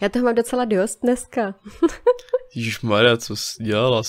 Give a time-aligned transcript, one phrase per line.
[0.00, 1.54] Já toho mám docela dost dneska.
[2.54, 4.02] Ježíš Maria, co jsi dělala?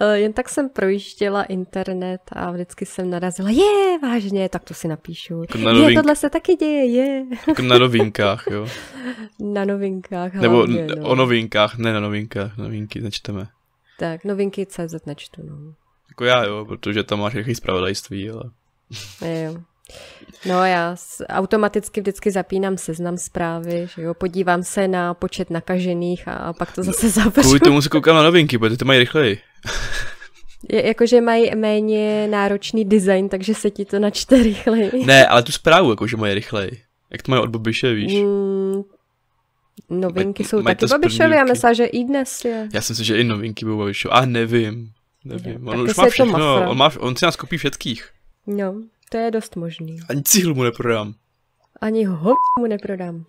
[0.00, 4.88] Eh, jen tak jsem projížděla internet a vždycky jsem narazila, je, vážně, tak to si
[4.88, 5.40] napíšu.
[5.40, 5.90] Jako na novink...
[5.90, 7.24] Je, tohle se taky děje, je.
[7.48, 8.68] Jako na novinkách, jo.
[9.40, 11.08] na novinkách Nebo hlavně, no.
[11.08, 13.48] o novinkách, ne na novinkách, novinky nečteme.
[13.98, 15.74] Tak, novinky CZ nečtu, no.
[16.08, 18.50] Jako já, jo, protože tam máš rychlý zpravodajství, ale...
[19.44, 19.56] jo.
[20.48, 20.96] No já
[21.28, 26.82] automaticky vždycky zapínám seznam zprávy, že jo, podívám se na počet nakažených a pak to
[26.82, 27.40] zase zavřu.
[27.40, 29.38] Kvůli tomu se koukám na novinky, protože ty mají rychleji.
[30.68, 35.06] Je, jakože mají méně náročný design, takže se ti to načte rychleji.
[35.06, 36.82] Ne, ale tu zprávu jakože mají rychleji.
[37.10, 38.14] Jak to mají od Bobiše, víš?
[38.14, 38.82] Mm,
[39.90, 42.68] novinky maj, jsou maj taky Bobišovy, já myslím, že i dnes je.
[42.74, 44.12] Já si myslím, že i novinky budou Bobišovy.
[44.12, 44.90] A nevím.
[45.24, 45.68] Nevím.
[45.68, 48.08] On už má všechno, on, má, on si nás kopí všetkých.
[48.46, 48.74] No,
[49.10, 49.98] to je dost možný.
[50.08, 51.14] Ani cihlu mu neprodám.
[51.80, 53.24] Ani ho mu neprodám.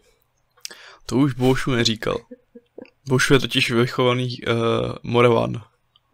[1.05, 2.18] To už Bošu neříkal.
[3.08, 4.55] Bošu je totiž vychovaný uh,
[5.04, 5.62] Moravan.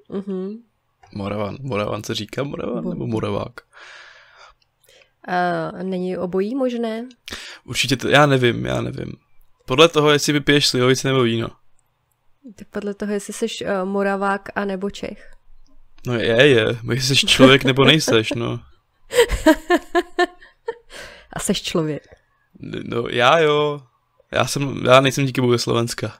[0.09, 0.53] Mhm.
[1.13, 1.57] Moravan.
[1.61, 2.89] Moravan se říká Moravan Bo.
[2.89, 3.61] nebo Moravák?
[5.27, 7.07] Uh, není obojí možné?
[7.65, 9.13] Určitě to, já nevím, já nevím.
[9.65, 11.47] Podle toho, jestli vypiješ slivovici nebo víno.
[12.55, 15.31] Tak podle toho, jestli jsi uh, Moravák a nebo Čech.
[16.07, 16.65] No je, je.
[16.93, 18.59] Jestli jsi člověk nebo nejseš, no.
[21.33, 22.03] a seš člověk.
[22.83, 23.81] No já jo.
[24.31, 26.13] Já, jsem, já nejsem díky bohu Slovenska.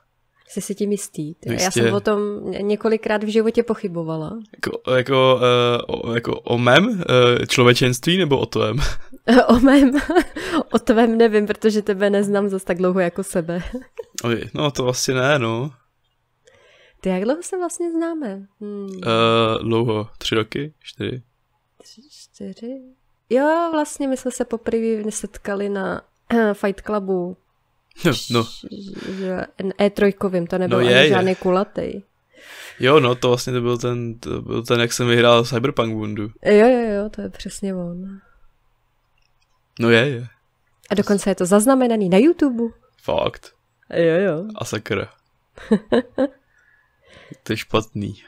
[0.54, 1.36] Jsi si tím jistý.
[1.46, 2.20] Já jsem o tom
[2.52, 4.40] několikrát v životě pochybovala.
[4.56, 5.40] Jako, jako,
[5.88, 6.96] uh, o, jako o mém uh,
[7.48, 8.78] člověčenství nebo o tvém?
[9.48, 9.92] o mém.
[10.74, 13.64] o tvém nevím, protože tebe neznám zase tak dlouho jako sebe.
[14.24, 15.72] Oj, no to vlastně ne, no.
[17.02, 18.48] Ty jak dlouho se vlastně známe?
[18.62, 18.86] Hmm.
[18.86, 21.24] Uh, dlouho, tři roky, čtyři.
[21.82, 22.02] Tři,
[22.34, 22.82] čtyři?
[23.30, 26.02] Jo, vlastně my jsme se poprvé setkali na
[26.34, 27.38] uh, Fight Clubu
[28.06, 28.44] No, no.
[29.80, 31.36] E3, to nebyl no je, ani žádný je.
[31.36, 32.04] kulatý.
[32.80, 36.32] Jo, no, to vlastně to byl ten, to byl ten, jak jsem vyhrál Cyberpunk bundu.
[36.46, 38.20] Jo, jo, jo, to je přesně on.
[39.80, 40.28] No je, je.
[40.90, 42.64] A dokonce je to zaznamenaný na YouTube.
[43.02, 43.54] Fakt.
[43.94, 44.46] Jo, jo.
[44.56, 45.14] A sakra.
[47.44, 48.24] to je špatný.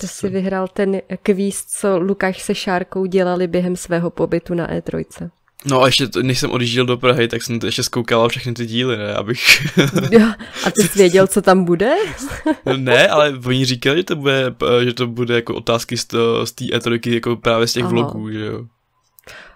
[0.00, 5.30] To si vyhrál ten kvíz, co Lukáš se Šárkou dělali během svého pobytu na E3.
[5.64, 8.54] No a ještě, to, než jsem odjížděl do Prahy, tak jsem to ještě zkoukal všechny
[8.54, 9.66] ty díly, ne, abych...
[10.64, 11.94] a ty jsi věděl, co tam bude?
[12.76, 14.54] ne, ale oni říkali, že to bude,
[14.84, 16.06] že to bude jako otázky z,
[16.44, 17.92] z té e jako právě z těch Aha.
[17.92, 18.64] vlogů, že jo.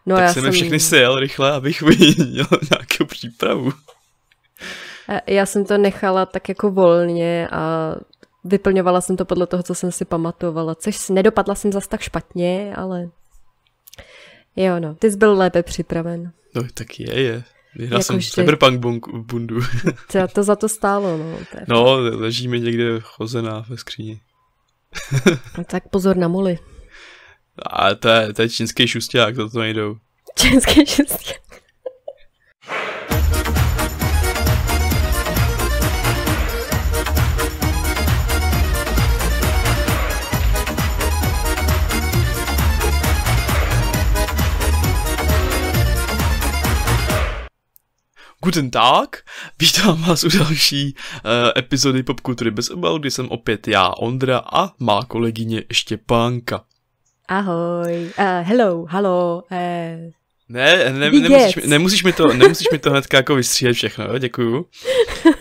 [0.06, 3.72] No, tak já jsem je všechny sejel rychle, abych měl nějakou přípravu.
[5.26, 7.94] Já jsem to nechala tak jako volně a
[8.44, 12.74] vyplňovala jsem to podle toho, co jsem si pamatovala, což nedopadla jsem zas tak špatně,
[12.76, 13.10] ale
[14.56, 16.32] Jo, no, ty jsi byl lépe připraven.
[16.54, 17.44] No, tak je, je.
[17.78, 19.60] Já jako jsem Cyberpunk bundu.
[20.12, 21.38] to, to za to stálo, no.
[21.38, 24.20] To no, leží mi někde chozená ve skříni.
[25.58, 26.58] no, tak pozor na moly.
[27.70, 29.96] A to je, to je čínský šusták, to to nejdou.
[30.38, 31.51] Čínský šusták.
[48.44, 49.16] Guten Tag,
[49.60, 54.70] vítám vás u další uh, epizody Popkultury bez obalu, kdy jsem opět já, Ondra a
[54.78, 56.64] má kolegyně Štěpánka.
[57.28, 59.42] Ahoj, uh, hello, halo.
[59.50, 59.58] Uh,
[60.48, 64.66] ne, ne nemusíš, nemusíš, mi to, nemusíš mi to hnedka jako vystříhat všechno, jo, děkuju.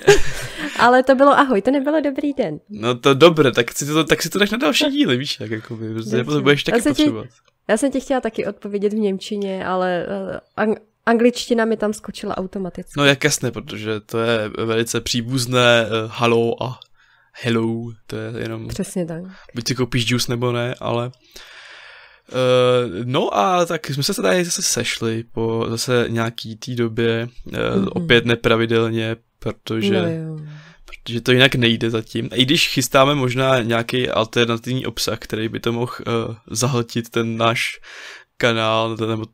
[0.79, 2.59] Ale to bylo ahoj, to nebylo dobrý den.
[2.69, 5.51] No to dobré, tak si to, tak si to dáš na další díly, víš, jak
[5.51, 5.93] jako by,
[6.41, 7.27] budeš taky potřebovat.
[7.67, 10.05] já jsem ti chtěla taky odpovědět v Němčině, ale
[10.67, 10.75] uh,
[11.05, 12.93] Angličtina mi tam skočila automaticky.
[12.97, 16.79] No jak jasné, protože to je velice příbuzné uh, halo a
[17.31, 18.67] hello, to je jenom...
[18.67, 19.23] Přesně tak.
[19.55, 21.11] Buď si koupíš juice nebo ne, ale...
[22.31, 27.53] Uh, no a tak jsme se tady zase sešli po zase nějaký té době, uh,
[27.53, 27.89] mm-hmm.
[27.91, 30.01] opět nepravidelně, protože...
[30.01, 30.39] No jo.
[30.85, 32.29] Protože to jinak nejde zatím.
[32.33, 37.79] I když chystáme možná nějaký alternativní obsah, který by to mohl uh, zahltit ten náš
[38.41, 39.25] kanál, nebo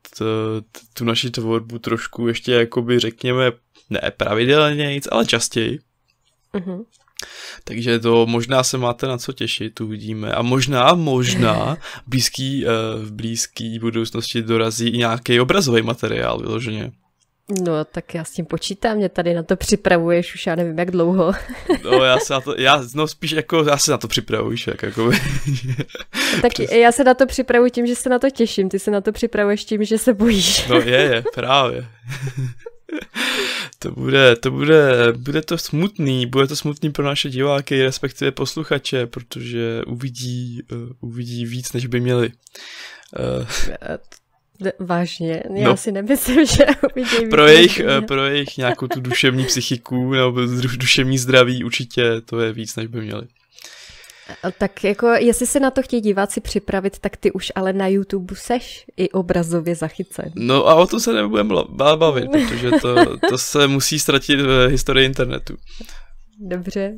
[0.94, 3.52] tu naši tvorbu trošku ještě jakoby řekněme
[3.90, 5.80] ne pravidelně nic, ale častěji.
[6.54, 6.86] Mm-hmm.
[7.64, 10.32] Takže to možná se máte na co těšit, uvidíme.
[10.32, 11.78] A možná, možná
[12.08, 12.66] blízký,
[13.04, 16.92] v blízký budoucnosti dorazí i nějaký obrazový materiál vyloženě.
[17.50, 20.92] No, tak já s tím počítám, mě tady na to připravuješ už já nevím jak
[20.92, 21.34] dlouho.
[21.84, 24.84] no, já se na to, já, no spíš jako, já se na to připravuji, jak
[24.84, 25.12] jako.
[26.42, 26.72] tak Přes...
[26.72, 29.12] já se na to připravuji tím, že se na to těším, ty se na to
[29.12, 30.68] připravuješ tím, že se bojíš.
[30.68, 31.88] no je, je, právě.
[33.80, 39.08] to bude, to bude, bude to smutný, bude to smutný pro naše diváky, respektive posluchače,
[39.08, 42.32] protože uvidí, uh, uvidí víc, než by měli.
[43.40, 43.46] Uh,
[44.80, 45.78] Vážně, já no.
[45.78, 50.42] si nemyslím, že uvidí pro jejich, pro jejich nějakou tu duševní psychiku nebo
[50.78, 53.28] duševní zdraví určitě to je víc, než by měli.
[54.58, 58.36] Tak jako, jestli se na to chtějí diváci připravit, tak ty už ale na YouTube
[58.36, 60.32] seš i obrazově zachycen.
[60.36, 61.56] No a o to se nebudeme
[61.96, 65.58] bavit, protože to, to se musí ztratit v historii internetu.
[66.40, 66.94] Dobře.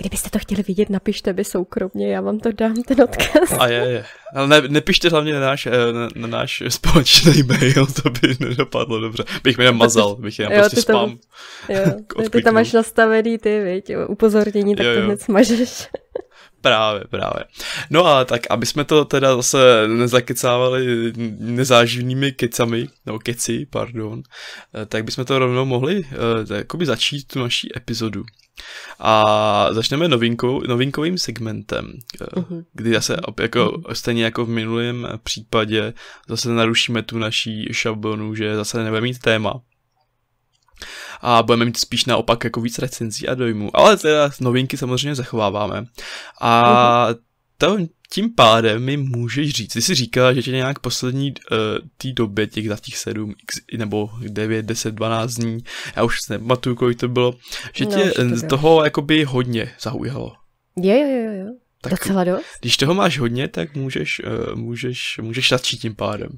[0.00, 3.52] Kdybyste to chtěli vidět, napište mi soukromně, já vám to dám, ten odkaz.
[3.58, 4.04] A je, je.
[4.34, 9.00] Ale ne, nepište hlavně na náš, eh, na, na náš společný mail, to by nedopadlo
[9.00, 9.24] dobře.
[9.44, 11.18] Bych mi nemazal, bych jenom prostě spam.
[11.66, 15.00] To, jo, ty tam máš nastavený ty, viď, upozornění, tak jo, jo.
[15.00, 15.88] to hned smažeš.
[16.60, 17.44] Právě, právě.
[17.90, 24.22] No a tak, aby jsme to teda zase nezakecávali nezáživnými kecami, nebo keci, pardon,
[24.74, 28.24] eh, tak bychom to rovnou mohli uh, jakoby začít tu naší epizodu.
[28.98, 32.64] A začneme novinkou, novinkovým segmentem, uh-huh.
[32.72, 33.92] kdy zase jako, uh-huh.
[33.92, 35.92] stejně jako v minulém případě
[36.28, 39.60] zase narušíme tu naší šablonu, že zase nebudeme mít téma,
[41.20, 43.76] a budeme mít spíš naopak jako víc recenzí a dojmů.
[43.76, 45.84] Ale teda novinky samozřejmě zachováváme.
[46.40, 47.08] A
[47.58, 47.78] to,
[48.10, 51.56] tím pádem mi můžeš říct, ty jsi říkala, že tě nějak poslední uh,
[51.96, 55.58] té době, těch za těch 7 x, nebo 9, 10, 12 dní,
[55.96, 57.34] já už se nepamatuju, kolik to bylo,
[57.74, 60.32] že no, tě to toho jakoby hodně zaujalo.
[60.76, 61.46] Jo, jo, jo, jo.
[61.80, 62.44] Tak Docela dost.
[62.60, 66.30] Když toho máš hodně, tak můžeš, uh, můžeš, můžeš začít tím pádem.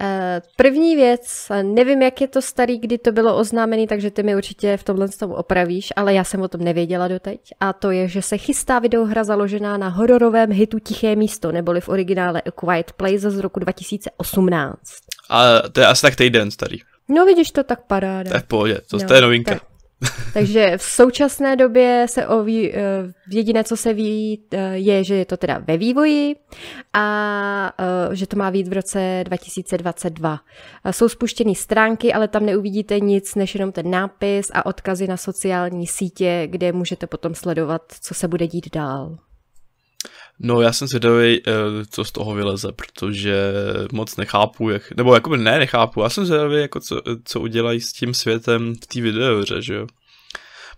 [0.00, 4.36] Eh, první věc, nevím, jak je to starý, kdy to bylo oznámené, takže ty mi
[4.36, 7.40] určitě v tomhle tomu opravíš, ale já jsem o tom nevěděla doteď.
[7.60, 11.88] A to je, že se chystá videohra založená na hororovém hitu Tiché místo, neboli v
[11.88, 14.78] originále A Quiet Place z roku 2018.
[15.30, 16.78] A to je asi tak týden starý.
[17.08, 18.30] No vidíš to, tak paráda.
[18.30, 19.52] To je v pohodě, to, no, to je novinka.
[19.54, 19.62] Tak,
[20.32, 22.80] takže v současné době se o vý, eh,
[23.30, 26.36] jediné, co se ví, eh, je, že je to teda ve vývoji
[26.92, 30.40] a eh, že to má být v roce 2022.
[30.90, 35.86] Jsou spuštěny stránky, ale tam neuvidíte nic, než jenom ten nápis a odkazy na sociální
[35.86, 39.27] sítě, kde můžete potom sledovat, co se bude dít dál.
[40.40, 41.42] No já jsem zvědavý,
[41.90, 43.52] co z toho vyleze, protože
[43.92, 47.92] moc nechápu, jak, nebo jako ne, nechápu, já jsem zvědavý, jako co, co udělají s
[47.92, 49.86] tím světem v té videohře, že jo.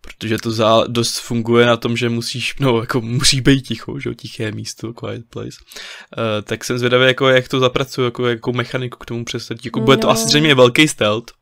[0.01, 4.09] Protože to zá, dost funguje na tom, že musíš, no jako musí být ticho, že
[4.09, 5.49] jo, tiché místo, quiet place.
[5.49, 9.65] Uh, tak jsem zvědavý, jako jak to zapracuju, jako, jako mechaniku k tomu představit.
[9.65, 11.33] Jako, bude to asi zřejmě velký stealth,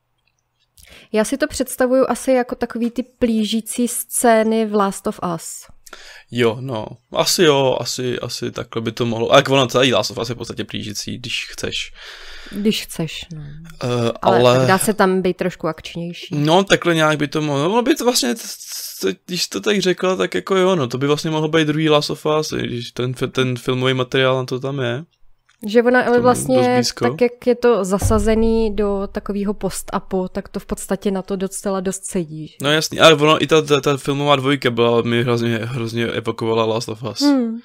[1.12, 5.67] já si to představuju asi jako takový ty plížící scény v Last of Us.
[6.31, 9.32] Jo, no, asi jo, asi, asi takhle by to mohlo.
[9.32, 11.93] A jak ono celý Last of Us je v podstatě plížící, když chceš.
[12.50, 13.40] Když chceš, no.
[13.40, 14.67] Uh, ale, ale...
[14.67, 16.35] dá se tam být trošku akčnější.
[16.35, 17.64] No, takhle nějak by to mohlo.
[17.64, 18.35] Mohlo by to vlastně,
[19.26, 22.11] když to tak řekla, tak jako jo, no, to by vlastně mohlo být druhý Last
[22.11, 25.05] of Us, když ten, ten filmový materiál na to tam je.
[25.66, 30.66] Že ona ale vlastně, tak jak je to zasazený do takového post-apu, tak to v
[30.66, 32.56] podstatě na to docela dost sedí.
[32.62, 36.64] No jasný, ale ono i ta, ta, ta filmová dvojka byla, mi hrozně, hrozně evokovala
[36.64, 37.20] Last of Us.
[37.20, 37.58] Hmm.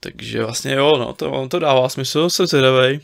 [0.00, 3.00] Takže vlastně jo, no, to, on to dává smysl, jsem zvědavej.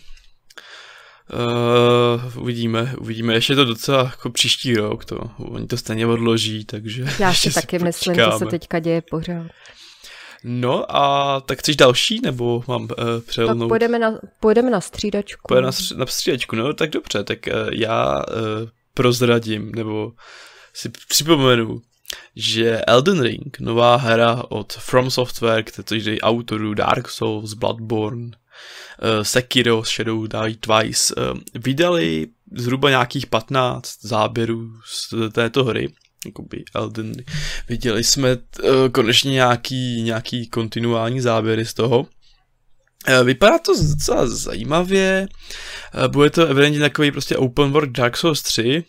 [1.33, 3.35] Uh, uvidíme, uvidíme.
[3.35, 7.79] Ještě to docela jako příští rok, to, oni to stejně odloží, takže Já si taky
[7.79, 9.47] myslím, že se teďka děje pořád.
[10.45, 12.89] No a tak chceš další, nebo mám uh,
[13.27, 13.59] přelnout?
[13.59, 15.43] Tak pojedeme na, pojedeme na střídačku.
[15.49, 20.13] Pojedeme na, na střídačku, no tak dobře, tak uh, já uh, prozradím, nebo
[20.75, 21.83] si připomenu,
[22.37, 28.33] že Elden Ring, nová hra od From Software, kteří autorů Dark Souls, Bloodborne, uh,
[29.23, 35.93] Sekiro, Shadow Die Twice, uh, vydali zhruba nějakých 15 záběrů z této hry,
[36.27, 37.13] jakoby Elden.
[37.69, 42.07] Viděli jsme uh, konečně nějaký, nějaký kontinuální záběry z toho.
[43.25, 45.29] Vypadá to docela zajímavě,
[46.09, 48.85] bude to evidentně takový prostě open world Dark Souls 3,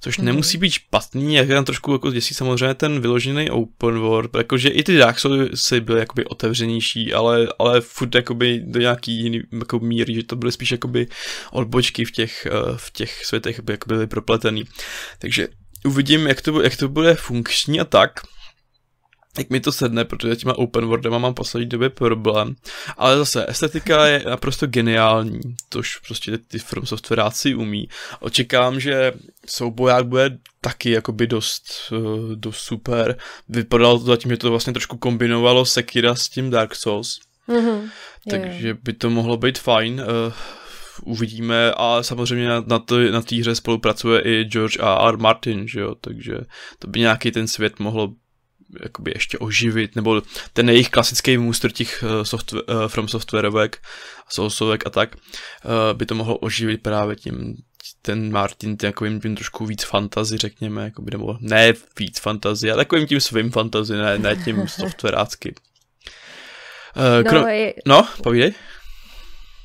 [0.00, 0.24] což mm.
[0.24, 4.82] nemusí být špatný, jak tam trošku jako děsí samozřejmě ten vyložený open world, jakože i
[4.82, 10.14] ty Dark Souls byly jakoby otevřenější, ale, ale furt jakoby do nějaký jiný jako míry,
[10.14, 11.06] že to byly spíš jakoby
[11.52, 14.64] odbočky v těch, eh, v těch světech, jak byly propletený.
[15.18, 15.48] Takže
[15.84, 18.20] uvidím, jak to, jak to bude funkční a tak
[19.38, 22.54] jak mi to sedne, protože těma open worldema mám poslední době problém.
[22.96, 27.88] Ale zase, estetika je naprosto geniální, tož prostě ty From Softwareáci umí.
[28.20, 29.12] Očekám, že
[29.46, 33.16] souboják bude taky jakoby dost, uh, dost super.
[33.48, 37.18] Vypadalo to zatím, že to vlastně trošku kombinovalo Sekira s tím Dark Souls.
[37.48, 37.90] Mm-hmm.
[38.30, 40.02] Takže by to mohlo být fajn.
[41.04, 45.08] Uvidíme a samozřejmě na, na, to, na té hře spolupracuje i George A.
[45.08, 45.18] R.
[45.18, 46.38] Martin, že jo, takže
[46.78, 48.14] to by nějaký ten svět mohlo
[48.82, 53.78] jakoby ještě oživit, nebo ten jejich klasický můstr těch uh, software, uh, from softwarovek,
[54.28, 57.56] sousovek a tak, uh, by to mohlo oživit právě tím,
[58.02, 62.84] ten Martin takovým tím trošku víc fantazy, řekněme, jako by nebo ne víc fantazy, ale
[62.84, 65.54] takovým tím svým fantazy, ne, ne tím softwarácky.
[66.96, 67.40] Uh, kro...
[67.40, 67.74] no, je...
[67.86, 68.52] no, povídej.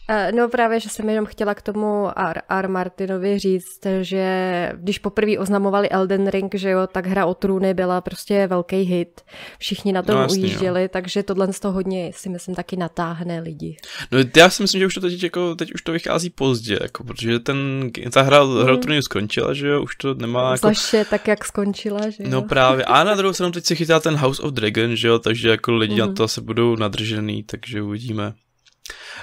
[0.09, 2.41] Eh, no právě, že jsem jenom chtěla k tomu R.
[2.49, 2.69] R.
[2.69, 8.01] Martinovi říct, že když poprvé oznamovali Elden Ring, že jo, tak hra o trůny byla
[8.01, 9.21] prostě velký hit.
[9.59, 10.87] Všichni na tom no, jasný, ujížděli, jo.
[10.91, 13.77] takže tohle z toho hodně si myslím taky natáhne lidi.
[14.11, 17.03] No já si myslím, že už to teď, jako, teď už to vychází pozdě, jako,
[17.03, 18.79] protože ten, ta hra, hra o hmm.
[18.79, 20.57] trůny skončila, že jo, už to nemá jako...
[20.57, 22.29] Zvláště tak, jak skončila, že jo.
[22.29, 25.19] No právě, a na druhou stranu teď se chytá ten House of Dragon, že jo,
[25.19, 25.99] takže jako lidi mm.
[25.99, 28.33] na to se budou nadržený, takže uvidíme.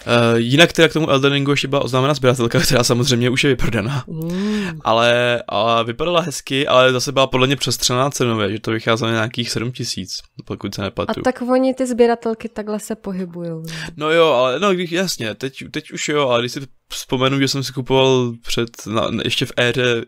[0.06, 3.50] Uh, jinak teda k tomu Elden Ringu ještě byla oznámena sběratelka, která samozřejmě už je
[3.50, 4.04] vyprodaná.
[4.06, 4.80] Mm.
[4.85, 9.16] Ale, ale vypadala hezky, ale zase byla podle mě přestřená cenově, že to vycházelo na
[9.16, 11.21] nějakých 7 tisíc, pokud se nepletu.
[11.21, 13.50] A tak oni ty sběratelky takhle se pohybují.
[13.97, 17.49] No jo, ale no, když, jasně, teď, teď už jo, ale když si vzpomenu, že
[17.49, 20.04] jsem si kupoval před, na, ještě v éře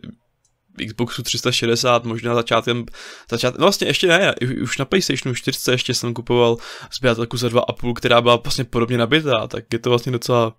[0.86, 2.84] Xboxu 360, možná začátkem,
[3.30, 6.56] začátkem, no vlastně ještě ne, už na PlayStationu 4 ještě jsem kupoval
[6.96, 10.54] zběratelku za 2,5, která byla vlastně podobně nabitá, tak je to vlastně docela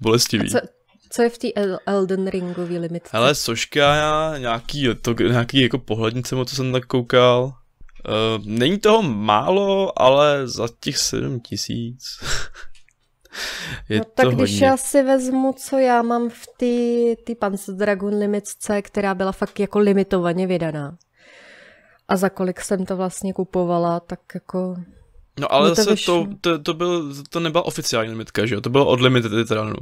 [0.00, 0.50] bolestivý.
[0.50, 0.58] co,
[1.10, 1.48] co je v té
[1.86, 3.08] Elden Ringový limit?
[3.12, 7.52] Hele, soška, nějaký, to, nějaký jako pohlednice, co jsem tak koukal.
[8.08, 12.04] Uh, není toho málo, ale za těch 7 tisíc
[13.88, 14.66] Je no tak když hodně.
[14.66, 16.46] já si vezmu, co já mám v
[17.24, 20.96] té Panzer Dragon limitce, která byla fakt jako limitovaně vydaná.
[22.08, 24.76] A za kolik jsem to vlastně kupovala, tak jako...
[25.40, 28.60] No ale zase to, to, to, byl, to nebyla oficiální limitka, že jo?
[28.60, 29.76] To bylo od limited editoranu.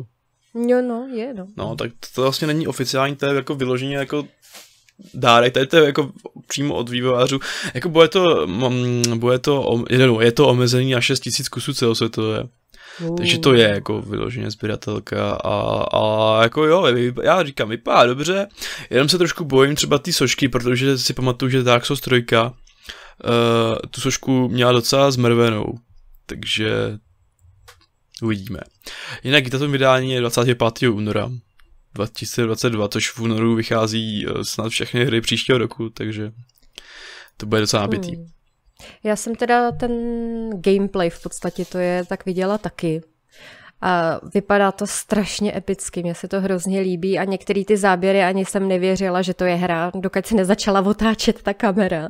[0.55, 1.47] Jo, no, je, no.
[1.57, 4.25] No, tak to vlastně není oficiální, to je jako vyloženě jako
[5.14, 6.11] dárek, tady to je jako
[6.47, 7.38] přímo od vývojářů.
[7.75, 9.85] Jako bude to, mm, bude to,
[10.21, 12.49] je to omezený na 6000 kusů celosvětové.
[13.00, 13.17] Uh.
[13.17, 16.87] Takže to je jako vyloženě sběratelka a, a jako jo,
[17.23, 18.49] já říkám, vypadá dobře,
[18.90, 22.50] jenom se trošku bojím třeba ty sošky, protože si pamatuju, že Dark Souls 3 uh,
[23.90, 25.75] tu sošku měla docela zmrvenou,
[26.26, 26.99] takže
[28.23, 28.61] uvidíme.
[29.25, 30.88] Jinak to vydání je 25.
[30.88, 31.31] února
[31.95, 36.33] 2022, což v únoru vychází uh, snad všechny hry příštího roku, takže
[37.37, 38.17] to bude docela nabitý.
[38.17, 38.26] Hmm.
[39.04, 39.92] Já jsem teda ten
[40.50, 43.02] gameplay v podstatě to je tak viděla taky.
[43.80, 48.44] A vypadá to strašně epicky, mně se to hrozně líbí a některé ty záběry ani
[48.44, 52.08] jsem nevěřila, že to je hra, dokud se nezačala otáčet ta kamera.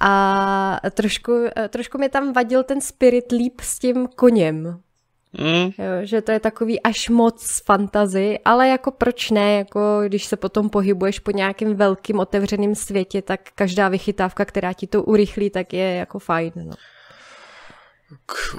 [0.00, 1.32] A trošku,
[1.68, 4.80] trošku mi tam vadil ten spirit líp s tím koněm.
[5.38, 5.64] Mm.
[5.64, 10.36] Jo, že to je takový až moc fantazy, ale jako proč ne, jako když se
[10.36, 15.72] potom pohybuješ po nějakém velkým otevřeném světě, tak každá vychytávka, která ti to urychlí, tak
[15.72, 16.52] je jako fajn.
[16.56, 16.72] No.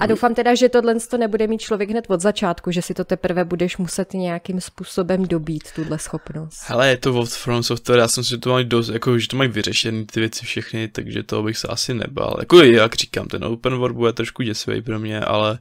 [0.00, 3.04] A doufám teda, že tohle to nebude mít člověk hned od začátku, že si to
[3.04, 6.64] teprve budeš muset nějakým způsobem dobít, tuhle schopnost.
[6.66, 9.36] Hele, je to od From Software, já jsem si to mají dost, jako, že to
[9.36, 12.36] mají vyřešený ty věci všechny, takže to bych se asi nebal.
[12.38, 15.58] Jako jak říkám, ten open world bude trošku děsivý pro mě, ale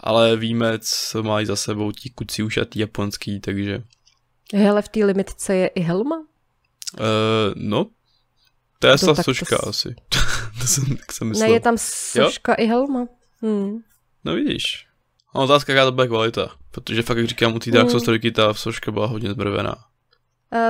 [0.00, 3.82] ale víme, co mají za sebou ti kuci už a ty japonský, takže...
[4.54, 6.18] Hele, v té limitce je i helma?
[6.18, 7.86] Uh, no,
[8.78, 9.68] to je ta soška to...
[9.68, 9.94] asi.
[10.60, 11.48] to jsem, tak jsem myslel.
[11.48, 12.64] Ne, je tam soška jo?
[12.64, 13.06] i helma.
[13.42, 13.78] Hmm.
[14.24, 14.86] No vidíš.
[15.34, 18.32] A otázka, jaká to bude kvalita, protože fakt, jak říkám, u té Dark Souls hmm.
[18.32, 19.74] ta soška byla hodně zbrvená.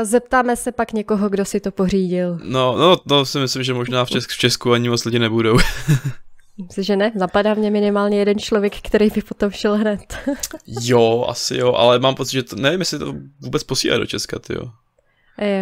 [0.02, 2.38] Zeptáme se pak někoho, kdo si to pořídil.
[2.42, 5.58] No, no, to si myslím, že možná v, Česku, v Česku ani moc lidi nebudou.
[6.66, 7.12] Myslím, že ne.
[7.14, 10.18] Zapadá mě minimálně jeden člověk, který by potom šel hned.
[10.80, 14.38] jo, asi jo, ale mám pocit, že to, nevím, jestli to vůbec posílá do Česka,
[14.38, 14.70] ty jo.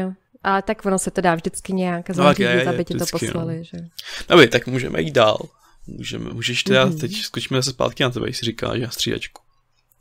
[0.00, 0.12] Jo.
[0.43, 3.07] A tak ono se to dá vždycky nějak no, zařídit, no, aby ti to no.
[3.11, 3.65] poslali, no.
[3.65, 3.79] že?
[4.29, 5.38] Dobrý, tak můžeme jít dál.
[5.87, 7.00] Můžeme, můžeš teda, mm-hmm.
[7.00, 9.43] teď skočíme se zpátky na tebe, jestli říká, že na střídačku.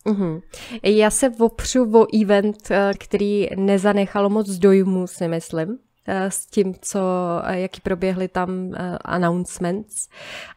[0.06, 0.42] Mm-hmm.
[0.84, 5.78] Já se opřu o event, eh, který nezanechal moc dojmu, si myslím.
[6.08, 7.00] Eh, s tím, co,
[7.44, 10.10] eh, jaký proběhly tam eh, announcements.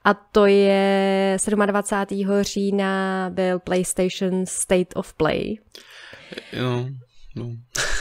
[0.05, 1.37] A to je
[1.67, 2.43] 27.
[2.43, 5.59] října byl PlayStation State of Play.
[6.61, 6.89] No,
[7.37, 7.51] no.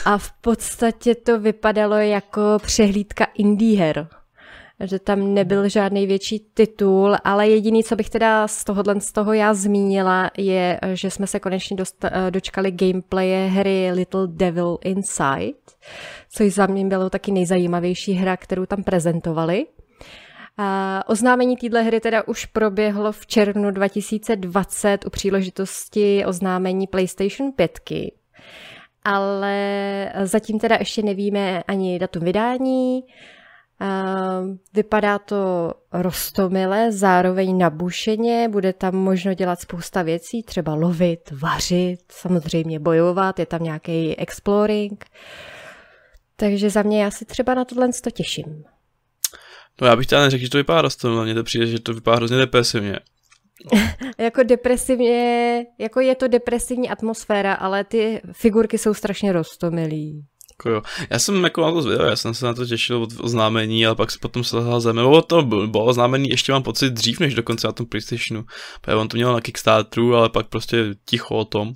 [0.06, 4.08] A v podstatě to vypadalo jako přehlídka indie her
[4.84, 9.34] že tam nebyl žádný větší titul, ale jediný, co bych teda z tohohle z toho
[9.34, 15.58] já zmínila, je, že jsme se konečně dost, dočkali gameplaye hry Little Devil Inside,
[16.32, 19.66] což za mě bylo taky nejzajímavější hra, kterou tam prezentovali.
[20.58, 27.80] A oznámení téhle hry teda už proběhlo v červnu 2020 u příležitosti oznámení PlayStation 5
[29.04, 33.04] ale zatím teda ještě nevíme ani datum vydání.
[34.74, 42.80] Vypadá to rostomile, zároveň nabušeně, bude tam možno dělat spousta věcí, třeba lovit, vařit, samozřejmě
[42.80, 45.06] bojovat, je tam nějaký exploring.
[46.36, 48.64] Takže za mě já si třeba na tohle to těším.
[49.82, 52.18] No já bych teda neřekl, že to vypadá rostomile, mně to přijde, že to vypadá
[52.18, 53.00] hrozně depresivně.
[54.18, 60.26] jako depresivně, jako je to depresivní atmosféra, ale ty figurky jsou strašně rostomilý.
[60.60, 60.82] Jako jo.
[61.10, 63.96] Já jsem jako na to zvědavý, já jsem se na to těšil od oznámení, ale
[63.96, 65.02] pak se potom se zeme.
[65.28, 68.46] to bylo oznámení, ještě mám pocit dřív, než dokonce na tom PlayStationu.
[68.82, 71.74] Protože on to měl na Kickstarteru, ale pak prostě ticho o tom.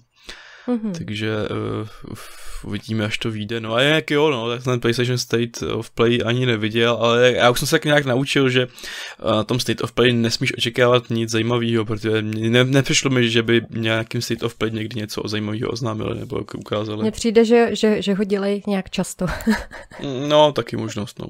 [0.67, 0.91] Mm-hmm.
[0.91, 2.15] Takže uh,
[2.63, 3.59] uvidíme, až to vyjde.
[3.59, 7.49] No a jak jo, no, tak ten PlayStation State of Play ani neviděl, ale já
[7.49, 11.09] už jsem se tak nějak naučil, že eh, na tom State of Play nesmíš očekávat
[11.09, 15.69] nic zajímavého, protože ne, nepřišlo mi, že by nějakým State of Play někdy něco zajímavého
[15.69, 17.01] oznámili nebo ukázali.
[17.01, 19.25] Mně přijde, že, že, že ho dělají nějak často.
[20.27, 21.27] no, taky možnost, no.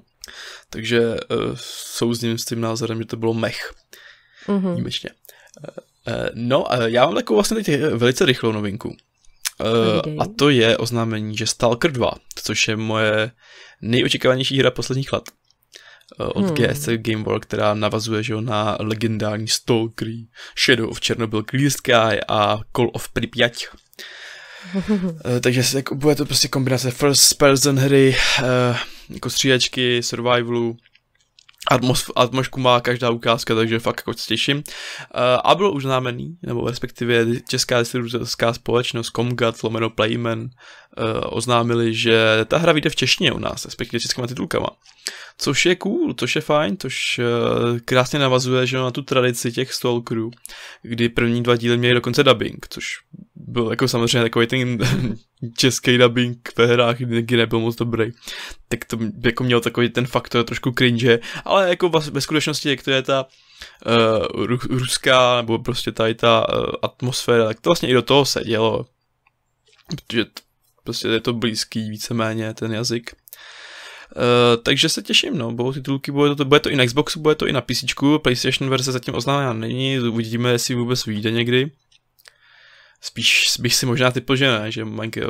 [0.70, 1.16] Takže uh,
[1.96, 3.74] souzním s tím názorem, že to bylo mech.
[4.48, 4.74] Mm-hmm.
[4.74, 5.10] Výjimečně.
[5.68, 8.96] Uh, no, uh, já mám takovou vlastně teď velice rychlou novinku.
[9.62, 13.32] Uh, a to je oznámení, že Stalker 2, což je moje
[13.82, 15.24] nejočekávanější hra posledních let
[16.20, 16.56] uh, od hmm.
[16.56, 20.08] GSC Game World, která navazuje že, na legendární Stalker,
[20.66, 23.54] Shadow of Chernobyl, Clear Sky a Call of Pripyat.
[24.76, 28.16] uh, takže se, jako, bude to prostě kombinace first person hry,
[29.10, 30.78] jako střílečky, survivalu,
[31.72, 34.58] Atmos, atmosféru má každá ukázka, takže fakt jako se těším.
[34.58, 34.64] Uh,
[35.44, 40.50] a byl už známený, nebo respektive česká distributorská společnost Comgat, lomeno Playman,
[41.24, 44.68] oznámili, že ta hra vyjde v češtině u nás, respektive českýma titulkama.
[45.38, 49.74] Což je cool, což je fajn, což uh, krásně navazuje že na tu tradici těch
[49.74, 50.32] Stalkerů,
[50.82, 52.86] kdy první dva díly měli dokonce dubbing, což
[53.36, 54.78] byl jako samozřejmě takový ten
[55.58, 58.12] český dubbing ve hrách, kdy nebyl moc dobrý.
[58.68, 62.92] Tak to jako měl takový ten faktor trošku cringe, ale jako ve skutečnosti, jak to
[62.92, 63.26] je ta
[64.36, 68.44] uh, ruská, nebo prostě tady ta uh, atmosféra, tak to vlastně i do toho se
[68.44, 68.86] dělo.
[69.90, 70.26] Protože
[70.92, 73.16] prostě je to blízký víceméně ten jazyk.
[74.16, 77.36] Uh, takže se těším, no, budou titulky, bude to, bude to i na Xboxu, bude
[77.36, 77.84] to i na PC,
[78.22, 81.72] PlayStation verze zatím oznámená není, uvidíme, jestli vůbec vyjde někdy.
[83.02, 84.86] Spíš bych si možná typl, že ne, že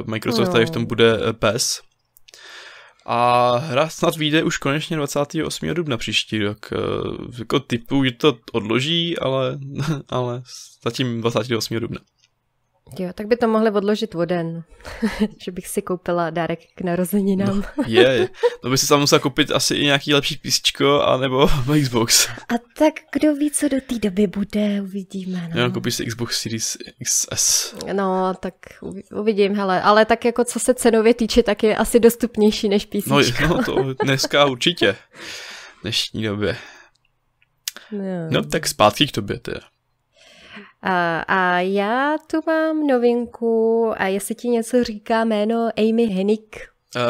[0.06, 0.54] Microsoft no.
[0.54, 1.82] tady v tom bude eh, PES.
[3.06, 5.74] A hra snad vyjde už konečně 28.
[5.74, 6.70] dubna příští rok.
[6.74, 6.78] Eh,
[7.40, 9.60] jako typu, že to odloží, ale,
[10.10, 10.42] ale
[10.84, 11.80] zatím 28.
[11.80, 12.00] dubna.
[13.00, 14.64] Jo, tak by to mohli odložit o den,
[15.44, 17.64] že bych si koupila dárek k narozeninám.
[17.78, 18.30] No, je, je.
[18.64, 21.48] No by si tam musela koupit asi i nějaký lepší písčko, anebo
[21.82, 22.28] Xbox.
[22.28, 25.50] A tak kdo ví, co do té doby bude, uvidíme.
[25.56, 25.62] No.
[25.62, 27.76] Jo, koupíš si Xbox Series XS.
[27.94, 28.54] No, tak
[29.12, 33.48] uvidím, hele, ale tak jako co se cenově týče, tak je asi dostupnější než písnička.
[33.48, 34.96] No, no to dneska určitě,
[35.80, 36.58] v dnešní době.
[37.92, 38.30] No.
[38.30, 39.62] no tak zpátky k tobě teda.
[40.82, 46.72] A, a já tu mám novinku a jestli ti něco říká jméno Amy Hennig.
[46.96, 47.02] Uh,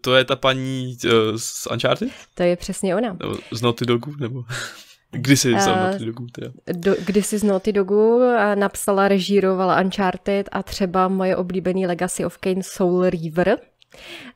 [0.00, 2.08] to je ta paní uh, z Uncharted?
[2.34, 3.16] To je přesně ona.
[3.20, 4.14] Nebo z Naughty Dogu?
[4.20, 4.42] Nebo...
[5.10, 6.50] Kdysi z uh, Naughty Dogu teda.
[6.72, 8.20] Do, kdysi z Naughty Dogu
[8.54, 13.58] napsala, režírovala Uncharted a třeba moje oblíbený Legacy of Kane Soul Reaver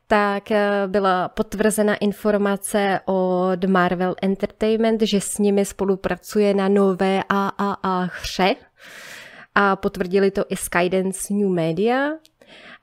[0.07, 0.43] tak
[0.87, 8.55] byla potvrzena informace od Marvel Entertainment, že s nimi spolupracuje na nové AAA hře
[9.59, 12.11] a potvrdili to i Skydance New Media.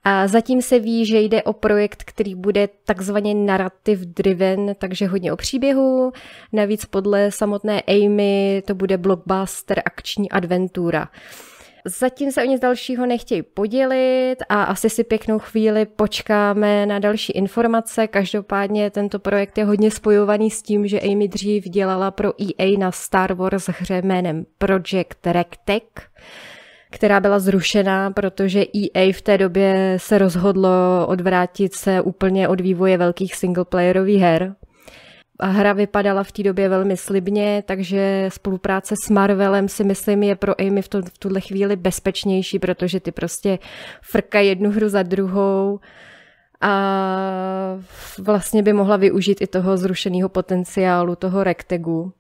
[0.04, 5.34] A zatím se ví, že jde o projekt, který bude takzvaně narrative driven, takže hodně
[5.34, 6.12] o příběhu.
[6.54, 11.10] Navíc podle samotné Amy to bude blockbuster akční adventura.
[11.86, 17.34] Zatím se o nic dalšího nechtějí podělit a asi si pěknou chvíli počkáme na další
[17.34, 18.08] informace.
[18.08, 22.92] Každopádně tento projekt je hodně spojovaný s tím, že Amy dřív dělala pro EA na
[22.92, 25.84] Star Wars hře jménem Project Rectech
[26.94, 30.70] která byla zrušená, protože EA v té době se rozhodlo
[31.08, 34.56] odvrátit se úplně od vývoje velkých singleplayerových her
[35.42, 40.62] hra vypadala v té době velmi slibně, takže spolupráce s Marvelem si myslím je pro
[40.62, 43.60] Amy v, to, v tuhle chvíli bezpečnější, protože ty prostě
[44.02, 45.80] frkají jednu hru za druhou
[46.62, 47.80] a
[48.20, 52.14] vlastně by mohla využít i toho zrušeného potenciálu, toho rektegu.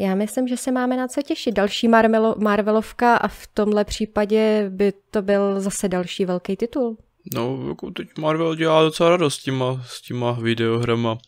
[0.00, 1.54] Já myslím, že se máme na co těšit.
[1.54, 6.96] Další Marvelo, Marvelovka a v tomhle případě by to byl zase další velký titul.
[7.34, 11.18] No, jako teď Marvel dělá docela radost s těma, s těma videohrama.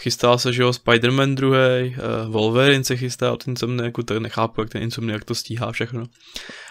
[0.00, 4.70] chystá se, že jo, Spider-Man druhý, uh, Wolverine se chystá od Insomniaku, tak nechápu, jak
[4.70, 6.04] ten Insomniak to stíhá všechno.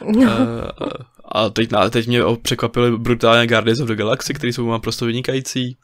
[0.02, 0.26] Uh,
[1.26, 5.78] a teď, teď mě překvapili brutálně Guardians of the Galaxy, který jsou naprosto vynikající.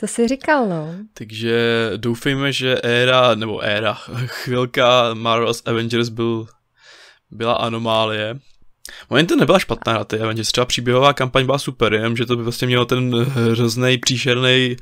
[0.00, 0.94] To si říkal, no.
[1.14, 3.94] Takže doufejme, že éra, nebo éra,
[4.26, 6.46] chvilka Marvel's Avengers byl,
[7.30, 8.38] byla anomálie.
[9.10, 12.36] Moment to nebyla špatná na ty Avengers, třeba příběhová kampaň byla super, jenom že to
[12.36, 14.76] by vlastně mělo ten hrozný, příšerný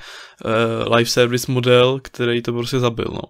[0.85, 3.23] uh, live service model, který to prostě zabil, no.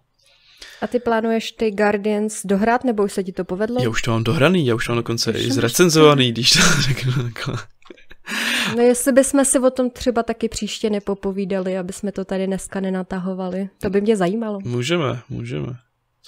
[0.81, 3.83] A ty plánuješ ty Guardians dohrát, nebo už se ti to povedlo?
[3.83, 7.13] Já už to mám dohraný, já už to mám dokonce i zrecenzovaný, když to řeknu
[7.13, 7.57] takhle.
[8.77, 12.81] No jestli bychom si o tom třeba taky příště nepopovídali, aby jsme to tady dneska
[12.81, 13.69] nenatahovali.
[13.81, 14.59] To by mě zajímalo.
[14.65, 15.77] Můžeme, můžeme.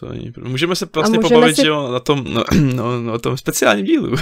[0.00, 1.66] To není Můžeme se vlastně můžeme pobavit si...
[1.66, 4.16] jo, na tom, no, no, na tom speciálním dílu.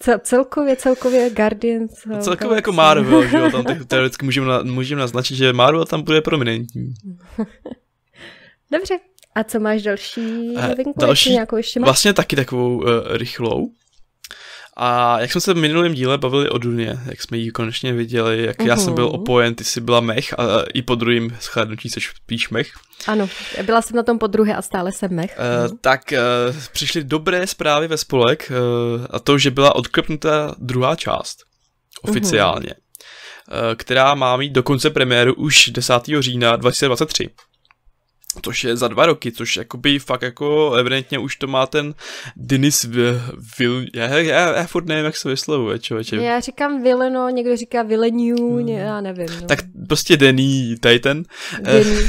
[0.22, 2.04] celkově, celkově Guardians.
[2.06, 6.02] No, celkově jako Marvel, že jo, tam teoreticky můžeme, na, můžeme naznačit, že Marvel tam
[6.02, 6.94] bude prominentní.
[8.72, 8.98] Dobře,
[9.34, 10.94] a co máš další eh, novinku?
[10.96, 11.86] Další, nějakou ještě máš?
[11.86, 13.70] Vlastně taky takovou uh, rychlou.
[14.80, 18.46] A jak jsme se v minulém díle bavili o Duně, jak jsme ji konečně viděli,
[18.46, 18.68] jak uhum.
[18.68, 19.14] já jsem byl mhm.
[19.14, 20.42] opojen, ty jsi byla mech a
[20.74, 22.70] i po druhém schlédnutí jsi spíš mech.
[23.06, 23.28] Ano,
[23.62, 25.38] byla jsem na tom po druhé a stále jsem mech.
[25.70, 30.96] Uh, tak uh, přišly dobré zprávy ve spolek uh, a to, že byla odklepnuta druhá
[30.96, 31.38] část
[32.02, 33.68] oficiálně, uhum.
[33.68, 35.94] uh, která má mít dokonce premiéru už 10.
[36.20, 37.30] října 2023
[38.42, 41.94] což je za dva roky, což jakoby fakt jako evidentně už to má ten
[42.36, 42.84] Denis
[43.58, 43.84] Vil...
[43.94, 46.16] Já, já, já furt nevím, jak se vyslovuje, člověče.
[46.16, 48.68] Já říkám Vileno, někdo říká Vileniu, hmm.
[48.68, 49.28] já nevím.
[49.40, 49.46] No.
[49.46, 51.22] Tak prostě Denny Titan.
[51.60, 51.90] Denny.
[52.00, 52.08] Uh,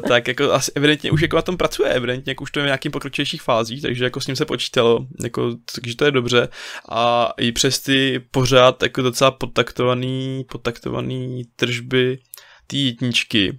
[0.08, 2.66] tak jako asi evidentně už jako na tom pracuje, evidentně jako už to je v
[2.66, 6.48] nějakým pokročilejších fázích, takže jako s ním se počítalo, jako, takže to je dobře
[6.88, 12.18] a i přes ty pořád jako docela podtaktovaný, podtaktovaný tržby
[12.66, 13.58] té jedničky,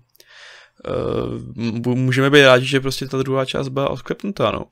[0.88, 4.66] uh, můžeme být rádi, že prostě ta druhá část byla odklepnutá, no.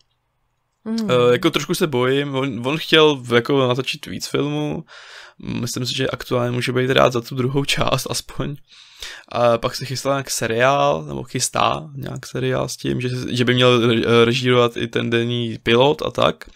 [0.85, 1.03] Mm.
[1.03, 4.83] Uh, jako trošku se bojím, on, on chtěl jako natočit víc filmů,
[5.39, 8.55] myslím si, že aktuálně může být rád za tu druhou část aspoň.
[9.27, 13.53] A pak se chystal nějak seriál, nebo chystá nějak seriál s tím, že, že by
[13.53, 13.81] měl
[14.25, 16.49] režírovat i ten denní pilot a tak.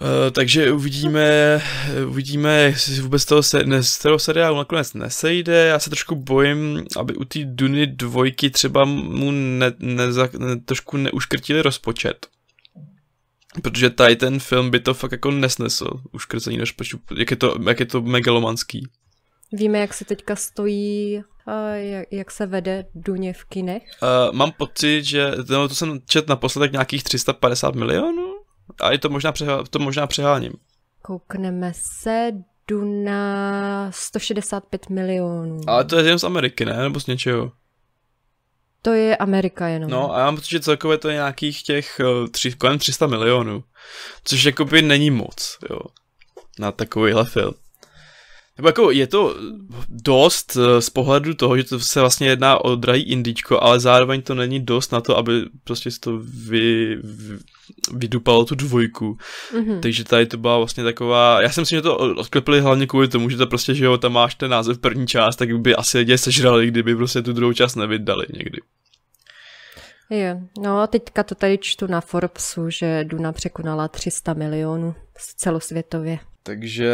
[0.00, 1.62] Uh, takže uvidíme,
[2.08, 5.66] uvidíme, jestli vůbec toho, se, ne, z toho seriálu nakonec nesejde.
[5.66, 10.06] Já se trošku bojím, aby u té Duny dvojky třeba mu ne, ne,
[10.38, 12.26] ne, trošku neuškrtili rozpočet.
[13.62, 17.80] Protože tady ten film by to fakt jako nesnesl, uškrcení rozpočtu, jak je to, jak
[17.80, 18.88] je to megalomanský.
[19.52, 21.22] Víme, jak se teďka stojí,
[21.74, 23.82] jak, jak se vede Duně v kinech?
[24.02, 28.37] Uh, mám pocit, že no, to jsem čet naposled nějakých 350 milionů
[28.80, 30.52] a je to možná, přehá, to možná přeháním.
[31.02, 32.32] Koukneme se,
[32.68, 35.60] jdu na 165 milionů.
[35.66, 36.76] Ale to je jen z Ameriky, ne?
[36.76, 37.52] Nebo z něčeho?
[38.82, 39.90] To je Amerika jenom.
[39.90, 43.06] No a já mám pocit, že celkově to je nějakých těch uh, tři, kolem 300
[43.06, 43.64] milionů.
[44.24, 45.78] Což jakoby není moc, jo.
[46.58, 47.54] Na takovýhle film.
[48.58, 49.36] Nebo jako je to
[49.88, 54.22] dost eh, z pohledu toho, že to se vlastně jedná o drahý indičko, ale zároveň
[54.22, 56.18] to není dost na to, aby prostě to
[56.48, 57.38] vy, vy,
[57.92, 59.18] vydupalo tu dvojku.
[59.52, 59.80] Mm-hmm.
[59.80, 63.30] Takže tady to byla vlastně taková, já jsem si, že to odklepili hlavně kvůli tomu,
[63.30, 66.18] že to prostě, že jo, tam máš ten název první část, tak by asi lidi
[66.18, 68.60] sežrali, kdyby prostě tu druhou část nevydali někdy.
[70.10, 74.94] Jo, no a teďka to tady čtu na Forbesu, že Duna překonala 300 milionů
[75.36, 76.18] celosvětově.
[76.48, 76.92] Takže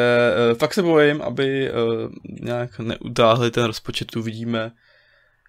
[0.50, 4.72] uh, fakt se bojím, aby uh, nějak neutáhli ten rozpočet, uvidíme,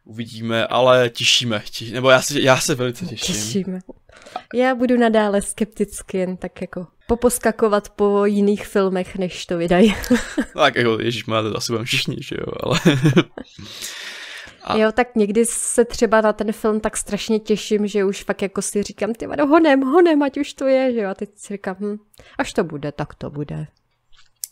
[0.03, 3.35] uvidíme, ale těšíme, těšíme nebo já se, já se velice těším.
[3.35, 3.79] Těšíme.
[4.53, 9.95] Já budu nadále skepticky jen tak jako poposkakovat po jiných filmech, než to vydají.
[10.53, 12.79] tak jako, ježíš, má to asi budeme všichni, že jo, ale...
[14.63, 14.77] A...
[14.77, 18.61] Jo, tak někdy se třeba na ten film tak strašně těším, že už fakt jako
[18.61, 21.53] si říkám, ty vado, honem, honem, ať už to je, že jo, a teď si
[21.53, 21.97] říkám, hm,
[22.37, 23.67] až to bude, tak to bude.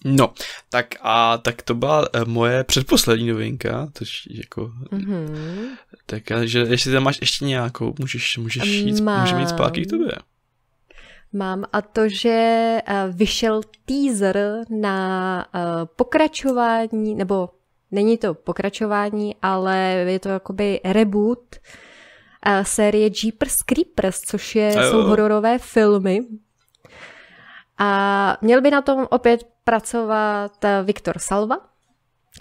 [0.04, 0.34] No,
[0.70, 5.68] tak a tak to byla eh, moje předposlední novinka, což jako, mm-hmm.
[6.06, 9.22] tak že jestli tam máš ještě nějakou, můžeš, můžeš jít, Mám.
[9.22, 10.12] můžeme jít zpátky k tobě.
[11.34, 15.62] Mám a to, že uh, vyšel teaser na uh,
[15.96, 17.50] pokračování, nebo
[17.92, 21.56] není to pokračování, ale je to jakoby reboot
[22.64, 26.20] série Jeepers Creepers, což je, jsou hororové filmy.
[27.78, 31.58] A měl by na tom opět pracovat eh, Viktor Salva,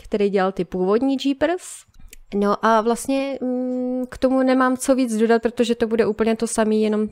[0.02, 1.64] který dělal ty původní Jeepers.
[2.34, 6.46] No a vlastně mm, k tomu nemám co víc dodat, protože to bude úplně to
[6.46, 7.08] samé, jenom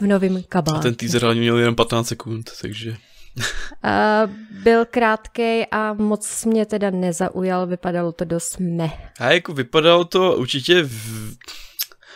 [0.00, 0.78] v novém kabátu.
[0.78, 2.90] A ten teaser hlavně měl jenom 15 sekund, takže...
[2.90, 4.30] Uh,
[4.62, 8.90] byl krátký a moc mě teda nezaujal, vypadalo to dost me.
[9.18, 11.36] A jako vypadalo to určitě v...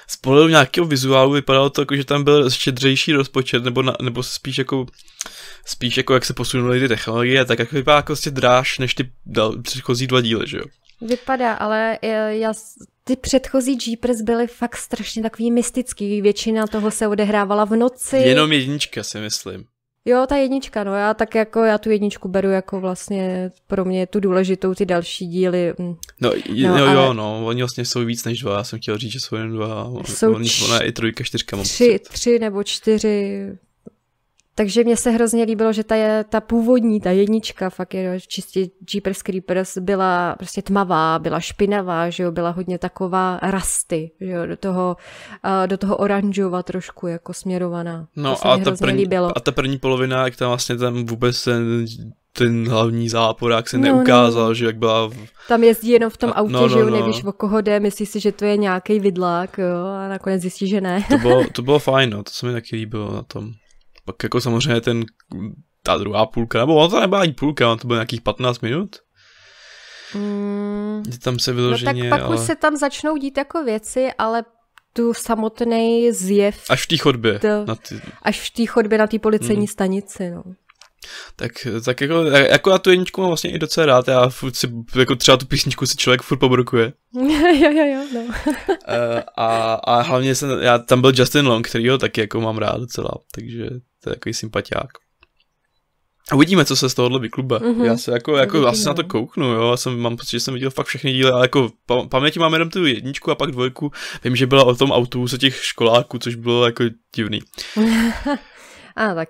[0.06, 4.22] z pohledu nějakého vizuálu vypadalo to jako, že tam byl štědřejší rozpočet, nebo, na, nebo
[4.22, 4.86] spíš jako
[5.66, 9.10] spíš jako jak se posunuly ty technologie, tak jako vypadá jako prostě dráž než ty
[9.26, 10.64] dal, předchozí dva díly, že jo?
[11.00, 12.52] Vypadá, ale já,
[13.04, 18.16] ty předchozí Jeepers byly fakt strašně takový mystický, většina toho se odehrávala v noci.
[18.16, 19.64] Jenom jednička si myslím.
[20.06, 24.06] Jo, ta jednička, no já tak jako, já tu jedničku beru jako vlastně pro mě
[24.06, 25.74] tu důležitou, ty další díly.
[25.78, 25.96] Mm.
[26.20, 26.94] No, no jo, ale...
[26.94, 29.52] jo, no, oni vlastně jsou víc než dva, já jsem chtěl říct, že jsou jen
[29.52, 30.64] dva, jsou oni, č...
[30.64, 31.56] ona je i trojka, čtyřka.
[31.56, 33.48] Tři, tři nebo čtyři,
[34.54, 38.66] takže mně se hrozně líbilo, že ta, je, ta původní, ta jednička, fakt je čistě
[38.94, 44.46] Jeepers Creepers, byla prostě tmavá, byla špinavá, že jo, byla hodně taková rasty, že jo,
[44.46, 44.96] do toho,
[45.66, 48.08] do toho oranžova trošku jako směrovaná.
[48.16, 49.38] No to a ta, první, líbilo.
[49.38, 51.86] a ta první polovina, jak tam vlastně tam vůbec ten
[52.38, 54.54] ten hlavní záporák se no, neukázal, no.
[54.54, 55.06] že jak byla...
[55.06, 55.16] V...
[55.48, 56.96] Tam jezdí jenom v tom autě, no, no, že jo, no.
[56.96, 60.68] nevíš o koho jde, myslíš si, že to je nějaký vidlák, jo, a nakonec zjistí,
[60.68, 61.04] že ne.
[61.08, 63.52] to, bylo, to bylo fajn, no, to se mi taky líbilo na tom.
[64.04, 65.04] Pak jako samozřejmě ten,
[65.82, 68.96] ta druhá půlka, nebo ono to nebyla ani půlka, ono to bylo nějakých 15 minut.
[70.14, 72.36] Mm, tam se vyloženě, no tak pak ale...
[72.36, 74.44] už se tam začnou dít jako věci, ale
[74.92, 76.64] tu samotný zjev...
[76.70, 77.38] Až v té chodbě.
[77.38, 78.00] To, na ty...
[78.22, 79.66] Až v té chodbě na té policejní mm.
[79.66, 80.42] stanici, no.
[81.36, 81.52] Tak,
[81.84, 85.16] tak jako, jako já tu jedničku mám vlastně i docela rád, já furt si, jako
[85.16, 86.92] třeba tu písničku si člověk furt pobrukuje.
[87.14, 88.20] jo, jo, jo, no.
[88.20, 88.32] uh,
[89.36, 92.80] a, a hlavně jsem, já, tam byl Justin Long, který ho taky jako mám rád
[92.80, 93.70] docela, takže
[94.04, 94.88] to je takový sympatiák.
[96.34, 97.56] Uvidíme, co se z tohohle vyklube.
[97.56, 97.84] Mm-hmm.
[97.84, 99.70] Já se jako, jako asi na to kouknu, jo.
[99.70, 102.52] Já jsem, mám pocit, že jsem viděl fakt všechny díly, ale jako pa, paměti mám
[102.52, 103.92] jenom tu jedničku a pak dvojku.
[104.24, 106.84] Vím, že byla o tom autobuse těch školáků, což bylo jako
[107.16, 107.40] divný.
[108.96, 109.28] a tak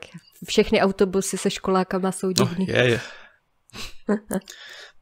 [0.49, 2.67] všechny autobusy se školákama jsou no, divný.
[2.69, 3.01] No, je, je.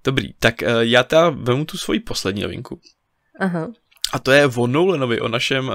[0.05, 2.81] Dobrý, tak uh, já teda vemu tu svoji poslední novinku.
[3.41, 3.69] Aha.
[4.13, 5.75] A to je o Nolanovi, o našem uh,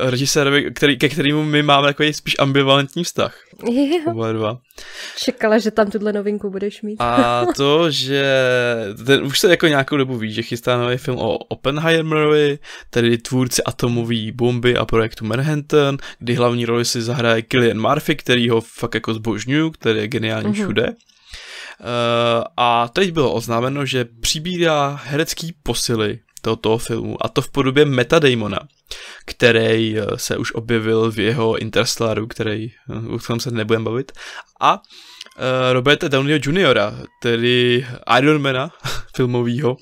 [0.00, 3.38] režisérovi, který, ke kterému my máme takový spíš ambivalentní vztah.
[3.70, 4.32] Jo.
[4.32, 4.58] dva.
[5.18, 6.96] Čekala, že tam tuhle novinku budeš mít.
[7.00, 8.24] A to, že
[9.06, 12.58] ten, už se jako nějakou dobu ví, že chystá nový film o Oppenheimerovi,
[12.90, 18.48] tedy tvůrci atomové bomby a projektu Manhattan, kdy hlavní roli si zahraje Killian Murphy, který
[18.48, 20.62] ho fakt jako zbožňuju, který je geniální mm-hmm.
[20.62, 20.88] všude.
[20.88, 27.84] Uh, a teď bylo oznámeno, že přibírá herecký posily tohoto filmu, a to v podobě
[27.84, 28.58] Meta Damona,
[29.26, 32.72] který eh, se už objevil v jeho Interstellaru, který,
[33.10, 34.12] o eh, kterém se nebudeme bavit,
[34.60, 36.80] a uh, Roberta Downeyho Jr.,
[37.22, 37.86] tedy
[38.18, 38.70] Ironmana
[39.16, 39.76] filmového,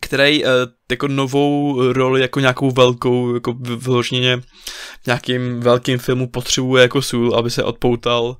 [0.00, 0.42] který
[0.90, 4.40] jako novou roli, jako nějakou velkou, jako vyloženě
[5.06, 8.36] nějakým velkým filmu potřebuje jako sůl, aby se odpoutal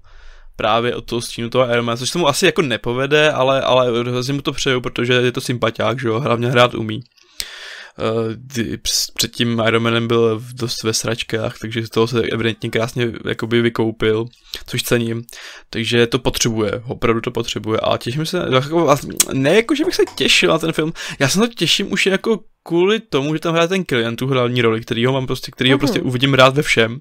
[0.56, 4.34] právě od toho stínu toho Ironmana, což se mu asi jako nepovede, ale, ale hrozně
[4.34, 7.00] mu to přeju, protože je to sympatiák, že jo, hlavně hrát umí.
[7.98, 8.76] Uh,
[9.16, 14.24] předtím Ironmanem byl dost ve sračkách, takže z toho se evidentně krásně jakoby vykoupil,
[14.66, 15.22] což cením.
[15.70, 18.96] Takže to potřebuje, opravdu to potřebuje a těším se, jako,
[19.32, 22.40] ne jako, že bych se těšil na ten film, já se to těším už jako
[22.62, 25.72] kvůli tomu, že tam hraje ten klient, tu hlavní roli, který ho mám prostě, který
[25.72, 27.00] ho prostě uvidím rád ve všem.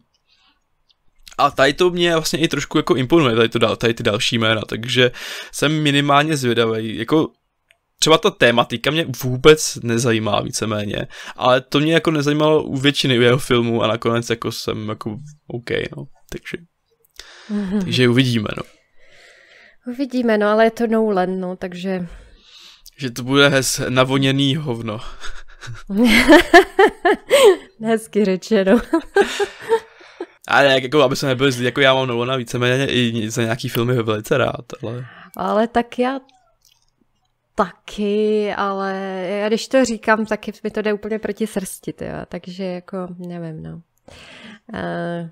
[1.38, 4.62] A tady to mě vlastně i trošku jako imponuje, tady, to, tady ty další jména,
[4.62, 5.12] takže
[5.52, 6.98] jsem minimálně zvědavý.
[6.98, 7.28] Jako
[8.06, 13.38] třeba ta tématika mě vůbec nezajímá víceméně, ale to mě jako nezajímalo u většiny jeho
[13.38, 16.58] filmů a nakonec jako jsem jako OK, no, takže,
[17.52, 17.84] mm-hmm.
[17.84, 18.64] takže uvidíme, no.
[19.94, 22.08] Uvidíme, no, ale je to Nolan, no, takže...
[22.98, 25.00] Že to bude hez navoněný hovno.
[27.82, 28.82] Hezky řečeno.
[30.48, 33.70] ale jak, jako, aby se nebyl zlý, jako já mám Nolana víceméně i za nějaký
[33.70, 35.06] filmy velice rád, ale...
[35.38, 36.20] Ale tak já
[37.56, 38.94] taky, ale
[39.30, 43.64] já když to říkám, tak mi to jde úplně proti srsti, jo, takže jako nevím,
[43.64, 43.82] no.
[44.74, 45.30] Uh,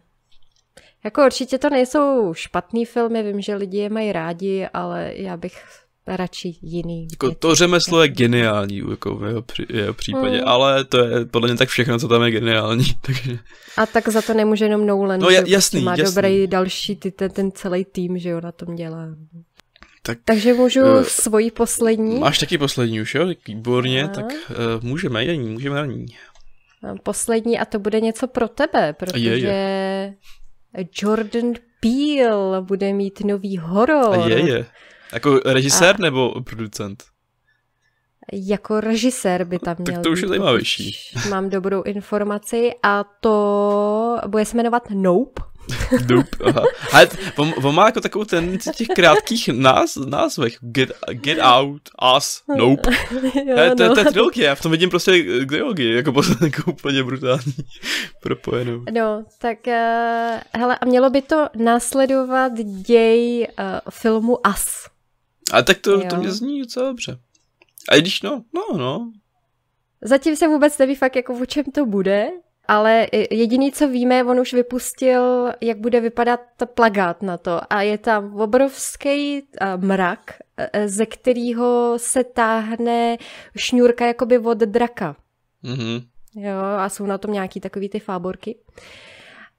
[1.04, 5.64] jako určitě to nejsou špatný filmy, vím, že lidi je mají rádi, ale já bych
[6.08, 7.08] radši jiný.
[7.12, 10.48] Jako to řemeslo je geniální jako v jeho, při, jeho případě, hmm.
[10.48, 12.86] ale to je podle mě tak všechno, co tam je geniální.
[13.02, 13.40] Takže...
[13.78, 16.16] A tak za to nemůže jenom Nolan, no, jasný, jasný, má jasný.
[16.16, 19.08] dobrý další, ty, ten, ten celý tým, že jo, na tom dělá.
[20.06, 22.20] Tak, Takže můžu uh, svoji poslední?
[22.20, 23.28] Máš taky poslední už, jo?
[23.48, 24.08] Výborně, a...
[24.08, 26.06] tak uh, můžeme na ní, můžeme na ní.
[27.04, 30.14] Poslední a to bude něco pro tebe, protože je, je.
[31.02, 34.20] Jordan Peele bude mít nový horor.
[34.20, 34.66] A je, je.
[35.14, 36.02] Jako režisér a...
[36.02, 37.04] nebo producent?
[38.34, 40.98] Jako režisér by tam měl Tak to už je zajímavější.
[41.30, 45.42] Mám dobrou informaci a to bude se jmenovat Nope.
[46.10, 46.64] Nope, aha.
[46.92, 50.58] Ale on, on, má jako takovou tendenci těch krátkých náz, názvech.
[50.62, 51.82] Get, get out,
[52.18, 52.90] us, nope.
[53.46, 54.12] jo, to, to, to je no.
[54.12, 57.54] trilogie, já v tom vidím prostě trilogii, jako, jako úplně brutální
[58.22, 58.84] propojenou.
[58.92, 64.88] No, tak uh, hele, a mělo by to následovat děj uh, filmu Us.
[65.54, 67.20] A tak to, to mě zní docela dobře.
[67.90, 69.12] A když no, no, no.
[70.02, 72.28] Zatím se vůbec neví fakt, jako o čem to bude,
[72.68, 76.40] ale jediný, co víme, on už vypustil, jak bude vypadat
[76.74, 77.62] plagát na to.
[77.70, 80.20] A je tam obrovský mrak,
[80.58, 83.18] e, ze kterého se táhne
[83.58, 85.16] šňůrka jakoby od draka.
[85.64, 86.04] Mm-hmm.
[86.36, 88.56] Jo, a jsou na tom nějaký takový ty fáborky.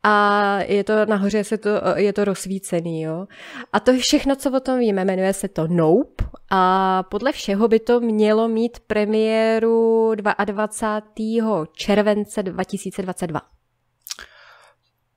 [0.07, 3.27] A je to nahoře, se to, je to rozsvícený, jo.
[3.73, 5.05] A to je všechno, co o tom víme.
[5.05, 11.65] Jmenuje se to Nope a podle všeho by to mělo mít premiéru 22.
[11.73, 13.41] července 2022.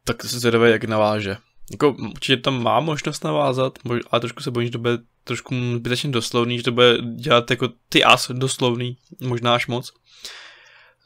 [0.04, 1.38] Tak se zvědavé, jak naváže.
[1.72, 3.80] Jako, určitě tam má možnost navázat,
[4.12, 7.70] ale trošku se bojím, že to bude trošku zbytečně doslovný, že to bude dělat jako
[7.90, 9.92] ty as doslovný, možná až moc.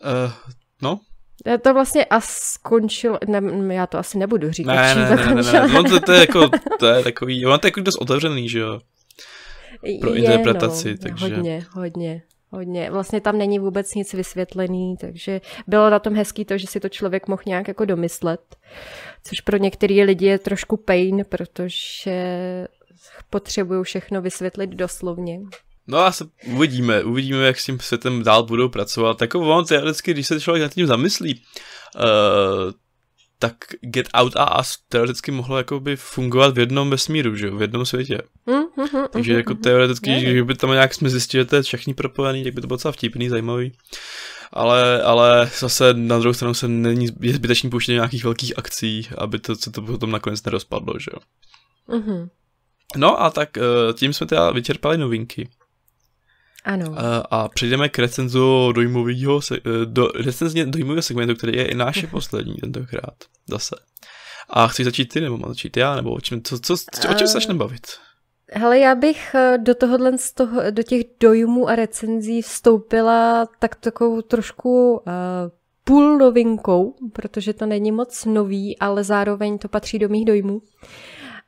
[0.04, 0.34] Uh,
[0.82, 1.00] no,
[1.62, 4.76] to vlastně as skončilo, ne, já to asi nebudu říkat.
[4.76, 6.50] Ne, ne, ne, ne, ne, no to, to, je jako,
[6.80, 8.80] to je takový, on to je jako dost otevřený, že jo,
[10.02, 11.36] pro je, interpretaci, no, takže.
[11.36, 12.22] Hodně, hodně.
[12.54, 12.92] Hodně.
[12.92, 16.90] Vlastně tam není vůbec nic vysvětlený, takže bylo na tom hezký to, že si to
[16.90, 18.42] člověk mohl nějak jako domyslet,
[19.24, 22.18] což pro některé lidi je trošku pain, protože
[23.30, 25.40] potřebují všechno vysvětlit doslovně.
[25.92, 29.22] No a se uvidíme, uvidíme, jak s tím světem dál budou pracovat.
[29.22, 31.42] Jako on teoreticky, když se člověk nad tím zamyslí,
[31.96, 32.72] uh,
[33.40, 37.62] tak Get Out a Us teoreticky mohlo jakoby fungovat v jednom vesmíru, že jo, v
[37.62, 38.22] jednom světě.
[38.46, 41.62] Mm, mm, mm, Takže jako teoreticky, že by tam nějak jsme zjistili, že to je
[41.62, 43.72] všechny propojený, tak by to bylo docela vtipný, zajímavý.
[44.54, 49.40] Ale, ale zase na druhou stranu se není, je zbytečný pouštět nějakých velkých akcí, aby
[49.40, 51.20] to, se to potom nakonec nerozpadlo, že jo.
[51.98, 52.30] Mm-hmm.
[52.98, 55.50] No a tak eh, tím jsme teda vyčerpali novinky.
[56.64, 56.86] Ano.
[56.98, 62.06] A, a přejdeme k recenzu dojmového, eh, do, recenzně dojmového segmentu, který je i náš
[62.12, 63.16] poslední tentokrát
[63.50, 63.76] zase.
[64.50, 66.74] A chci začít ty, nebo mám začít já, nebo o čem, co, co,
[67.10, 67.88] o čem se začneme bavit?
[68.54, 73.76] Hele, já bych eh, do tohohle, z toho, do těch dojmů a recenzí vstoupila tak
[73.76, 75.04] takovou trošku uh,
[75.84, 80.62] půl novinkou, protože to není moc nový, ale zároveň to patří do mých dojmů.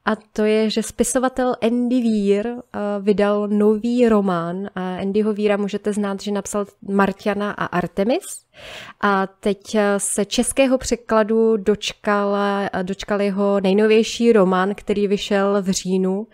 [0.08, 2.62] Uh, a to je, že spisovatel Andy Weir uh,
[3.02, 4.70] vydal nový román.
[4.76, 8.46] A Andyho Weira můžete znát, že napsal Martiana a Artemis.
[9.02, 12.38] A teď eh, se českého překladu dočkal,
[12.84, 16.28] dočkal jeho nejnovější román, který vyšel v říjnu,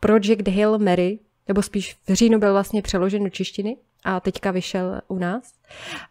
[0.00, 5.00] Project Hail Mary, nebo spíš v říjnu byl vlastně přeložen do češtiny a teďka vyšel
[5.08, 5.52] u nás.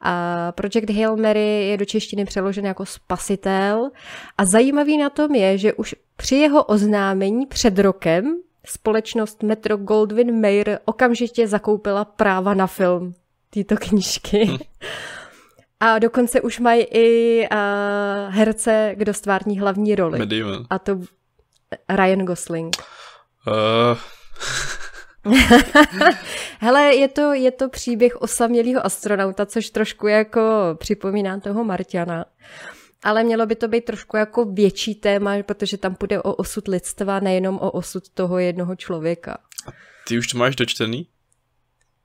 [0.01, 3.89] A Project Hail Mary je do češtiny přeložen jako spasitel
[4.37, 10.41] a zajímavý na tom je, že už při jeho oznámení před rokem společnost Metro Goldwyn
[10.41, 13.13] Mayer okamžitě zakoupila práva na film
[13.49, 14.45] této knížky.
[14.45, 14.57] Hm.
[15.79, 20.19] A dokonce už mají i uh, herce, kdo stvární hlavní roli.
[20.19, 20.65] Medieval.
[20.69, 20.99] A to
[21.89, 22.75] Ryan Gosling.
[23.47, 23.97] Uh.
[26.59, 30.41] Hele, je to, je to příběh osamělého astronauta, což trošku jako
[30.79, 32.25] připomíná toho Martiana.
[33.03, 37.19] Ale mělo by to být trošku jako větší téma, protože tam půjde o osud lidstva,
[37.19, 39.37] nejenom o osud toho jednoho člověka.
[40.07, 41.07] Ty už to máš dočtený?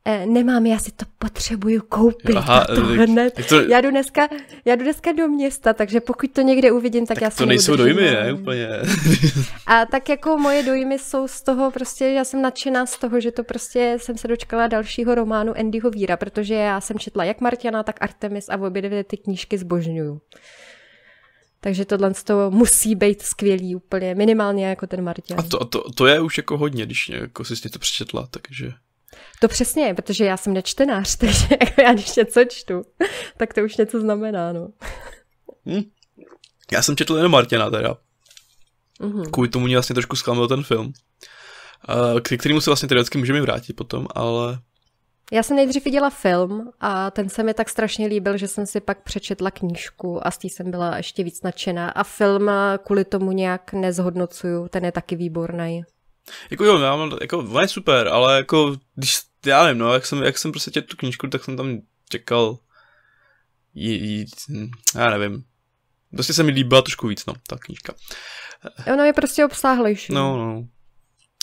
[0.05, 2.37] Eh, nemám, já si to potřebuju koupit.
[2.37, 3.35] Aha, to hned.
[3.49, 3.61] To...
[3.61, 4.29] Já, jdu dneska,
[4.65, 7.47] já jdu dneska do města, takže pokud to někde uvidím, tak, tak já si to
[7.47, 8.33] nejsou dojmy, ne?
[8.33, 8.69] Úplně.
[9.67, 13.33] A tak jako moje dojmy jsou z toho prostě, já jsem nadšená z toho, že
[13.33, 17.83] to prostě jsem se dočkala dalšího románu Andyho Víra, protože já jsem četla jak Martiana,
[17.83, 20.21] tak Artemis a obě dvě ty knížky zbožňuju.
[21.61, 25.37] Takže tohle z toho musí být skvělý úplně, minimálně jako ten Martin.
[25.39, 28.73] A to, to, to je už jako hodně, když jako jsi to přečetla, takže...
[29.41, 32.83] To přesně, protože já jsem nečtenář, takže jako já když něco čtu,
[33.37, 34.69] tak to už něco znamená, no.
[35.67, 35.83] Hm.
[36.73, 37.97] Já jsem četl jenom Martina teda.
[39.01, 39.31] Mm-hmm.
[39.31, 40.93] Kvůli tomu mě vlastně trošku zklamal ten film.
[42.23, 44.59] K kterému se vlastně teoreticky můžeme vrátit potom, ale...
[45.33, 48.81] Já jsem nejdřív viděla film a ten se mi tak strašně líbil, že jsem si
[48.81, 52.51] pak přečetla knížku a z té jsem byla ještě víc nadšená a film
[52.85, 55.83] kvůli tomu nějak nezhodnocuju, ten je taky výborný.
[56.51, 60.07] Jako jo, já mám, jako, on je super, ale jako, když, já nevím, no, jak
[60.07, 61.79] jsem, jak jsem prostě četl tu knížku, tak jsem tam
[62.09, 62.59] čekal
[63.75, 64.31] jít,
[64.95, 65.45] já nevím.
[66.15, 67.95] Prostě se mi líbila trošku víc, no, ta knížka.
[68.93, 70.15] Ono je prostě obsáhlejší.
[70.15, 70.65] No, no.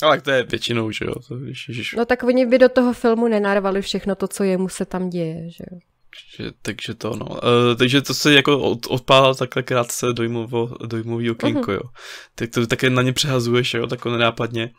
[0.02, 1.14] Ale to je většinou, že jo.
[1.28, 1.94] To, ježiš.
[1.98, 5.50] No tak oni by do toho filmu nenarvali všechno to, co jemu se tam děje,
[5.50, 5.80] že jo.
[6.10, 7.26] Takže, takže to no.
[7.26, 11.74] Uh, takže to se jako od, odpálal takhle krátce dojmovo, dojmový okénko, uh-huh.
[11.74, 11.82] jo.
[12.36, 14.72] Tak to také na ně přehazuješ, jo, tak nenápadně.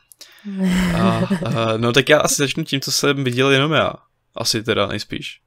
[0.97, 3.93] A, a, no tak já asi začnu tím, co jsem viděl jenom já.
[4.37, 5.41] Asi teda nejspíš.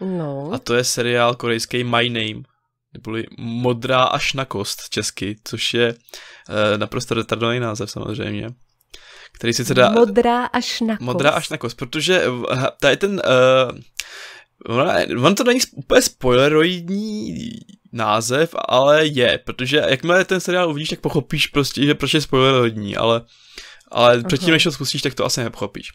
[0.00, 0.50] No.
[0.52, 2.42] A to je seriál korejský My Name.
[2.94, 8.48] Neboli Modrá až na kost česky, což je uh, naprosto retardovaný název samozřejmě.
[9.32, 9.90] Který si teda...
[9.90, 11.04] Modrá až na kost.
[11.04, 12.24] Modrá až na kost, protože
[12.80, 13.10] tady ten...
[13.10, 13.78] Uh,
[14.66, 17.34] On, on to není úplně spoileroidní
[17.92, 22.96] název, ale je, protože jakmile ten seriál uvidíš, tak pochopíš prostě, že proč je spoileroidní,
[22.96, 23.22] ale,
[23.90, 24.26] ale uh-huh.
[24.26, 25.90] předtím, než to spustíš, tak to asi nepochopíš.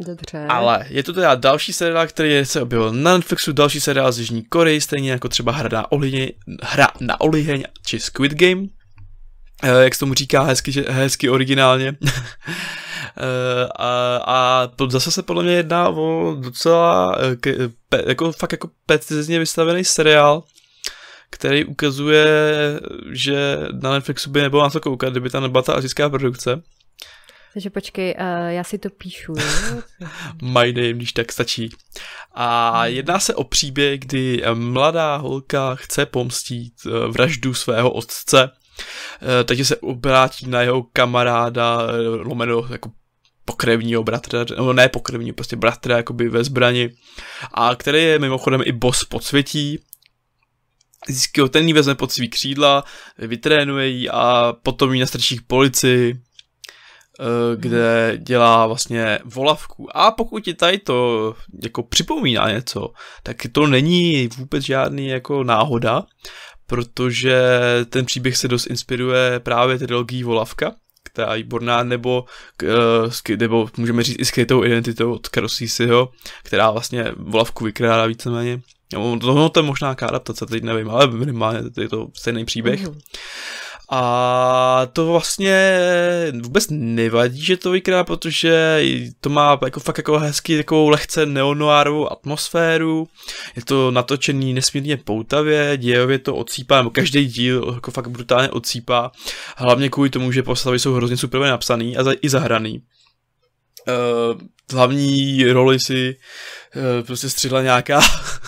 [0.00, 0.46] Dobře.
[0.48, 4.44] Ale je to teda další seriál, který se objevil na Netflixu, další seriál z Jižní
[4.44, 6.28] Koreji, stejně jako třeba hra na oliheň,
[6.62, 8.66] hra na oliheň či Squid Game,
[9.62, 11.96] eh, jak se tomu říká hezky, hezky originálně.
[13.16, 17.54] Eh, a, a to zase se podle mě jedná o docela ke,
[17.88, 20.42] pe, jako fakt jako precizně vystavený seriál,
[21.30, 22.26] který ukazuje,
[23.12, 26.62] že na Netflixu by nebylo na to koukat, kdyby tam nebyla ta azijská produkce.
[27.52, 29.34] Takže počkej, uh, já si to píšu.
[30.42, 31.70] My name, když tak stačí.
[32.32, 32.94] A hmm.
[32.94, 36.74] jedná se o příběh, kdy mladá holka chce pomstít
[37.08, 38.50] vraždu svého otce,
[39.44, 41.78] takže se obrátí na jeho kamaráda,
[42.22, 42.90] lomeno jako
[43.44, 46.90] pokrevního bratra, nebo ne pokrevního, prostě bratra jakoby ve zbrani,
[47.54, 49.78] a který je mimochodem i boss podsvětí,
[51.08, 52.84] získy ho, ten vezme pod svý křídla,
[53.18, 56.14] vytrénuje ji a potom ji nastrčí k policii,
[57.20, 59.96] eh, kde dělá vlastně volavku.
[59.96, 62.92] A pokud ti tady to jako připomíná něco,
[63.22, 66.02] tak to není vůbec žádný jako náhoda,
[66.66, 67.38] protože
[67.88, 70.74] ten příběh se dost inspiruje právě trilogií Volavka,
[71.18, 72.24] je výborná, nebo,
[72.62, 76.08] uh, nebo můžeme říct i skrytou identitou od Karosísiho,
[76.42, 78.60] která vlastně volavku vykrádá víceméně.
[78.92, 82.82] No, to, to je možná nějaká adaptace, teď nevím, ale minimálně je to stejný příběh.
[82.82, 83.00] Mm-hmm.
[83.96, 85.78] A to vlastně
[86.42, 88.82] vůbec nevadí, že to vykrá, protože
[89.20, 93.08] to má jako fakt jako hezký takovou lehce neonoárovou atmosféru.
[93.56, 99.12] Je to natočený nesmírně poutavě, dějově to odsýpá, nebo každý díl jako fakt brutálně odsýpá.
[99.56, 102.82] Hlavně kvůli tomu, že postavy jsou hrozně super napsaný a za, i zahraný.
[103.88, 104.40] Uh,
[104.72, 106.16] hlavní roli si
[107.06, 108.00] prostě střihla nějaká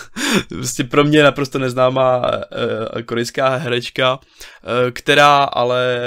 [0.49, 6.01] prostě pro mě naprosto neznámá uh, korejská herečka, uh, která ale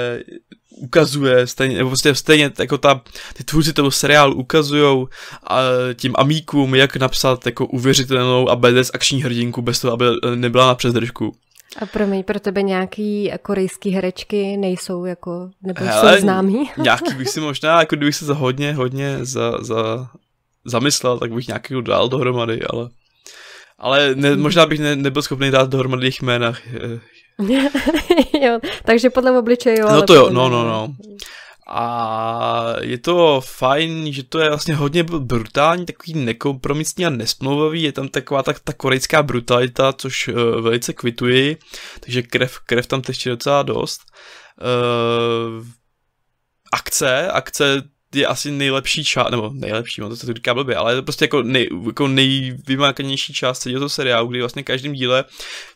[0.80, 3.00] ukazuje stejně, nebo prostě stejně jako ta,
[3.32, 5.08] ty tvůrci toho seriálu ukazujou
[5.46, 5.60] a
[5.94, 10.04] tím amíkům, jak napsat jako uvěřitelnou a bez akční hrdinku, bez toho, aby
[10.34, 11.34] nebyla na přezdržku.
[11.78, 16.70] A promiň, pro tebe nějaký korejský herečky nejsou jako, nebo Hele, jsou známý?
[16.78, 20.10] nějaký bych si možná, jako kdybych se za hodně, hodně za, za,
[20.64, 22.88] zamyslel, tak bych nějaký dal dohromady, ale
[23.80, 26.54] ale ne, možná bych ne, nebyl schopný dát dohromady jejich jména.
[28.42, 29.88] jo, takže podle obličeje, jo.
[29.90, 30.94] No to jo, no, no, no.
[31.72, 37.92] A je to fajn, že to je vlastně hodně brutální, takový nekompromisní a nesmlouvavý, je
[37.92, 41.56] tam taková tak, ta korejská brutalita, což uh, velice kvituji,
[42.00, 44.00] takže krev, krev tam teče docela dost.
[44.60, 45.66] Uh,
[46.72, 47.82] akce, akce
[48.14, 51.42] je asi nejlepší část, nebo nejlepší, to se říká blbě, ale je to prostě jako,
[51.42, 55.24] nej, jako nejvymákanější část celého seriálu, kdy vlastně v každém díle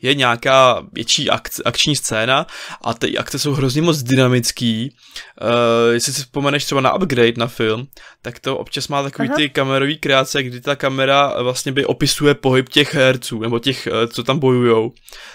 [0.02, 2.46] je nějaká větší akce, akční scéna
[2.82, 4.96] a ty akce jsou hrozně moc dynamický.
[5.42, 7.86] Uh, jestli si vzpomeneš třeba na Upgrade na film,
[8.22, 9.36] tak to občas má takový Aha.
[9.36, 14.06] ty kamerový kreace, kdy ta kamera vlastně by opisuje pohyb těch herců, nebo těch, eh,
[14.06, 14.92] co tam bojujou.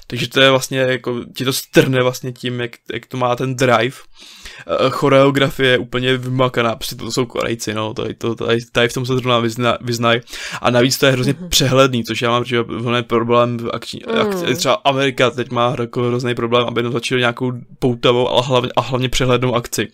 [0.08, 3.56] Takže to je vlastně jako, ti to strne vlastně tím, jak, jak to má ten
[3.56, 3.98] drive
[4.90, 9.06] choreografie je úplně vymakaná, protože to jsou Korejci, no, tady, to, tady, tady v tom
[9.06, 10.22] se zrovna vyzna, vyznají.
[10.62, 11.50] A navíc to je hrozně mm-hmm.
[11.50, 14.22] přehledný, což já mám že velmi problém v akční, mm.
[14.22, 18.82] akci, třeba Amerika teď má jako hrozný problém, aby natočili nějakou poutavou, ale hlavně, a
[18.82, 19.88] hlavně přehlednou akci.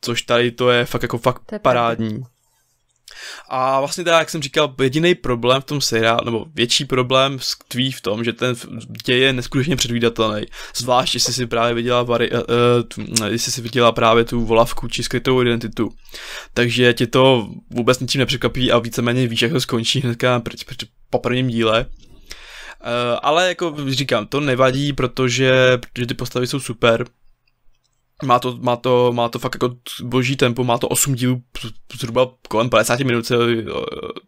[0.00, 2.22] Což tady to je fakt jako fakt parádní.
[3.48, 7.92] A vlastně teda, jak jsem říkal, jediný problém v tom seriálu, nebo větší problém tkví
[7.92, 8.54] v tom, že ten
[9.06, 10.42] děj je neskutečně předvídatelný.
[10.76, 12.38] Zvlášť, jestli si právě viděla, vari, uh,
[12.98, 15.88] uh, jestli si viděla právě tu volavku či skrytou identitu.
[16.54, 20.42] Takže ti to vůbec ničím nepřekvapí a víceméně víš, jak to skončí hnedka
[21.10, 21.86] po prvním díle.
[21.86, 27.04] Uh, ale jako říkám, to nevadí, protože, protože ty postavy jsou super,
[28.22, 31.42] má to, má to, má to fakt jako boží tempo, má to 8 dílů,
[32.00, 33.64] zhruba kolem 50 minut se eh,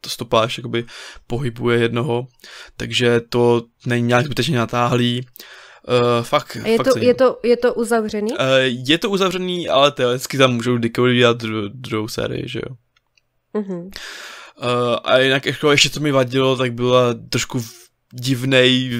[0.00, 0.84] to stopáž jakoby
[1.26, 2.26] pohybuje jednoho,
[2.76, 5.26] takže to není nějak zbytečně natáhlý.
[5.88, 8.32] Uh, fakt, je, fakt to, je, to, je to uzavřený?
[8.32, 8.38] Uh,
[8.88, 12.76] je to uzavřený, ale teoreticky tam můžou kdykoliv dělat dru, druhou sérii, že jo.
[13.54, 13.82] Uh-huh.
[13.84, 17.60] Uh, a jinak jako ještě co mi vadilo, tak byla trošku
[18.20, 18.90] divnej,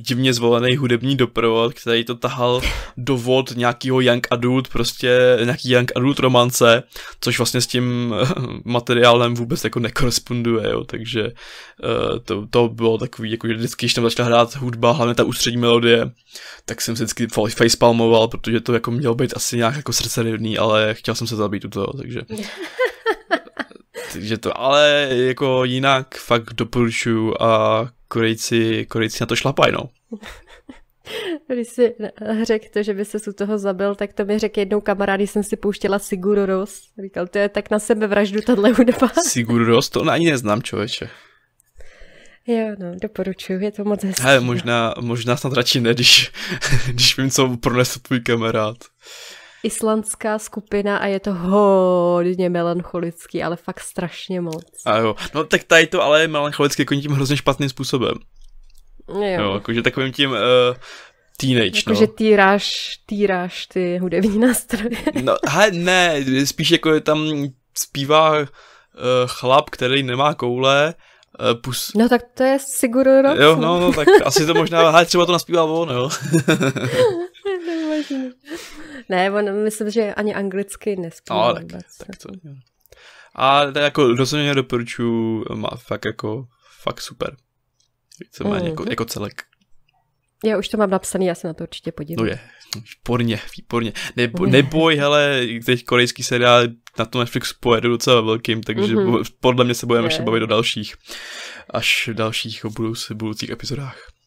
[0.00, 2.60] divně zvolený hudební doprovod, který to tahal
[2.96, 6.82] do vod nějakýho young adult, prostě nějaký young adult romance,
[7.20, 8.14] což vlastně s tím
[8.64, 13.94] materiálem vůbec jako nekoresponduje, jo, takže uh, to, to bylo takový, jako že vždycky, když
[13.94, 16.10] tam začala hrát hudba, hlavně ta ústřední melodie,
[16.64, 20.94] tak jsem se vždycky facepalmoval, protože to jako mělo být asi nějak jako srdcerivný, ale
[20.94, 22.20] chtěl jsem se zabít u toho, takže...
[24.12, 29.88] takže to, ale jako jinak fakt doporučuju a Korejci, Korejci na to šlapají, no.
[31.48, 31.94] Když jsi
[32.42, 35.30] řekl to, že by se u toho zabil, tak to mi řekl jednou kamarád, když
[35.30, 36.80] jsem si pouštěla Siguru Ros.
[37.02, 39.08] Říkal, to je tak na sebe vraždu tahle hudba.
[39.28, 41.10] Siguru Ros, to ani neznám, člověče.
[42.46, 44.22] Jo, no, doporučuji, je to moc hezké.
[44.22, 46.32] Hele, možná, možná snad radši ne, když,
[46.88, 48.76] když vím, co pronesl tvůj kamarád.
[49.68, 54.64] Islandská skupina a je to hodně melancholický, ale fakt strašně moc.
[54.84, 58.14] A jo, no tak tady to ale je melancholický jako tím hrozně špatným způsobem.
[59.08, 59.42] Jo.
[59.42, 60.36] jo jakože takovým tím uh,
[61.36, 61.96] teenage, jako, no.
[61.96, 62.70] že týráš,
[63.06, 64.96] týráš ty hudební nástroje.
[65.22, 68.46] no, he, ne, spíš jako je tam zpívá uh,
[69.26, 70.94] chlap, který nemá koule,
[71.62, 71.92] pus...
[71.94, 73.38] No tak to je Siguru Rock.
[73.40, 76.10] Jo, no, no, tak asi to možná, he, třeba to naspíval on, jo.
[79.08, 81.48] ne, on myslím, že ani anglicky nespívá.
[81.48, 81.66] No, tak,
[82.06, 82.54] tak to, jo.
[83.34, 86.46] A to jako rozhodně doporučuji, má fakt jako,
[86.82, 87.36] fakt super.
[88.20, 88.66] Víceméně mm.
[88.66, 89.42] jako, jako celek.
[90.44, 92.26] Já už to mám napsaný, já se na to určitě podívám.
[92.26, 92.40] No je,
[92.76, 93.92] výborně, výborně.
[94.16, 96.62] Nebo, neboj, hele, teď korejský seriál
[96.98, 99.24] na tom Netflix pojedu docela velkým, takže mm-hmm.
[99.40, 100.94] podle mě se budeme ještě bavit o dalších,
[101.70, 104.17] až v dalších budoucí, budoucích epizodách.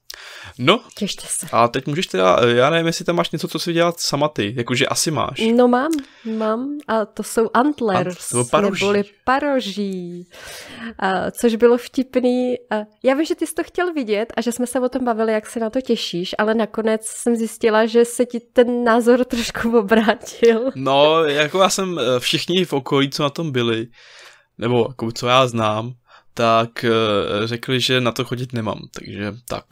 [0.57, 1.47] No, Těšte se.
[1.51, 4.53] a teď můžeš teda, já nevím, jestli tam máš něco, co si dělat sama ty,
[4.57, 5.41] jakože asi máš.
[5.55, 5.91] No mám,
[6.38, 8.86] mám a to jsou antlers, Ant, paroží.
[8.86, 10.30] neboli paroží,
[10.99, 12.55] a, což bylo vtipný.
[12.69, 15.05] A já vím, že ty jsi to chtěl vidět a že jsme se o tom
[15.05, 19.26] bavili, jak se na to těšíš, ale nakonec jsem zjistila, že se ti ten názor
[19.26, 20.72] trošku obrátil.
[20.76, 23.88] No, jako já jsem eh, všichni v okolí, co na tom byli,
[24.57, 25.93] nebo jako co já znám,
[26.34, 26.89] tak eh,
[27.47, 29.65] řekli, že na to chodit nemám, takže tak.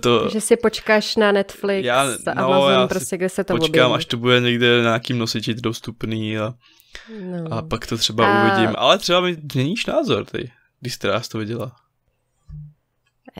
[0.00, 0.28] To...
[0.28, 3.94] Že si počkáš na Netflix, já, no, Amazon, já prostě, kde se to počkám, objeví.
[3.94, 6.54] až to bude někde na nějakým nosiči dostupný a,
[7.20, 7.52] no.
[7.52, 8.42] a pak to třeba a...
[8.42, 8.74] uvidím.
[8.78, 11.72] Ale třeba mi změníš názor, ty, když jsi teda to viděla.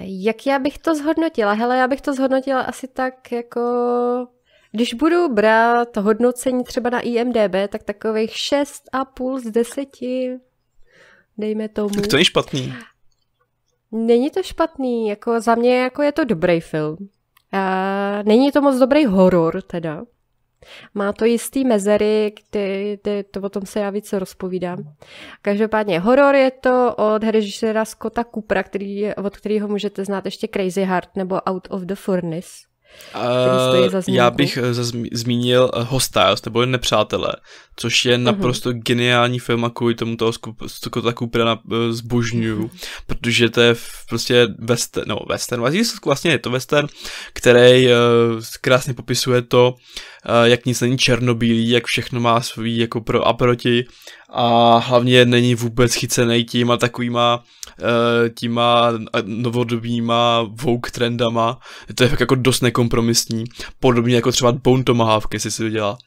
[0.01, 1.53] Jak já bych to zhodnotila?
[1.53, 3.61] Hele, já bych to zhodnotila asi tak jako...
[4.73, 9.89] Když budu brát hodnocení třeba na IMDB, tak takových 6,5 z 10,
[11.39, 11.89] dejme tomu.
[11.89, 12.75] Tak to je špatný.
[13.93, 16.97] Není to špatný, jako za mě jako je to dobrý film.
[17.53, 20.05] A není to moc dobrý horor teda.
[20.95, 24.95] Má to jistý mezery, kdy, kdy to o tom se já více rozpovídám.
[25.43, 30.83] Každopádně horor je to od režiséra Scotta Coopera, který od kterého můžete znát ještě Crazy
[30.83, 32.70] Heart nebo Out of the Furnace.
[33.15, 34.75] Uh, já bych eh,
[35.13, 37.33] zmínil uh, Hostiles, nebo Nepřátelé,
[37.77, 38.25] což je mhm.
[38.25, 38.83] naprosto uh-huh.
[38.83, 40.33] geniální film a kvůli tomu toho
[40.67, 41.59] Scotta Coopera
[41.91, 42.71] zbožňuju,
[43.07, 43.75] protože to je
[44.09, 45.63] prostě western, no western,
[46.05, 46.89] vlastně je to western,
[47.33, 47.93] který uh,
[48.61, 49.75] krásně popisuje to,
[50.29, 53.85] uh, jak nic není černobílý, jak všechno má svý jako pro a proti
[54.33, 57.45] a hlavně není vůbec chycený těma takovýma
[57.79, 58.93] eh, těma
[59.25, 61.59] novodobýma Vogue trendama.
[61.95, 63.45] To je fakt jako dost nekompromisní.
[63.81, 65.99] Podobně jako třeba Bone Tomahawk, jestli si viděla.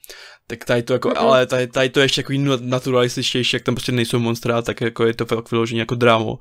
[0.47, 1.19] Tak tady to jako, mm-hmm.
[1.19, 5.05] ale tady, tady to je ještě jako naturalističtější, jak tam prostě nejsou monstra, tak jako
[5.05, 6.37] je to fakt vyloženě jako drámo.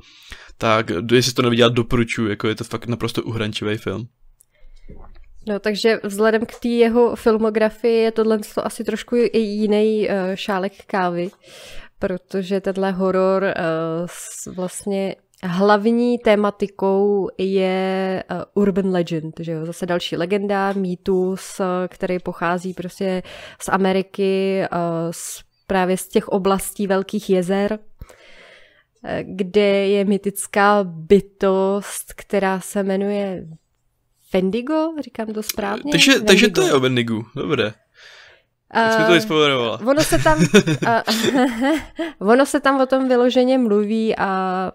[0.59, 4.07] Tak jestli to neviděla, doporučuji, jako je to fakt naprosto uhrančivý film.
[5.47, 10.73] No, takže vzhledem k té jeho filmografii je tohle asi trošku i jiný uh, šálek
[10.87, 11.31] kávy,
[11.99, 20.17] protože tenhle horor uh, vlastně hlavní tématikou je uh, urban legend, že jo, zase další
[20.17, 23.23] legenda, mýtus, který pochází prostě
[23.61, 24.79] z Ameriky, uh,
[25.11, 27.79] z, právě z těch oblastí velkých jezer,
[29.23, 33.47] kde je mytická bytost, která se jmenuje
[34.33, 35.91] Vendigo, říkám to správně?
[35.93, 37.73] Takže, takže to je o Vendigu, dobré.
[38.75, 39.81] Jak jsi to vyspoverovala?
[39.87, 40.39] Ono se tam,
[42.21, 44.73] uh, ono se tam o tom vyloženě mluví a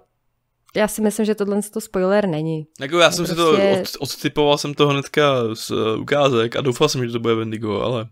[0.75, 2.67] já si myslím, že tohle to spoiler není.
[2.79, 3.41] Jako já jsem prostě...
[3.41, 7.11] si to prostě- od, odtypoval jsem to hnedka z uh, ukázek a doufal jsem, že
[7.11, 8.07] to bude Vendigo, ale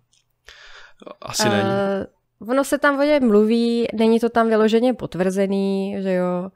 [1.22, 1.70] asi uh, není.
[2.50, 6.50] Ono se tam o něm mluví, není to tam vyloženě potvrzený, že jo,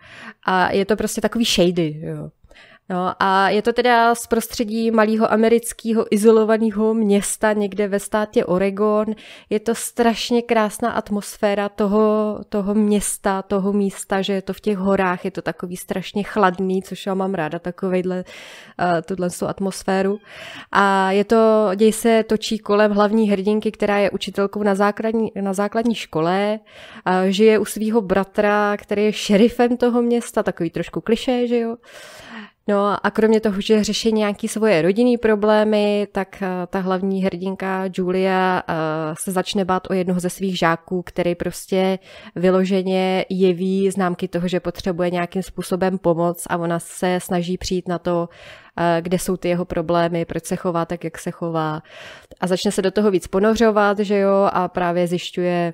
[0.45, 2.29] a je to prostě takový shady, jo.
[2.89, 9.05] No a je to teda z prostředí malého amerického izolovaného města někde ve státě Oregon.
[9.49, 14.77] Je to strašně krásná atmosféra toho, toho města, toho místa, že je to v těch
[14.77, 18.23] horách, je to takový strašně chladný, což já mám ráda, takovejhle,
[18.81, 20.19] uh, tuhle atmosféru.
[20.71, 25.53] A je to, děj se točí kolem hlavní hrdinky, která je učitelkou na základní, na
[25.53, 26.59] základní škole,
[27.07, 31.75] uh, žije u svého bratra, který je šerifem toho města, takový trošku kliše, že jo.
[32.69, 37.83] No a kromě toho, že řeší nějaké svoje rodinné problémy, tak eh, ta hlavní hrdinka
[37.93, 38.73] Julia eh,
[39.19, 41.99] se začne bát o jednoho ze svých žáků, který prostě
[42.35, 47.99] vyloženě jeví známky toho, že potřebuje nějakým způsobem pomoc a ona se snaží přijít na
[47.99, 48.29] to,
[48.77, 51.81] eh, kde jsou ty jeho problémy, proč se chová tak, jak se chová.
[52.41, 55.73] A začne se do toho víc ponořovat, že jo, a právě zjišťuje,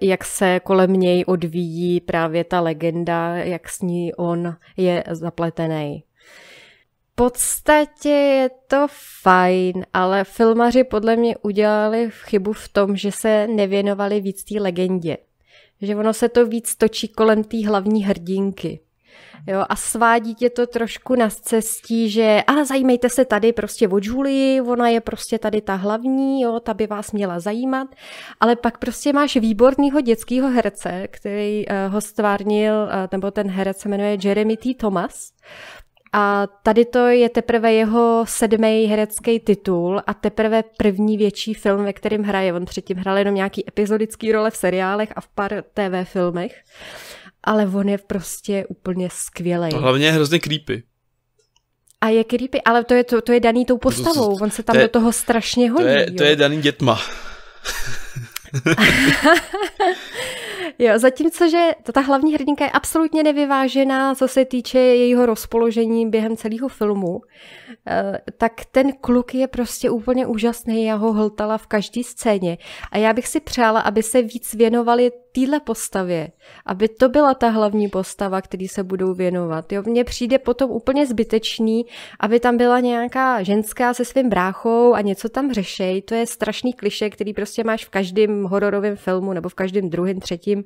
[0.00, 6.04] jak se kolem něj odvíjí právě ta legenda, jak s ní on je zapletený.
[7.12, 8.86] V podstatě je to
[9.22, 15.16] fajn, ale filmaři podle mě udělali chybu v tom, že se nevěnovali víc té legendě.
[15.82, 18.80] Že ono se to víc točí kolem té hlavní hrdinky.
[19.46, 23.98] Jo, a svádí tě to trošku na cestí, že ale zajímejte se tady prostě o
[24.02, 27.88] Julie, ona je prostě tady ta hlavní, jo, ta by vás měla zajímat,
[28.40, 33.78] ale pak prostě máš výborného dětského herce, který uh, ho stvárnil, uh, nebo ten herec
[33.78, 34.74] se jmenuje Jeremy T.
[34.74, 35.32] Thomas,
[36.12, 41.92] a tady to je teprve jeho sedmý herecký titul a teprve první větší film, ve
[41.92, 42.54] kterém hraje.
[42.54, 46.62] On předtím hrál jenom nějaký epizodický role v seriálech a v pár TV filmech
[47.46, 49.70] ale on je prostě úplně skvělý.
[49.70, 50.82] To hlavně je hrozně creepy.
[52.00, 54.74] A je creepy, ale to je, to, to je daný tou postavou, on se tam
[54.74, 55.84] to je, do toho strašně hodí.
[55.84, 57.00] To je, to je daný dětma.
[60.78, 66.36] Jo, zatímco, že ta hlavní hrdinka je absolutně nevyvážená, co se týče jejího rozpoložení během
[66.36, 67.20] celého filmu,
[67.86, 72.58] eh, tak ten kluk je prostě úplně úžasný, já ho hltala v každé scéně
[72.92, 76.28] a já bych si přála, aby se víc věnovali téhle postavě,
[76.66, 79.72] aby to byla ta hlavní postava, který se budou věnovat.
[79.72, 81.86] Jo, mně přijde potom úplně zbytečný,
[82.20, 86.02] aby tam byla nějaká ženská se svým bráchou a něco tam řešej.
[86.02, 90.20] To je strašný kliše, který prostě máš v každém hororovém filmu nebo v každém druhém,
[90.20, 90.64] třetím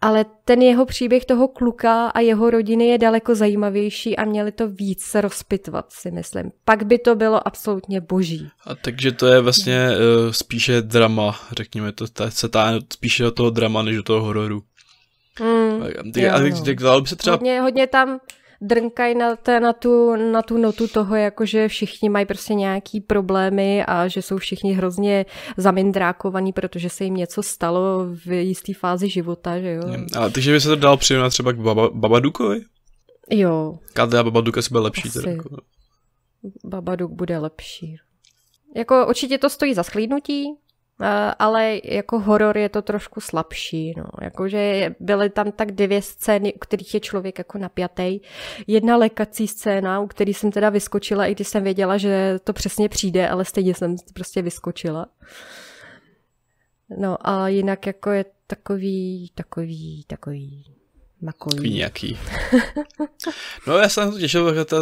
[0.00, 4.68] ale ten jeho příběh toho kluka a jeho rodiny je daleko zajímavější a měli to
[4.68, 6.52] víc rozpitvat, si myslím.
[6.64, 8.48] Pak by to bylo absolutně boží.
[8.66, 13.50] A takže to je vlastně uh, spíše drama, řekněme, to se táhne spíše do toho
[13.50, 14.62] drama, než do toho hororu.
[15.40, 17.36] Mm, tak, jo, a tak, tak, by se třeba...
[17.36, 18.20] Hodně, hodně tam
[18.60, 23.84] drnkají na, na, tu, na tu notu toho, jako že všichni mají prostě nějaký problémy
[23.84, 29.60] a že jsou všichni hrozně zamindrákovaní, protože se jim něco stalo v jisté fázi života,
[29.60, 29.82] že jo.
[30.18, 32.60] A takže by se to dalo přirovnat třeba k Baba, Babadukovi?
[33.30, 33.78] Jo.
[33.92, 35.10] Kade a Babaduka se bude lepší.
[35.10, 35.56] Teda, jako.
[36.64, 37.96] Babaduk bude lepší.
[38.76, 40.67] Jako určitě to stojí za schlídnutí, Eh,
[41.38, 44.04] ale jako horor je to trošku slabší, no.
[44.22, 48.20] Jakože byly tam tak dvě scény, u kterých je člověk jako napjatý.
[48.66, 52.88] Jedna lékací scéna, u který jsem teda vyskočila, i když jsem věděla, že to přesně
[52.88, 55.06] přijde, ale stejně jsem prostě vyskočila.
[56.98, 60.64] No a jinak jako je takový, takový, takový
[61.20, 61.56] makový.
[61.56, 62.18] Takový nějaký.
[63.66, 64.76] no já jsem to těšil, že ta,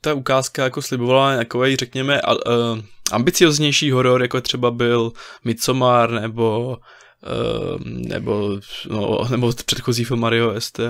[0.00, 2.78] ta ukázka jako slibovala nějaký, řekněme, uh,
[3.12, 5.12] ambicioznější horor, jako třeba byl
[5.44, 10.80] Midsommar nebo uh, nebo, no, nebo předchozí film Mario ST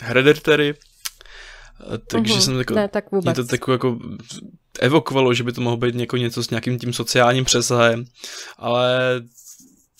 [0.00, 0.74] Hereditary.
[2.10, 2.40] Takže uh-huh.
[2.40, 3.24] jsem jako, ne, tak vůbec.
[3.24, 3.98] mě to tako jako
[4.80, 8.04] evokovalo, že by to mohlo být něko, něco s nějakým tím sociálním přesahem,
[8.58, 9.00] ale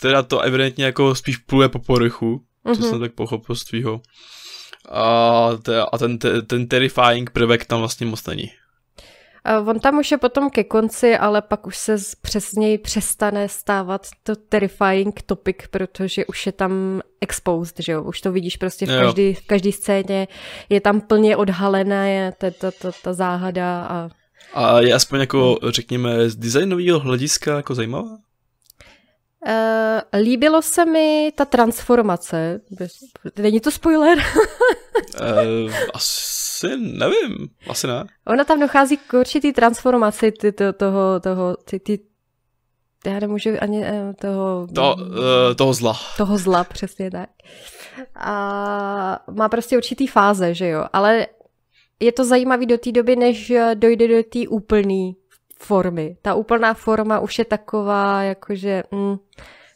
[0.01, 2.74] teda to evidentně jako spíš pluje po porychu, mm-hmm.
[2.74, 2.90] co mhm.
[2.90, 4.01] jsem tak pochopil z tvýho.
[4.88, 5.51] A,
[5.92, 8.51] a ten, ten, ten terrifying prvek tam vlastně moc není.
[9.66, 14.07] On tam už je potom ke konci, ale pak už se přes něj přestane stávat
[14.22, 18.03] to terrifying topic, protože už je tam exposed, že jo?
[18.03, 20.28] Už to vidíš prostě v každé, v každý scéně.
[20.68, 24.09] Je tam plně odhalená je ta, ta, ta, ta záhada a...
[24.55, 28.18] A je aspoň jako, řekněme, z designového hlediska jako zajímavá?
[29.46, 32.61] Uh, líbilo se mi ta transformace.
[33.36, 34.18] Není to spoiler?
[35.20, 36.38] uh, asi
[36.76, 38.04] nevím, asi ne.
[38.26, 42.00] Ona tam dochází k určitý transformaci ty, to, toho, toho, ty, ty,
[43.06, 44.66] já nemůžu ani uh, toho...
[44.74, 45.96] To, uh, toho zla.
[46.16, 47.30] Toho zla, přesně tak.
[48.14, 51.26] A má prostě určitý fáze, že jo, ale
[52.00, 55.16] je to zajímavý do té doby, než dojde do té úplný
[55.59, 56.16] formy.
[56.22, 59.16] Ta úplná forma už je taková, jakože mm,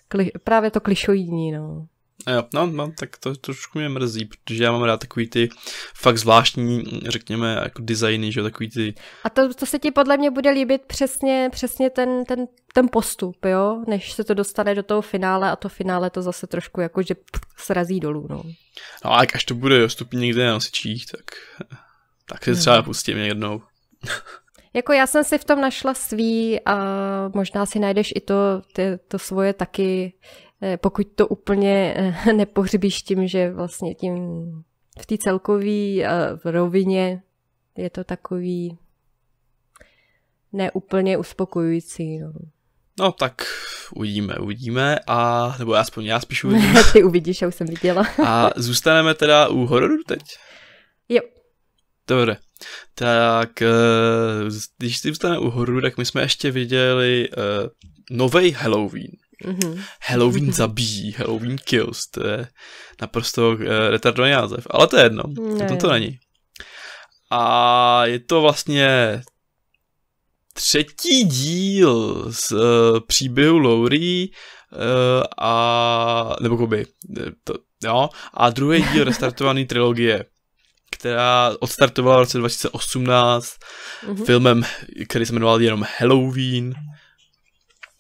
[0.09, 1.87] kli, právě to klišoidní, no.
[2.27, 5.49] Jo, no, no, tak to trošku mě mrzí, protože já mám rád takový ty
[5.95, 8.95] fakt zvláštní, řekněme, jako designy, že takový ty...
[9.25, 13.45] A to, to se ti podle mě bude líbit přesně, přesně ten, ten, ten postup,
[13.45, 17.03] jo, než se to dostane do toho finále a to finále to zase trošku jako,
[17.03, 17.15] že
[17.57, 18.43] srazí dolů, no.
[19.05, 21.25] No a až to bude dostupný někde na nosičích, tak,
[22.27, 22.57] tak se no.
[22.57, 23.63] třeba pustím jednou.
[24.75, 26.77] Jako já jsem si v tom našla svý a
[27.35, 28.35] možná si najdeš i to,
[28.73, 30.13] ty, to svoje taky,
[30.77, 34.17] pokud to úplně eh, nepohřbíš tím, že vlastně tím
[35.01, 36.11] v té celkové eh,
[36.45, 37.23] rovině
[37.77, 38.79] je to takový
[40.53, 42.19] neúplně uspokojující.
[42.19, 42.33] No.
[42.99, 43.43] No tak
[43.95, 46.75] uvidíme, uvidíme a, nebo aspoň já spíš uvidím.
[46.93, 48.07] Ty uvidíš, já už jsem viděla.
[48.27, 50.21] a zůstaneme teda u hororu teď?
[51.09, 51.21] Jo.
[52.09, 52.37] Dobře.
[52.95, 53.69] Tak, eh,
[54.79, 57.69] když si zůstaneme u hororu, tak my jsme ještě viděli uh, eh,
[58.11, 59.11] nový Halloween.
[59.45, 59.85] Mm-hmm.
[60.03, 62.49] Halloween zabíjí, Halloween kills, to je
[63.01, 63.59] naprosto uh,
[63.91, 65.23] retardovaný název, ale to je jedno,
[65.59, 65.77] ne.
[65.77, 66.19] to není.
[67.31, 69.23] A je to vlastně
[70.55, 72.61] třetí díl z uh,
[73.07, 76.87] příběhu Laurie uh, a, nebo koby,
[77.45, 80.25] to, jo, a druhý díl restartovaný trilogie,
[80.91, 83.57] která odstartovala v roce 2018
[84.07, 84.25] mm-hmm.
[84.25, 84.63] filmem,
[85.09, 86.75] který se jmenoval jenom Halloween.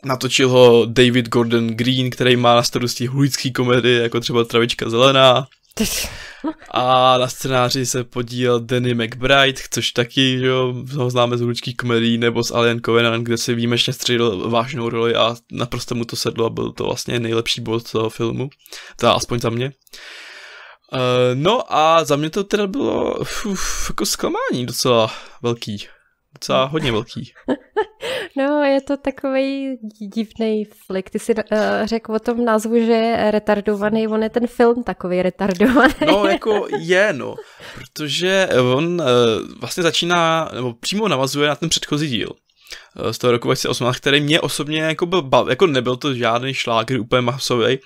[0.04, 5.46] Natočil ho David Gordon Green, který má na starosti hulický komedie, jako třeba Travička zelená.
[6.70, 11.76] A na scénáři se podílel Danny McBride, což taky, že jo, ho známe z hulických
[11.76, 16.16] komedií, nebo z Alien Covenant, kde si výjimečně středil vážnou roli a naprosto mu to
[16.16, 18.50] sedlo a byl to vlastně nejlepší bod toho filmu.
[18.96, 19.72] To aspoň za mě.
[20.92, 21.00] Uh,
[21.34, 25.86] no a za mě to teda bylo uf, jako zklamání docela velký.
[26.34, 27.32] Docela hodně velký.
[28.36, 29.78] No, je to takový
[30.14, 31.10] divný flik.
[31.10, 31.40] Ty jsi uh,
[31.84, 35.94] řekl o tom názvu, že je retardovaný, on je ten film takový retardovaný.
[36.06, 37.34] No, jako je, no.
[37.74, 39.06] Protože on uh,
[39.60, 42.32] vlastně začíná, nebo přímo navazuje na ten předchozí díl
[43.10, 47.00] z toho roku 2018, který mě osobně jako byl, bav, jako nebyl to žádný šláger
[47.00, 47.78] úplně masový,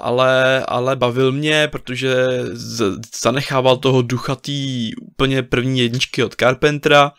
[0.00, 2.14] ale, ale bavil mě, protože
[2.52, 7.12] z, zanechával toho duchatý úplně první jedničky od Carpentera, e,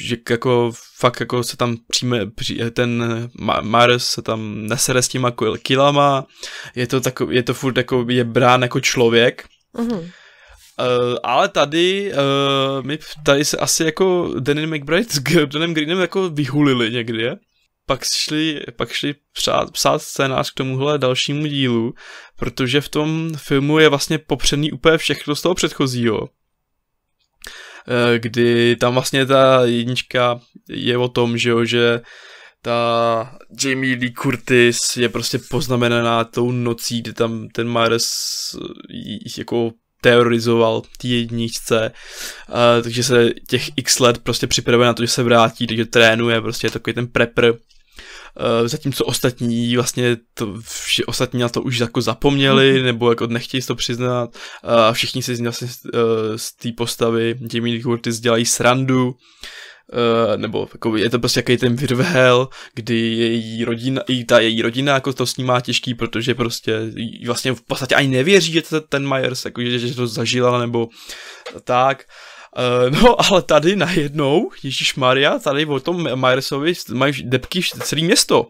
[0.00, 2.20] že jako fakt jako se tam přijme,
[2.70, 3.04] ten
[3.62, 6.26] Mars se tam nesere s těma kilama,
[6.74, 10.10] je to, takový, je to furt jako, je brán jako člověk, mm-hmm.
[10.80, 16.28] Uh, ale tady, uh, my tady se asi jako Danny McBride s Gordonem Greenem jako
[16.28, 17.30] vyhulili někdy,
[17.86, 21.94] pak šli, pak šli psát, psát scénář k tomuhle dalšímu dílu,
[22.36, 26.28] protože v tom filmu je vlastně popřený úplně všechno z toho předchozího.
[27.88, 32.00] Eh, kdy tam vlastně ta jednička je o tom, že jo, že
[32.62, 38.08] ta Jamie Lee Curtis je prostě poznamenaná tou nocí, kdy tam ten Myers
[39.38, 39.70] jako
[40.02, 41.92] terorizoval té jedničce,
[42.48, 46.40] uh, takže se těch x let prostě připravuje na to, že se vrátí, takže trénuje,
[46.40, 47.56] prostě je takový ten prepper, uh,
[48.64, 52.84] zatímco ostatní vlastně to, vši, ostatní na to už jako zapomněli, mm-hmm.
[52.84, 56.00] nebo jako nechtějí to přiznat a všichni si vlastně uh,
[56.36, 59.14] z té postavy Jamie Lee Curtis dělají srandu,
[59.92, 64.62] Uh, nebo jako je to prostě jaký ten virvhel, kdy její rodina, i ta její
[64.62, 66.80] rodina jako to s ní má těžký, protože prostě
[67.26, 70.88] vlastně v podstatě ani nevěří, že to ten Myers, jako, že, že to zažila, nebo
[71.64, 72.04] tak.
[72.58, 78.46] Uh, no, ale tady najednou, Ježíš Maria, tady o tom Myersovi mají depky celé město.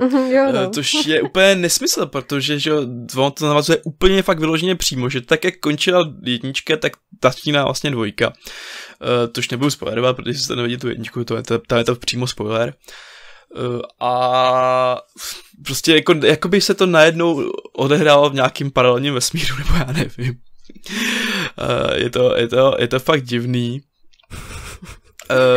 [0.00, 0.70] Mm-hmm, jo, no.
[0.70, 2.72] Což je úplně nesmysl, protože že
[3.16, 7.90] on to navazuje úplně fakt vyloženě přímo, že tak jak končila jednička, tak začíná vlastně
[7.90, 8.28] dvojka.
[8.28, 11.94] Uh, tož nebudu spoilerovat, protože jste nevidí tu jedničku, to je to, to, je to
[11.96, 12.74] přímo spoiler.
[13.56, 15.02] Uh, a
[15.64, 20.40] prostě jako, jako by se to najednou odehrálo v nějakým paralelním vesmíru, nebo já nevím.
[20.70, 23.80] Uh, je, to, je, to, je to fakt divný.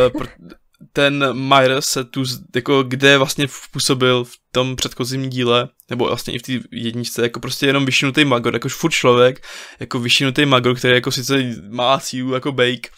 [0.08, 0.54] Pr-
[0.92, 6.38] ten Myers se tu, jako kde vlastně působil v tom předchozím díle, nebo vlastně i
[6.38, 9.46] v té jedničce, jako prostě jenom vyšinutý magor, jakož furt člověk,
[9.80, 12.88] jako vyšinutý magor, který jako sice má sílu jako bake,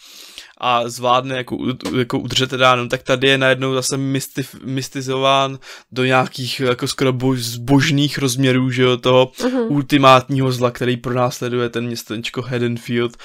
[0.57, 1.57] a zvládne jako,
[1.97, 5.59] jako udržet ránu, tak tady je najednou zase mystif, mystizován
[5.91, 9.71] do nějakých jako skoro bož, zbožných rozměrů, že jo, toho uh-huh.
[9.71, 13.17] ultimátního zla, který pro nás sleduje ten městečko Haddonfield.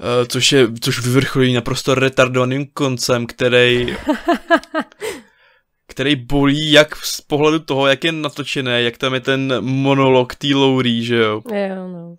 [0.00, 3.96] Uh, což je, což vyvrcholí naprosto retardovaným koncem, který
[5.86, 10.46] který bolí jak z pohledu toho, jak je natočené, jak tam je ten monolog té
[10.54, 11.42] Lowry, že jo.
[11.52, 12.14] Jo, no.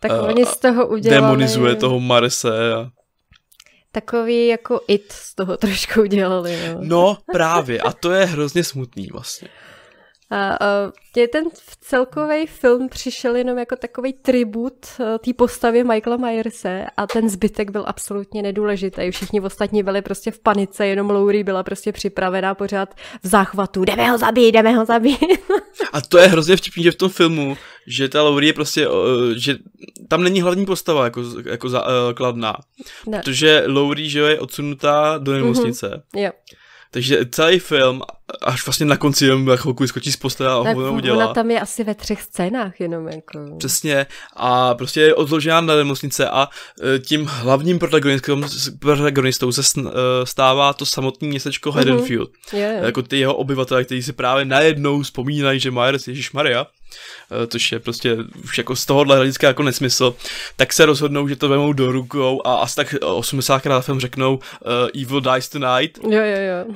[0.00, 1.20] Tak uh, oni z toho udělali...
[1.20, 2.90] Demonizuje toho Marse a...
[3.92, 6.78] Takový jako it z toho trošku udělali, jo.
[6.80, 7.80] No, právě.
[7.80, 9.48] A to je hrozně smutný vlastně.
[10.32, 11.44] A, a mě ten
[11.80, 17.70] celkový film přišel jenom jako takový tribut eh, té postavě Michaela Myerse a ten zbytek
[17.70, 19.10] byl absolutně nedůležitý.
[19.10, 23.84] Všichni ostatní byli prostě v panice, jenom Laurie byla prostě připravená pořád v záchvatu.
[23.84, 25.18] Jdeme ho zabít, jdeme ho zabít.
[25.92, 27.56] A to je hrozně vtipný, že v tom filmu,
[27.86, 29.56] že ta Laurie je prostě, eh, že
[30.08, 32.56] tam není hlavní postava jako, jako za, uh, kladná.
[33.06, 33.18] Ne.
[33.18, 35.88] Protože Laurie, že je odsunutá do nemocnice.
[35.88, 36.24] Mm-hmm.
[36.24, 36.30] Jo.
[36.90, 38.02] Takže celý film,
[38.40, 41.16] až vlastně na konci jenom na chvilku skočí z postele a tak ho udělá.
[41.16, 43.56] Ona tam je asi ve třech scénách jenom jako.
[43.58, 44.06] Přesně.
[44.36, 46.48] A prostě je odložená na nemocnice a
[46.94, 48.42] e, tím hlavním protagonistou,
[48.78, 49.82] protagonistou se e,
[50.26, 51.76] stává to samotné městečko mm-hmm.
[51.76, 52.30] Haddonfield.
[52.52, 52.84] Yeah.
[52.84, 56.66] Jako ty jeho obyvatele, kteří si právě najednou vzpomínají, že Myers, Ježíš Maria,
[57.30, 60.14] Eh, což je prostě už jako z tohohle hlediska jako nesmysl,
[60.56, 65.02] tak se rozhodnou, že to vemou do rukou a asi tak 80krát film řeknou uh,
[65.02, 65.98] Evil Dies Tonight.
[66.02, 66.64] Jo, jo, jo.
[66.66, 66.74] Uh,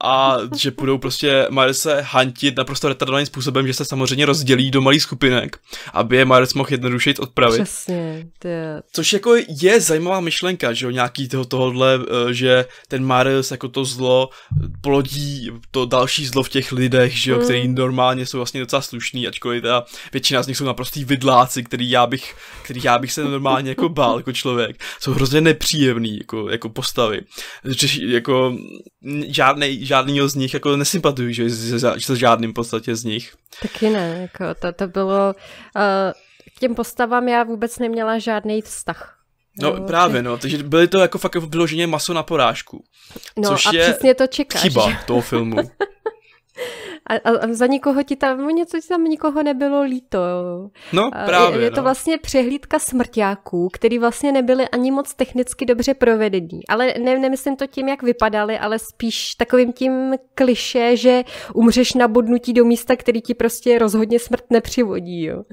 [0.00, 5.02] a že budou prostě se hantit naprosto retardovaným způsobem, že se samozřejmě rozdělí do malých
[5.02, 5.58] skupinek,
[5.92, 7.62] aby je Miles mohl jednodušeji odpravit.
[7.62, 8.26] Přesně.
[8.44, 8.82] Je...
[8.92, 11.98] Což jako je zajímavá myšlenka, že jo, nějaký toho, tohohle,
[12.30, 14.28] že ten Miles jako to zlo
[14.80, 17.44] polodí to další zlo v těch lidech, že jo, mm.
[17.44, 21.90] který normálně jsou vlastně docela slušný ačkoliv teda většina z nich jsou naprostý vidláci, který
[21.90, 24.82] já bych, který já bych se normálně jako bál jako člověk.
[25.00, 27.20] Jsou hrozně nepříjemný jako, jako postavy.
[28.00, 28.56] Jako
[29.28, 31.50] žádný, žádný z nich jako nesympatuju, že
[31.98, 33.34] se žádným podstatě z nich.
[33.62, 35.34] Taky ne, jako to, to bylo,
[35.76, 35.82] uh,
[36.56, 39.18] k těm postavám já vůbec neměla žádný vztah.
[39.60, 42.84] No jo, právě, no, takže byly to jako fakt vyloženě maso na porážku.
[43.36, 44.62] No což a je přesně to čekáš.
[44.62, 45.56] chyba toho filmu.
[47.10, 50.18] A, a za nikoho ti tam, něco ti tam nikoho nebylo líto.
[50.92, 51.60] No právě.
[51.60, 51.82] Je, je to no.
[51.82, 56.60] vlastně přehlídka smrťáků, který vlastně nebyly ani moc technicky dobře provedení.
[56.68, 61.22] Ale ne, nemyslím to tím, jak vypadali, ale spíš takovým tím kliše, že
[61.54, 65.24] umřeš na bodnutí do místa, který ti prostě rozhodně smrt nepřivodí.
[65.24, 65.44] Jo.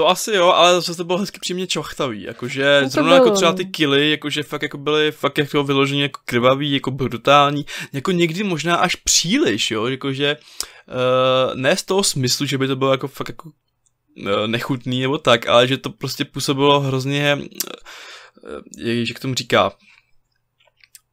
[0.00, 3.24] To asi jo, ale zase to bylo hezky přímě čochtavý, jakože no zrovna bylo.
[3.24, 7.66] jako třeba ty kily, jakože fakt jako byly fakt jako vyloženě jako krvavý, jako brutální,
[7.92, 12.76] jako někdy možná až příliš, jo, jakože uh, ne z toho smyslu, že by to
[12.76, 18.60] bylo jako fakt jako uh, nechutný nebo tak, ale že to prostě působilo hrozně, uh,
[18.76, 19.72] jak k tomu říká,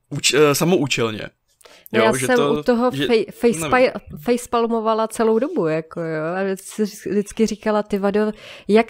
[0.10, 1.30] uč, uh, samoučelně.
[1.94, 6.56] No jo, já jsem to, u toho že, face, facepalmovala celou dobu, jako jo, a
[7.06, 8.32] vždycky říkala, ty vado,
[8.68, 8.88] jak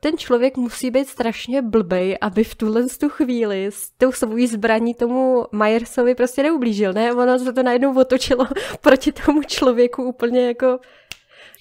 [0.00, 4.94] ten člověk musí být strašně blbej, aby v tuhle tu chvíli s tou svou zbraní
[4.94, 7.12] tomu Myersovi prostě neublížil, ne?
[7.12, 8.46] Ono se to najednou otočilo
[8.80, 10.78] proti tomu člověku úplně jako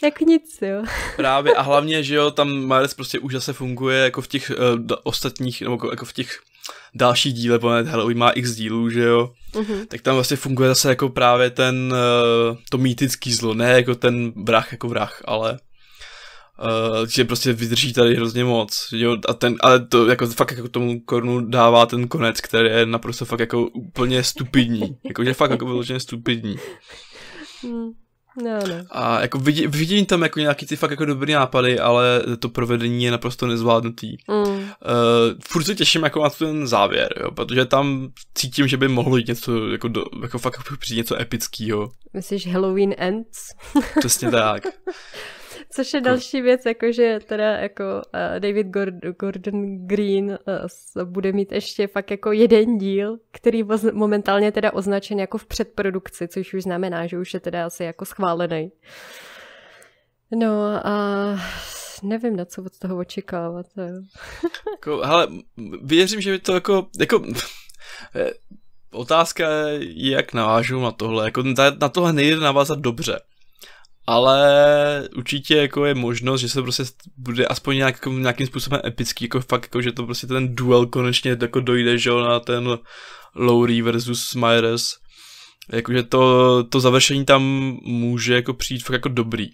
[0.04, 0.84] jak nic, jo.
[1.16, 4.96] Právě a hlavně, že jo, tam Myers prostě už zase funguje jako v těch uh,
[5.04, 6.40] ostatních, nebo jako, jako v těch
[6.96, 9.86] další díle, protože Halloween má x dílů, že jo, mm-hmm.
[9.88, 11.94] tak tam vlastně funguje zase jako právě ten,
[12.52, 15.60] uh, to mýtický zlo, ne jako ten vrah jako vrah, ale
[17.00, 20.68] Uh, že prostě vydrží tady hrozně moc, jo, a ten, ale to jako fakt jako
[20.68, 25.66] tomu korunu dává ten konec, který je naprosto fakt jako úplně stupidní, jakože fakt jako
[25.66, 26.56] vyloženě stupidní.
[27.64, 27.92] Mm.
[28.44, 28.76] No, no.
[28.90, 33.04] A jako vidím, vidím tam jako nějaký ty fakt jako dobrý nápady, ale to provedení
[33.04, 34.18] je naprosto nezvládnutý.
[34.28, 34.36] Mm.
[34.38, 34.60] Uh,
[35.48, 39.28] furt se těším jako na ten závěr, jo, protože tam cítím, že by mohlo jít
[39.28, 41.92] něco jako, do, jako fakt přijít něco epického.
[42.14, 43.50] Myslíš Halloween Ends?
[44.00, 44.64] Přesně tak.
[45.72, 50.38] Což je další věc, jakože teda jako uh, David Gordon, Gordon Green
[50.96, 55.46] uh, bude mít ještě fakt jako jeden díl, který voz, momentálně teda označen jako v
[55.46, 58.72] předprodukci, což už znamená, že už je teda asi jako schválený.
[60.36, 61.36] No a
[62.04, 63.66] nevím, na co od toho očekávat.
[64.72, 65.28] jako, hele,
[65.84, 67.24] věřím, že by to jako, jako
[68.16, 68.32] eh,
[68.92, 71.26] otázka je, jak navážu na tohle.
[71.26, 71.44] Jako
[71.80, 73.20] na tohle nejde navázat dobře
[74.08, 76.84] ale určitě jako je možnost, že se prostě
[77.18, 80.86] bude aspoň nějak, jako nějakým způsobem epický, jako fakt, jako, že to prostě ten duel
[80.86, 82.78] konečně jako dojde, že na ten
[83.36, 84.96] Lowry versus Myers.
[85.72, 87.44] Jakože to, to završení tam
[87.82, 89.48] může jako přijít fakt jako dobrý.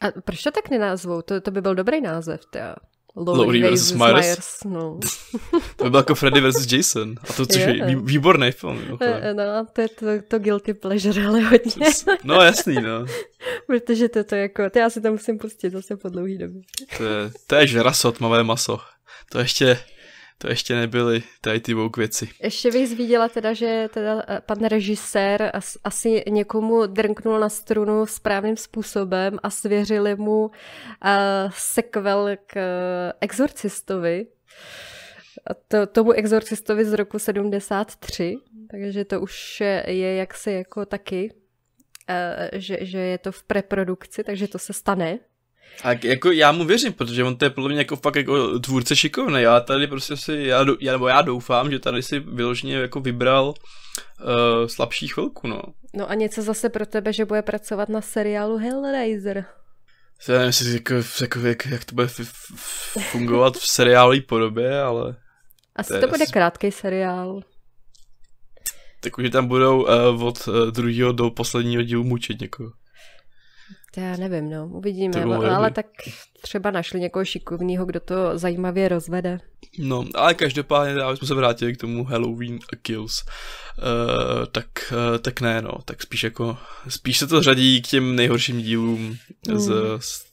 [0.00, 1.22] A proč to tak nenázvou?
[1.22, 2.76] To, to by byl dobrý název, teda.
[3.16, 3.92] Laurie vs.
[3.92, 4.14] Myers.
[4.14, 5.00] Myers no.
[5.76, 6.72] to by byl jako Freddy vs.
[6.72, 7.14] Jason.
[7.22, 8.98] A to, což je, je výborný film.
[9.00, 11.86] E, no, to je to, to guilty pleasure, ale hodně.
[12.24, 13.06] no jasný, no.
[13.66, 16.62] Protože to, to jako, to já si to musím pustit zase po dlouhý době.
[16.96, 18.78] to je, to je žraso, tmavé maso.
[19.30, 19.78] To ještě,
[20.42, 22.28] to ještě nebyly tady ty woke věci.
[22.42, 25.50] Ještě bych zvíděla teda, že teda eh, pan režisér
[25.84, 30.50] asi někomu drnknul na strunu správným způsobem a svěřili mu uh,
[31.50, 32.62] sequel k uh,
[33.20, 34.26] Exorcistovi.
[35.46, 38.36] A to, tomu exorcistovi z roku 73,
[38.70, 41.34] takže to už je jaksi jako taky
[42.52, 45.18] že, že je to v preprodukci, takže to se stane.
[45.84, 48.96] A jako já mu věřím, protože on to je podle mě jako fakt jako tvůrce
[48.96, 49.42] šikovný.
[49.42, 53.48] Já tady prostě si, já, já, nebo já doufám, že tady si vyloženě jako vybral
[53.48, 55.62] uh, slabší chvilku, no.
[55.94, 59.44] No a něco zase pro tebe, že bude pracovat na seriálu Hellraiser.
[60.28, 62.08] Já nevím, jestli jako, jako, jak, jak to bude
[63.10, 65.16] fungovat v seriálové podobě, ale...
[65.76, 67.40] Asi to, bude krátký seriál.
[69.00, 72.70] Tak už tam budou uh, od uh, druhého do posledního dílu mučit někoho.
[73.94, 75.86] To já nevím, no, uvidíme, ale, ale tak
[76.42, 79.38] třeba našli někoho šikovného, kdo to zajímavě rozvede.
[79.78, 85.40] No, ale každopádně, aby jsme se vrátili k tomu Halloween Kills, uh, tak, uh, tak
[85.40, 86.56] ne, no, tak spíš jako,
[86.88, 89.16] spíš se to řadí k těm nejhorším dílům
[89.48, 89.58] hmm.
[89.58, 89.70] z,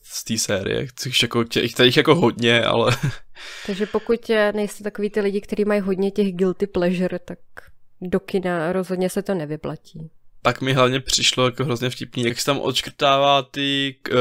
[0.04, 2.98] z té série, což jako, těch, těch jako hodně, ale...
[3.66, 7.40] Takže pokud nejste takový ty lidi, kteří mají hodně těch guilty pleasure, tak
[8.02, 12.46] do kina rozhodně se to nevyplatí pak mi hlavně přišlo jako hrozně vtipný, jak se
[12.46, 14.18] tam odškrtává ty uh,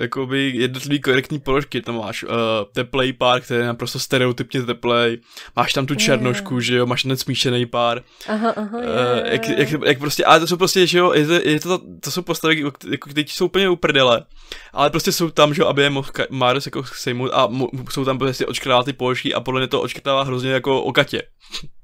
[0.00, 1.82] jakoby jednotlivý korektní položky.
[1.82, 2.30] Tam máš uh,
[2.74, 5.18] teplej pár, který je naprosto stereotypně teplej,
[5.56, 8.02] máš tam tu černošku, že jo, máš ten smíšený pár.
[8.28, 11.26] Aha, aha, je, uh, jak, jak, jak, prostě, ale to jsou prostě, že jo, je
[11.26, 12.60] to, je to, to jsou postavy,
[12.90, 14.24] jako, teď jsou úplně uprdele,
[14.72, 18.04] ale prostě jsou tam, že jo, aby je mohl Marius jako sejmout a mo, jsou
[18.04, 21.22] tam prostě odškrtává ty položky a podle mě to odškrtává hrozně jako o katě.
[21.62, 21.83] Jako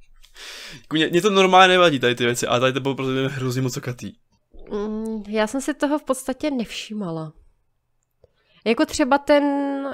[0.92, 3.76] mě, mě to normálně nevadí tady ty věci, ale tady to bylo prostě hrozně moc
[3.76, 4.12] okatý.
[4.70, 7.32] Mm, já jsem si toho v podstatě nevšímala.
[8.66, 9.44] Jako třeba ten,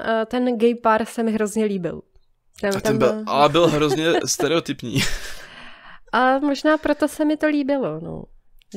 [0.05, 2.01] eh, ten gay pár se mi hrozně líbil.
[2.61, 3.23] Ten, a ten byl, byl...
[3.27, 5.01] ale byl hrozně stereotypní.
[6.13, 8.23] A možná proto se mi to líbilo, no.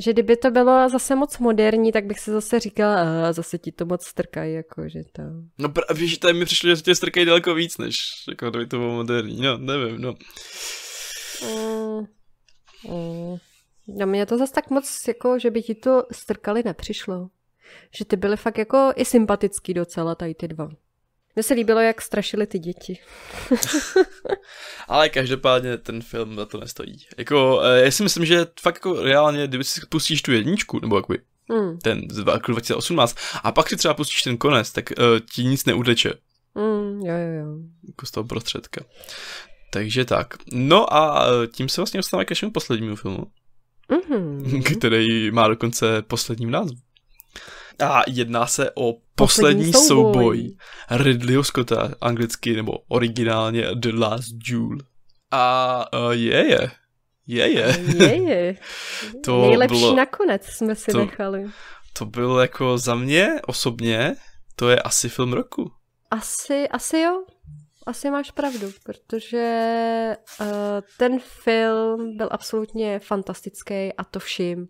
[0.05, 3.73] Že kdyby to bylo zase moc moderní, tak bych se zase říkala, a zase ti
[3.73, 5.23] to moc strkají, jako, že to...
[5.59, 7.99] No právě, že tady mi přišlo, že tě strkají daleko víc, než
[8.29, 10.15] jako kdyby to bylo moderní, no, nevím, no.
[11.43, 12.07] Mm,
[12.89, 13.37] mm.
[13.89, 17.29] Na mě to zase tak moc, jako, že by ti to strkali nepřišlo.
[17.95, 20.69] Že ty byly fakt jako i sympatický docela, tady ty dva.
[21.35, 22.99] Mně se líbilo, jak strašili ty děti.
[24.89, 27.07] Ale každopádně ten film za to nestojí.
[27.19, 30.97] Jako, eh, já si myslím, že fakt jako reálně, kdyby si pustíš tu jedničku, nebo
[30.97, 31.19] jakoby
[31.51, 31.79] hmm.
[31.79, 36.13] ten z 2018, a pak si třeba pustíš ten konec, tak uh, ti nic neuteče.
[36.57, 37.57] Hmm, jo, jo, jo.
[37.89, 38.85] Jako z toho prostředka.
[39.71, 40.35] Takže tak.
[40.53, 43.27] No a e, tím se vlastně dostáváme k našemu poslednímu filmu,
[43.91, 44.79] mm-hmm.
[44.79, 46.79] který má dokonce poslední název.
[47.85, 50.39] A jedná se o poslední, poslední souboj.
[50.39, 50.57] souboj
[50.91, 54.79] Ridleyho Scotta, anglicky nebo originálně The Last Duel.
[55.31, 56.71] A uh, je je.
[57.27, 57.85] Je je.
[57.97, 58.57] Je je.
[59.25, 61.45] to Nejlepší bylo, nakonec jsme si to, nechali.
[61.93, 64.15] To bylo jako za mě osobně,
[64.57, 65.73] to je asi film roku.
[66.11, 67.25] Asi, asi jo
[67.87, 70.47] asi máš pravdu, protože uh,
[70.99, 74.69] ten film byl absolutně fantastický a to vším.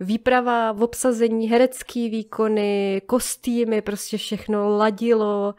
[0.00, 5.54] Výprava, v obsazení, herecký výkony, kostýmy, prostě všechno ladilo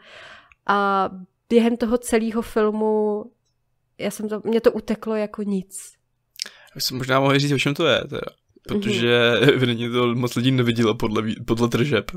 [0.66, 1.10] a
[1.48, 3.24] během toho celého filmu
[3.98, 5.92] já jsem to, mě to uteklo jako nic.
[6.74, 8.20] Já jsem možná mohl říct, o čem to je, teda.
[8.68, 9.48] protože mm-hmm.
[9.54, 12.10] evidentně to moc lidí nevidělo podle, podle tržeb.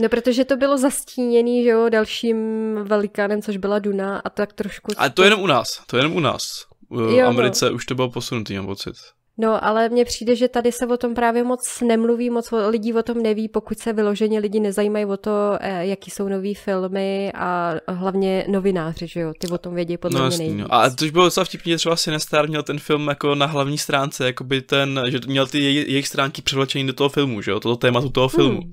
[0.00, 2.36] No, protože to bylo zastíněný, že jo, dalším
[2.82, 4.92] velikánem, což byla Duna a tak trošku...
[4.96, 6.64] A to je jenom u nás, to je jenom u nás.
[6.90, 7.28] V jo, no.
[7.28, 7.74] Americe no.
[7.74, 8.94] už to bylo posunutý, mám pocit.
[9.38, 13.02] No, ale mně přijde, že tady se o tom právě moc nemluví, moc lidí o
[13.02, 15.30] tom neví, pokud se vyloženě lidi nezajímají o to,
[15.60, 20.20] eh, jaký jsou nový filmy a hlavně novináři, že jo, ty o tom vědí podle
[20.20, 20.58] no, mě nejvíc.
[20.58, 20.74] No.
[20.74, 24.26] A to už bylo docela vtipně, třeba Sinestar měl ten film jako na hlavní stránce,
[24.26, 27.76] jako by ten, že měl ty jejich stránky převlečený do toho filmu, že jo, toto
[27.76, 28.60] tématu toho filmu.
[28.60, 28.72] Hmm.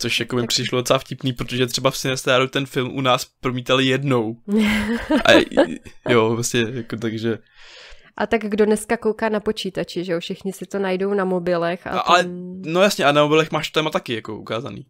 [0.00, 3.86] Což jako mi přišlo docela vtipný, protože třeba v Sinestaru ten film u nás promítali
[3.86, 4.36] jednou.
[5.24, 5.32] A
[6.08, 7.38] jo, vlastně, jako takže...
[8.16, 11.86] A tak kdo dneska kouká na počítači, že jo, všichni si to najdou na mobilech.
[11.86, 12.24] A, a ale,
[12.64, 14.86] no jasně, a na mobilech máš téma taky jako ukázaný.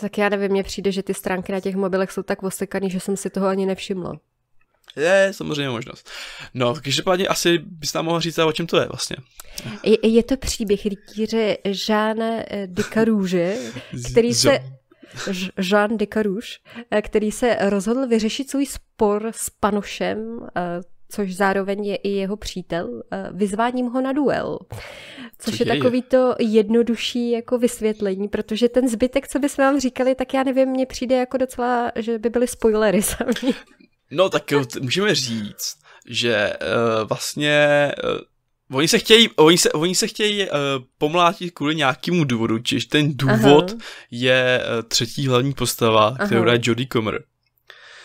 [0.00, 3.00] Tak já nevím, mně přijde, že ty stránky na těch mobilech jsou tak osekaný, že
[3.00, 4.20] jsem si toho ani nevšimla.
[4.98, 6.10] Je, samozřejmě možnost.
[6.54, 9.16] No, každopádně asi bys nám mohl říct, o čem to je vlastně.
[9.82, 12.30] Je, je to příběh rytíře Žána
[12.66, 13.56] de Carouge,
[14.10, 14.58] který se...
[15.70, 16.48] Jean de Carouge,
[17.02, 20.60] který se rozhodl vyřešit svůj spor s Panošem, eh,
[21.08, 24.58] což zároveň je i jeho přítel, eh, vyzváním ho na duel.
[25.38, 29.80] Což Co je, je takový to jednodušší jako vysvětlení, protože ten zbytek, co bychom vám
[29.80, 33.54] říkali, tak já nevím, mně přijde jako docela, že by byly spoilery sami.
[34.10, 35.76] No tak můžeme říct,
[36.08, 37.92] že uh, vlastně
[38.70, 40.56] uh, oni se chtějí, oni se, oni se chtějí uh,
[40.98, 43.80] pomlátit kvůli nějakému důvodu, čiž ten důvod Aha.
[44.10, 47.22] je uh, třetí hlavní postava, kterou hraje Jodie Comer.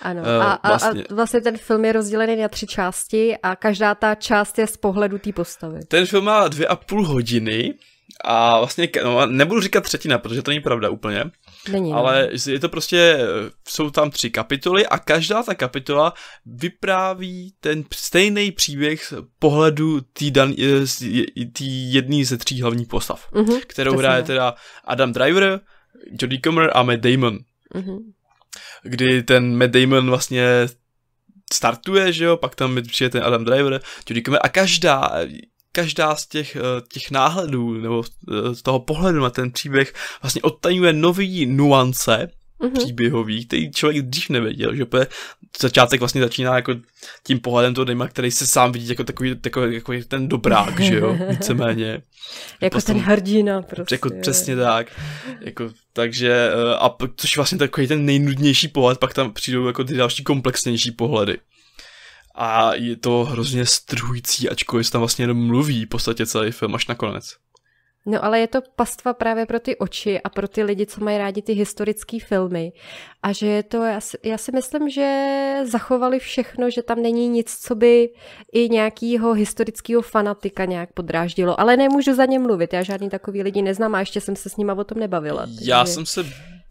[0.01, 1.03] Ano, uh, a, vlastně.
[1.03, 4.77] a vlastně ten film je rozdělený na tři části a každá ta část je z
[4.77, 5.79] pohledu té postavy.
[5.87, 7.73] Ten film má dvě a půl hodiny
[8.23, 11.23] A vlastně, no, nebudu říkat třetina, protože to není pravda úplně.
[11.71, 11.97] Není, no.
[11.97, 13.19] ale je to prostě,
[13.67, 16.13] jsou tam tři kapitoly a každá ta kapitola
[16.45, 20.25] vypráví ten stejný příběh z pohledu té
[21.65, 25.59] jedné ze tří hlavních postav, uh-huh, kterou hraje teda Adam Driver,
[26.21, 27.39] Jodie Comer a Matt Damon.
[27.75, 27.99] Uh-huh.
[28.83, 30.67] Kdy ten Matt Damon vlastně
[31.53, 35.11] startuje, že jo, pak tam přijde ten Adam Driver, Jodie Comer a každá
[35.75, 36.61] každá z těch, eh,
[36.93, 42.29] těch náhledů nebo eh, z toho pohledu na ten příběh vlastně odtajňuje nový nuance
[42.61, 42.77] mm-hmm.
[42.83, 44.85] příběhový, který člověk dřív nevěděl, že
[45.59, 46.75] začátek vlastně začíná jako
[47.23, 50.95] tím pohledem toho Dejma, který se sám vidí jako takový, takový, jako ten dobrák, že
[50.95, 52.01] jo, víceméně.
[52.61, 53.95] jako Potom, ten hrdina prostě.
[53.95, 54.87] Jako přesně tak.
[55.41, 59.93] Jako, takže, eh, a což vlastně takový ten nejnudnější pohled, pak tam přijdou jako ty
[59.93, 61.37] další komplexnější pohledy
[62.35, 66.75] a je to hrozně strhující, ačkoliv se tam vlastně jenom mluví v podstatě celý film
[66.75, 67.35] až nakonec.
[68.05, 71.17] No ale je to pastva právě pro ty oči a pro ty lidi, co mají
[71.17, 72.71] rádi ty historické filmy.
[73.23, 77.27] A že je to, já si, já si myslím, že zachovali všechno, že tam není
[77.27, 78.09] nic, co by
[78.53, 81.59] i nějakýho historického fanatika nějak podráždilo.
[81.59, 84.57] Ale nemůžu za ně mluvit, já žádný takový lidi neznám a ještě jsem se s
[84.57, 85.45] nima o tom nebavila.
[85.45, 85.71] Takže...
[85.71, 86.23] Já jsem se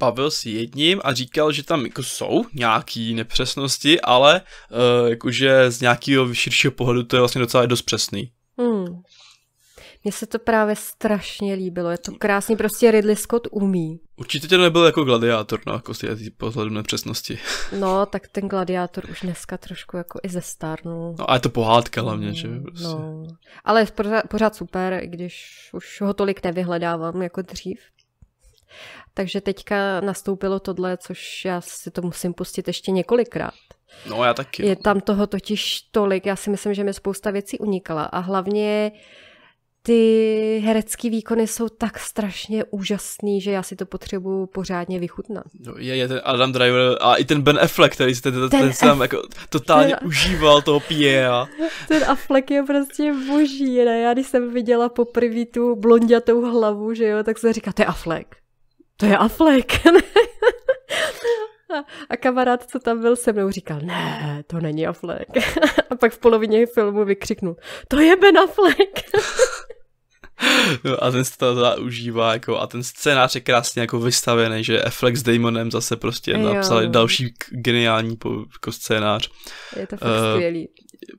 [0.03, 5.81] bavil s jedním a říkal, že tam jako jsou nějaký nepřesnosti, ale uh, jakože z
[5.81, 8.33] nějakého širšího pohledu to je vlastně docela dost přesný.
[8.59, 9.03] Hmm.
[10.05, 14.01] Mně se to právě strašně líbilo, je to krásný, prostě Ridley Scott umí.
[14.17, 17.39] Určitě to nebyl jako gladiátor, no, jako z pohledu nepřesnosti.
[17.79, 21.15] No, tak ten gladiátor už dneska trošku jako i zestárnul.
[21.19, 22.49] No a je to pohádka hlavně, že?
[22.49, 22.85] Prostě.
[22.85, 23.27] No,
[23.65, 27.79] ale pořád, pořád super, i když už ho tolik nevyhledávám jako dřív.
[29.15, 33.55] Takže teďka nastoupilo tohle, což já si to musím pustit ještě několikrát.
[34.09, 34.67] No já taky.
[34.67, 34.83] Je no.
[34.83, 38.93] tam toho totiž tolik, já si myslím, že mi spousta věcí unikala a hlavně
[39.83, 45.45] ty herecké výkony jsou tak strašně úžasný, že já si to potřebuju pořádně vychutnat.
[45.67, 48.51] No, je, je ten Adam Driver a i ten Ben Affleck, který si ten, ten,
[48.51, 51.29] ten, sám jako totálně ten, užíval toho Pierre.
[51.89, 54.01] Ten Affleck je prostě boží, ne?
[54.01, 57.87] Já když jsem viděla poprvé tu blondětou hlavu, že jo, tak jsem říká, to je
[57.87, 58.42] Affleck
[59.03, 59.73] to je Affleck.
[62.11, 65.29] A kamarád, co tam byl se mnou, říkal, ne, to není Affleck.
[65.91, 67.57] A pak v polovině filmu vykřiknul,
[67.89, 69.01] to je Ben Affleck.
[70.85, 74.83] No a ten se to užívá, jako, a ten scénář je krásně jako vystavený, že
[74.83, 76.55] Affleck s Damonem zase prostě jo.
[76.55, 79.31] napsali další geniální po, jako scénář.
[79.77, 80.69] Je to fakt uh, skvělý.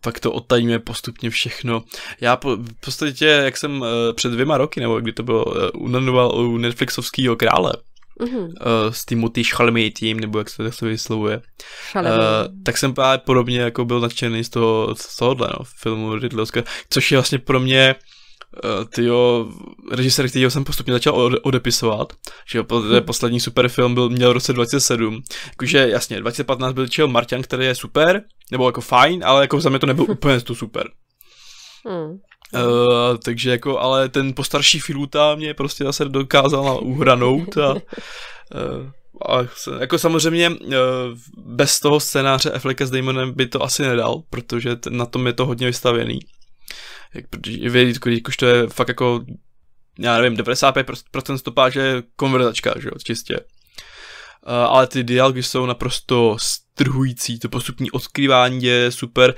[0.01, 1.83] Pak to odtajíme postupně všechno.
[2.21, 5.53] Já po, v podstatě, jak jsem uh, před dvěma roky, nebo kdy to bylo, uh,
[5.73, 7.73] unanoval u Netflixovského krále,
[8.19, 8.43] Uh-huh.
[8.45, 9.43] Uh, s Timothy
[9.95, 11.41] tím, nebo jak se to vyslovuje.
[11.95, 12.03] Uh,
[12.63, 16.65] tak jsem právě podobně jako byl nadšený z toho, z tohohle, no, filmu Ridley Scott,
[16.89, 18.12] což je vlastně pro mě uh,
[18.95, 19.47] tyjo,
[19.91, 22.13] režisér, kterýho jsem postupně začal odepisovat,
[22.51, 23.01] že jo, uh-huh.
[23.01, 27.65] poslední super film byl, měl v roce 2007, jakože jasně, 2015 byl Chill Martian, který
[27.65, 30.89] je super, nebo jako fajn, ale jako za mě to nebyl úplně to super.
[31.87, 32.19] Hmm.
[32.53, 37.79] Uh, takže jako, ale ten postarší Filuta mě prostě zase dokázal uhranout a, uh,
[39.29, 39.47] a
[39.79, 40.55] jako samozřejmě uh,
[41.37, 45.33] bez toho scénáře Afflecka s Damonem by to asi nedal, protože ten, na tom je
[45.33, 46.19] to hodně vystavěný.
[47.13, 47.25] Jak,
[47.71, 49.25] vědět, když to je fakt jako
[49.99, 53.39] já nevím, 95% stopáže konverzačka, že jo, čistě.
[53.39, 59.35] Uh, ale ty dialogy jsou naprosto strhující, to postupní odkrývání je super,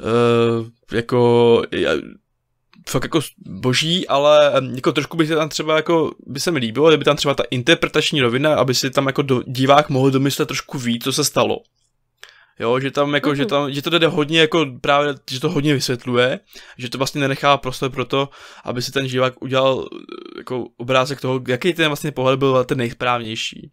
[0.00, 1.62] uh, jako
[2.88, 6.88] fakt jako boží, ale jako trošku by se tam třeba jako, by se mi líbilo,
[6.88, 10.78] kdyby tam třeba ta interpretační rovina, aby si tam jako do, divák mohl domyslet trošku
[10.78, 11.58] víc, co se stalo.
[12.60, 13.34] Jo, že tam jako, mm-hmm.
[13.34, 13.48] že mhm.
[13.48, 16.40] tam, že to jde hodně jako právě, že to hodně vysvětluje,
[16.78, 18.28] že to vlastně nenechá prostor pro to,
[18.64, 19.88] aby si ten divák udělal
[20.36, 23.70] jako obrázek toho, jaký ten vlastně pohled byl ten nejsprávnější.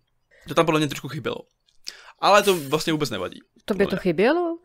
[0.47, 1.37] To tam podle mě trošku chybělo.
[2.19, 3.39] Ale to vlastně vůbec nevadí.
[3.65, 4.57] To by to chybělo?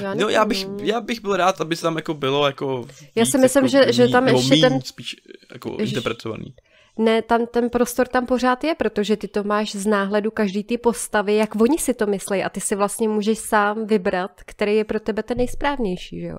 [0.00, 3.38] Já no, já bych, já bych byl rád, aby tam jako bylo jako Já si
[3.38, 4.80] myslím, jako že, že tam ještě ten...
[4.80, 5.16] spíš
[5.52, 5.92] jako Ježiš.
[5.92, 6.54] interpretovaný.
[6.98, 10.78] Ne, tam ten prostor tam pořád je, protože ty to máš z náhledu každý ty
[10.78, 14.84] postavy, jak oni si to myslí a ty si vlastně můžeš sám vybrat, který je
[14.84, 16.36] pro tebe ten nejsprávnější, že jo?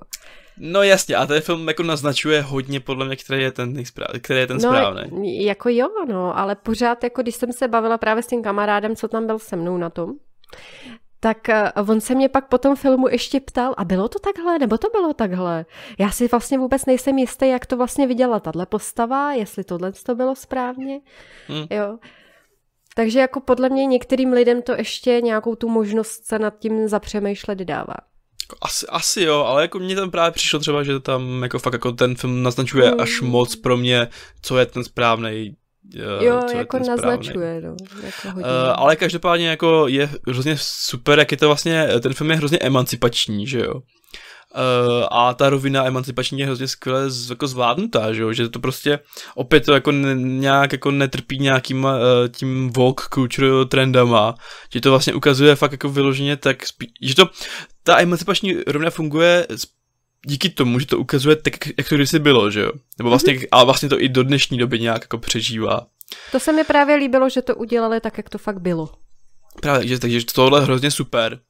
[0.58, 4.40] No jasně, a ten film jako naznačuje hodně podle mě, který je ten, nejspráv, který
[4.40, 5.44] je ten no, správný.
[5.44, 9.08] jako jo, no, ale pořád, jako když jsem se bavila právě s tím kamarádem, co
[9.08, 10.12] tam byl se mnou na tom,
[11.20, 14.58] tak eh, on se mě pak po tom filmu ještě ptal, a bylo to takhle,
[14.58, 15.66] nebo to bylo takhle?
[15.98, 20.14] Já si vlastně vůbec nejsem jistý, jak to vlastně viděla tahle postava, jestli tohle to
[20.14, 21.00] bylo správně.
[21.48, 21.66] Hmm.
[21.70, 21.98] Jo.
[22.94, 27.58] Takže jako podle mě některým lidem to ještě nějakou tu možnost se nad tím zapřemýšlet
[27.58, 27.94] dává.
[28.42, 31.72] Jako asi, asi jo, ale jako mně tam právě přišlo třeba, že tam jako fakt
[31.72, 33.00] jako ten film naznačuje mm.
[33.00, 34.08] až moc pro mě,
[34.42, 35.56] co je ten správný
[35.94, 37.76] Jo, co jako naznačuje, no.
[38.02, 38.44] Jako uh,
[38.76, 43.46] ale každopádně jako je hrozně super, jak je to vlastně, ten film je hrozně emancipační,
[43.46, 43.74] že jo.
[43.74, 48.32] Uh, a ta rovina emancipační je hrozně skvěle z, jako zvládnutá, že jo?
[48.32, 48.98] že to prostě
[49.34, 51.92] opět to jako ne, nějak jako netrpí nějakým uh,
[52.30, 54.34] tím Vogue culture trendama,
[54.72, 57.28] že to vlastně ukazuje fakt jako vyloženě tak, spí- že to,
[57.82, 59.46] ta emancipační rovina funguje
[60.26, 62.70] díky tomu, že to ukazuje tak, jak to kdysi bylo, že jo?
[62.98, 63.48] Nebo vlastně, mm-hmm.
[63.50, 65.86] ale vlastně to i do dnešní doby nějak jako přežívá.
[66.32, 68.90] To se mi právě líbilo, že to udělali tak, jak to fakt bylo.
[69.60, 71.32] Právě, že, takže tohle je hrozně super.
[71.32, 71.40] Uh,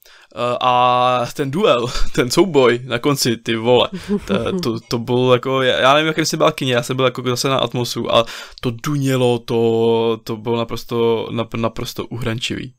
[0.61, 3.89] a ten duel, ten souboj na konci, ty vole,
[4.27, 7.23] to, to, to bylo jako, já nevím, jak jsem byl kyně, já jsem byl jako
[7.23, 8.25] zase na Atmosu a
[8.61, 12.75] to dunělo, to, to bylo naprosto, naprosto uhrančivý.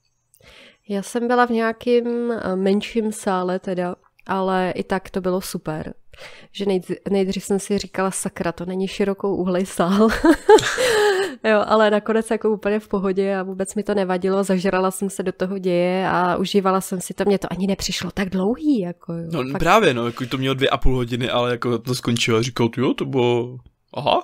[0.89, 3.95] Já jsem byla v nějakým eh, menším sále teda,
[4.27, 5.93] ale i tak to bylo super.
[6.51, 6.65] Že
[7.09, 10.07] nejdřív jsem si říkala, sakra, to není širokou uhlej sál.
[11.43, 15.23] jo, ale nakonec jako úplně v pohodě a vůbec mi to nevadilo, zažrala jsem se
[15.23, 18.79] do toho děje a užívala jsem si to, mě to ani nepřišlo tak dlouhý.
[18.79, 19.59] Jako, jo, no fakt.
[19.59, 22.69] právě, no, jako to mělo dvě a půl hodiny, ale jako to skončilo a říkal,
[22.77, 23.57] jo, to bylo,
[23.93, 24.23] aha.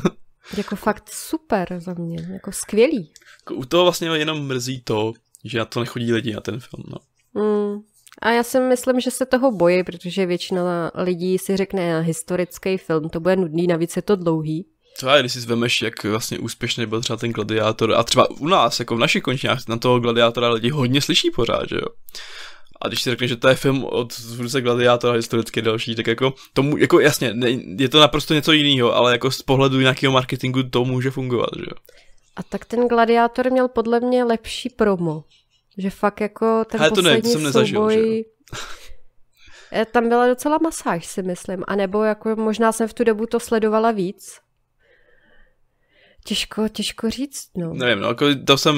[0.56, 3.12] jako fakt super za mě, jako skvělý.
[3.40, 5.12] Jako u toho vlastně jenom mrzí to,
[5.44, 6.98] že na to nechodí lidi na ten film, no.
[7.42, 7.80] Mm,
[8.20, 13.08] a já si myslím, že se toho bojí, protože většina lidí si řekne historický film,
[13.08, 14.66] to bude nudný, navíc je to dlouhý.
[14.96, 18.78] Co když si zvemeš, jak vlastně úspěšný byl třeba ten gladiátor, a třeba u nás,
[18.78, 21.86] jako v našich končinách, na toho gladiátora lidi hodně slyší pořád, že jo.
[22.82, 26.34] A když si řekne, že to je film od zvůdce gladiátora historicky další, tak jako
[26.52, 30.62] tomu, jako jasně, ne, je to naprosto něco jiného, ale jako z pohledu nějakého marketingu
[30.62, 31.76] to může fungovat, že jo.
[32.36, 35.24] A tak ten gladiátor měl podle mě lepší promo.
[35.78, 38.24] Že fakt jako ten Hele, to poslední ne, to jsem nezažil, souboj...
[39.72, 39.84] Že?
[39.92, 41.64] Tam byla docela masáž, si myslím.
[41.66, 44.38] A nebo jako možná jsem v tu dobu to sledovala víc.
[46.24, 47.74] Těžko, těžko říct, no.
[47.74, 48.76] Nevím, no, jako to jsem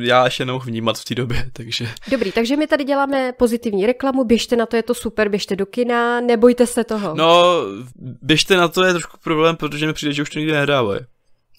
[0.00, 1.88] já ještě nemohl vnímat v té době, takže...
[2.10, 5.66] Dobrý, takže my tady děláme pozitivní reklamu, běžte na to, je to super, běžte do
[5.66, 7.14] kina, nebojte se toho.
[7.14, 7.62] No,
[8.22, 11.00] běžte na to je trošku problém, protože mi přijde, že už to nikdy nehrávají.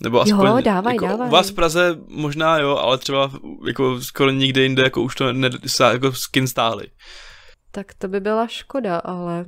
[0.04, 1.28] Nebo aspoň, jo, dávaj, jako, dávaj.
[1.28, 3.32] U vás v Praze možná jo, ale třeba
[3.68, 5.50] jako skoro nikde jinde jako už to ne,
[5.92, 6.88] jako skin stáhli.
[7.72, 9.46] Tak to by byla škoda, ale...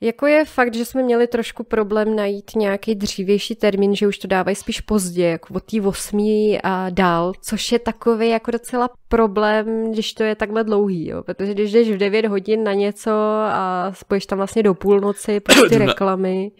[0.00, 4.28] Jako je fakt, že jsme měli trošku problém najít nějaký dřívější termín, že už to
[4.28, 6.18] dávají spíš pozdě, jako od té 8
[6.62, 11.22] a dál, což je takový jako docela problém, když to je takhle dlouhý, jo?
[11.22, 13.10] protože když jdeš v 9 hodin na něco
[13.44, 16.50] a spojíš tam vlastně do půlnoci, prostě ty reklamy,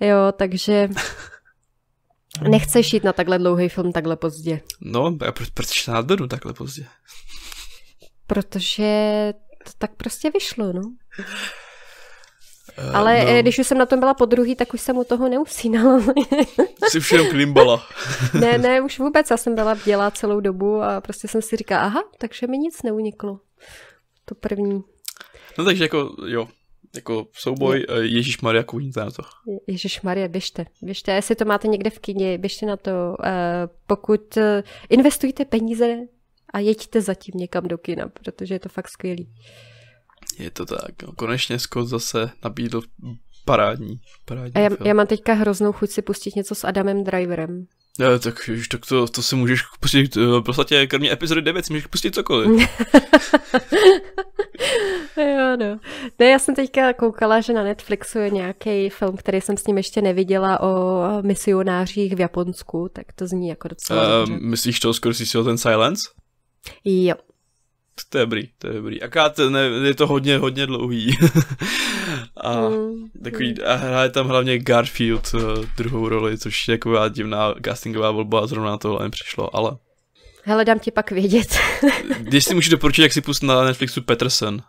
[0.00, 0.88] jo, takže
[2.40, 4.60] Nechceš jít na takhle dlouhý film takhle pozdě.
[4.80, 6.86] No, já proč, proč na jdu takhle pozdě?
[8.26, 9.32] Protože
[9.64, 10.82] to tak prostě vyšlo, no.
[12.78, 13.30] Uh, Ale no.
[13.30, 16.00] Eh, když už jsem na tom byla po druhý, tak už jsem u toho neusínala.
[16.90, 17.86] Jsi už jenom klimbala.
[18.40, 19.30] ne, ne, už vůbec.
[19.30, 22.82] Já jsem byla bdělá celou dobu a prostě jsem si říkala, aha, takže mi nic
[22.82, 23.40] neuniklo.
[24.24, 24.82] To první.
[25.58, 26.48] No takže jako, jo,
[26.96, 27.86] jako souboj je.
[27.88, 29.22] Eh, Ježíš Maria, to.
[29.66, 30.66] Ježíš Maria, běžte.
[30.82, 32.90] Běžte, jestli to máte někde v kyně, běžte na to.
[32.90, 33.26] Uh,
[33.86, 34.42] pokud uh,
[34.88, 35.96] investujte peníze
[36.52, 39.28] a jeďte zatím někam do kina, protože je to fakt skvělý.
[40.38, 41.02] Je to tak.
[41.02, 42.82] No, konečně Scott zase nabídl
[43.44, 44.86] parádní, parádní a já, film.
[44.86, 47.66] já mám teďka hroznou chuť si pustit něco s Adamem Driverem.
[47.98, 51.86] Ne, tak, tak to, to si můžeš pustit, v podstatě kromě epizody 9 si můžeš
[51.86, 52.50] pustit cokoliv.
[55.16, 55.78] jo, no.
[56.18, 59.76] Ne, já jsem teďka koukala, že na Netflixu je nějaký film, který jsem s ním
[59.76, 65.14] ještě neviděla o misionářích v Japonsku, tak to zní jako docela uh, Myslíš to, skoro
[65.14, 66.08] si ten Silence?
[66.84, 67.14] Jo.
[68.08, 69.02] To je dobrý, to je dobrý.
[69.02, 71.16] Aká ne, je to hodně, hodně dlouhý.
[72.36, 73.08] a mm.
[73.24, 75.40] takový, a hraje tam hlavně Garfield uh,
[75.76, 79.76] druhou roli, což je taková divná castingová volba a zrovna tohle mi přišlo, ale...
[80.42, 81.58] Hele, dám ti pak vědět.
[82.20, 84.62] Když si můžeš doporučit, jak si pust na Netflixu Peterson.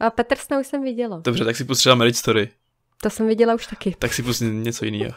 [0.00, 1.20] A Petersona už jsem viděla.
[1.24, 2.48] Dobře, tak si pust třeba Marriage Story.
[3.02, 3.96] To jsem viděla už taky.
[3.98, 5.12] Tak si pust něco jiného.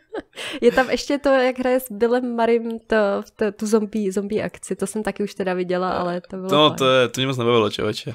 [0.60, 2.96] je tam ještě to, jak hraje s Billem Marim to,
[3.36, 6.70] to, tu zombie, zombie akci, to jsem taky už teda viděla, ale to bylo No,
[6.70, 8.14] to, je, to mě moc nebavilo, člověče.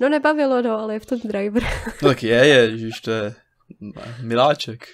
[0.00, 1.62] No nebavilo, no, ale je v tom driver.
[2.02, 3.34] no tak je, je, že to je
[4.22, 4.88] miláček.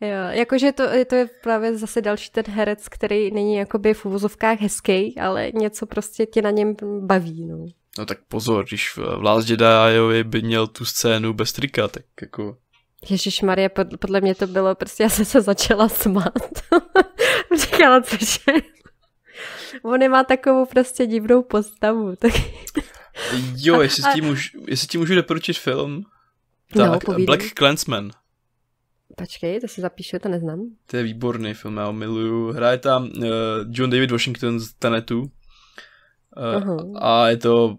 [0.00, 4.60] Jo, jakože to, to je právě zase další ten herec, který není jakoby v uvozovkách
[4.60, 7.66] hezký, ale něco prostě tě na něm baví, no.
[7.98, 12.56] No tak pozor, když v Last Jedi by měl tu scénu bez trika, tak jako...
[13.10, 16.34] Ježíš Marie, podle mě to bylo, prostě já jsem se začala smát.
[17.56, 18.52] Říkala, cože?
[19.82, 22.16] On má takovou prostě divnou postavu.
[22.16, 22.32] Tak...
[23.56, 26.04] Jo, jestli ti můžu, jestli ti můžu doporučit film,
[26.76, 27.26] No, tak povídej.
[27.26, 28.10] Black Clansman.
[29.16, 30.60] Počkej, to si zapíšu, to neznám.
[30.86, 32.52] To je výborný film, já ho miluju.
[32.52, 33.22] Hraje tam uh,
[33.70, 35.20] John David Washington z Tenetu.
[35.20, 35.28] Uh,
[36.56, 36.76] Aha.
[37.00, 37.76] a je to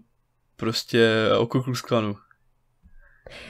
[0.56, 2.16] prostě o Ku Klux Klanu.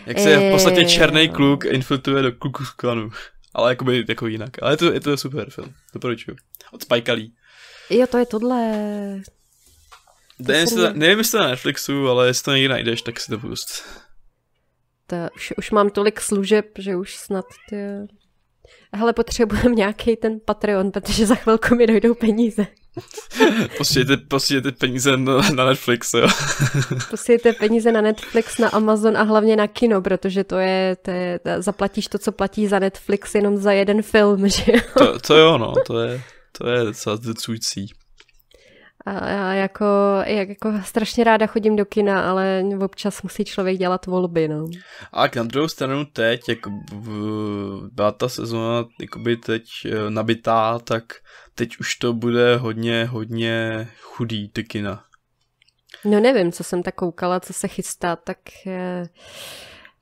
[0.07, 0.89] Jak se v podstatě Eh.
[0.89, 3.11] černý kluk infiltruje do Ku Klux Klanu.
[3.55, 4.63] Ale jakoby jako jinak.
[4.63, 5.75] Ale je to, je to super film.
[5.95, 6.37] Doporučuju.
[6.73, 7.29] Od Spike Lee.
[7.91, 8.73] Jo, to je tohle.
[10.49, 13.31] Nevím, jsem to, nevím, jestli to na Netflixu, ale jestli to někdy najdeš, tak si
[13.31, 13.85] to pust.
[15.07, 17.77] To, už, už mám tolik služeb, že už snad ty...
[18.95, 22.67] Hele, potřebujeme nějaký ten Patreon, protože za chvilku mi dojdou peníze.
[23.79, 26.29] Posílejte, posílejte peníze na, na Netflix, jo.
[27.11, 31.41] Posílejte peníze na Netflix, na Amazon a hlavně na kino, protože to je, to je,
[31.59, 34.81] zaplatíš to, co platí za Netflix jenom za jeden film, že jo?
[34.99, 36.23] To, to jo, no, to je,
[36.59, 37.93] to je docela zdrcující.
[39.07, 39.85] A já jako,
[40.25, 44.67] jak, jako strašně ráda chodím do kina, ale občas musí člověk dělat volby, no.
[45.13, 46.59] A na druhou stranu teď, jak
[47.93, 51.05] byla ta sezóna jakoby teď eh, nabitá, tak
[51.55, 55.05] teď už to bude hodně, hodně chudý, ty kina.
[56.05, 58.39] No nevím, co jsem tak koukala, co se chystá, tak...
[58.67, 59.09] eh,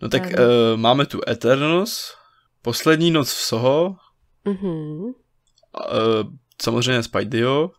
[0.02, 2.14] No tak uh, máme tu Eternals,
[2.62, 3.96] Poslední noc v Soho,
[4.44, 5.02] mhm.
[5.02, 5.12] uh,
[6.62, 7.70] samozřejmě Spideyho,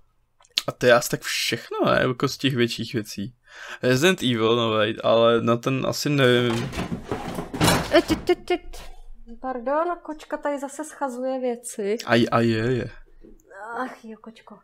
[0.72, 2.00] a to je asi tak všechno, ne?
[2.02, 3.36] Jako z těch větších věcí.
[3.84, 6.72] Resident Evil novej, ale na ten asi nevím.
[7.92, 8.02] E.
[9.42, 11.98] Pardon, kočka tady zase schazuje věci.
[12.06, 12.90] A, a je, je.
[13.78, 14.60] Ach jo, kočko.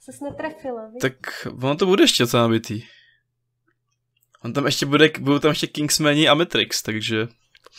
[0.00, 1.00] Ses netrefila, víš?
[1.00, 2.82] Tak ono to bude ještě co nabitý.
[4.44, 7.28] On tam ještě bude, budou tam ještě Kingsmani a Matrix, takže...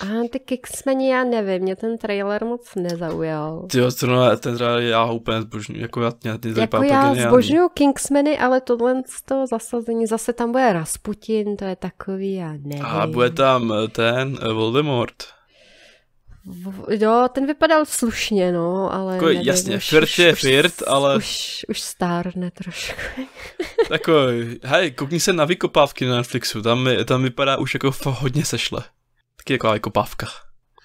[0.01, 3.65] A ty Kicksmeni, já nevím, mě ten trailer moc nezaujal.
[3.71, 7.69] Ty jo, zrovna ten trailer já úplně zbožňuji, jako já, já, ty Jako já zbožňuju
[7.69, 12.85] Kingsmeny, ale tohle z toho zasazení, zase tam bude Rasputin, to je takový, já nevím.
[12.85, 15.15] A bude tam eh, ten eh, Voldemort.
[16.45, 21.65] V- Jo, ten vypadal slušně, no, ale Jako nevím, jasně, už- je Firt, ale- Už,
[21.69, 23.01] už stárne trošku.
[23.89, 28.83] Takový, hej, koukni se na vykopávky na Netflixu, tam, tam vypadá už jako hodně sešle.
[29.45, 30.27] Taky jako vykopávka.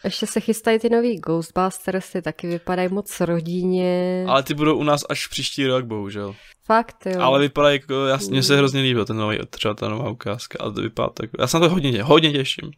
[0.05, 4.25] Ještě se chystají ty nový Ghostbusters, ty taky vypadají moc rodinně.
[4.29, 6.35] Ale ty budou u nás až příští rok, bohužel.
[6.65, 7.21] Fakt, jo.
[7.21, 10.73] Ale vypadá jako, já, mně se hrozně líbil ten nový, třeba ta nová ukázka, ale
[10.73, 12.71] to vypadá tak, já se na to hodně, hodně těším.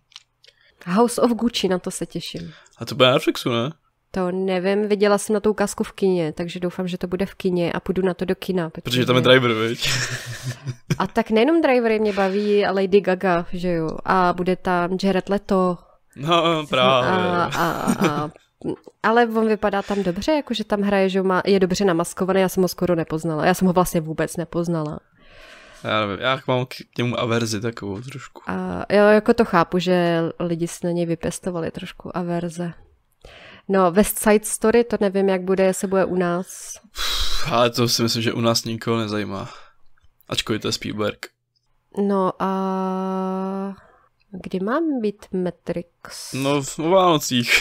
[0.86, 2.52] House of Gucci, na to se těším.
[2.78, 3.72] A to bude na Netflixu, ne?
[4.14, 7.34] To nevím, viděla jsem na tu ukázku v kině, takže doufám, že to bude v
[7.34, 8.70] kině a půjdu na to do kina.
[8.70, 9.90] Protože tam je driver, viď?
[10.98, 13.88] A tak nejenom drivery mě baví a Lady Gaga, že jo.
[14.04, 15.78] A bude tam Jared Leto.
[16.16, 17.10] No, právě.
[17.10, 18.30] A, a, a,
[19.02, 22.62] ale on vypadá tam dobře, jakože tam hraje, že má, je dobře namaskovaný, já jsem
[22.62, 23.46] ho skoro nepoznala.
[23.46, 25.00] Já jsem ho vlastně vůbec nepoznala.
[25.84, 28.42] Já nevím, já mám k němu averzi takovou trošku.
[28.46, 32.72] A jo, jako to chápu, že lidi si na něj vypěstovali trošku averze.
[33.72, 36.74] No, West Side Story, to nevím, jak bude, jestli bude u nás.
[37.50, 39.48] Ale to si myslím, že u nás nikoho nezajímá.
[40.28, 41.26] Ačkoliv to je Spielberg.
[42.08, 43.74] No a
[44.30, 46.32] kdy mám být Matrix?
[46.32, 47.52] No, v Vánocích.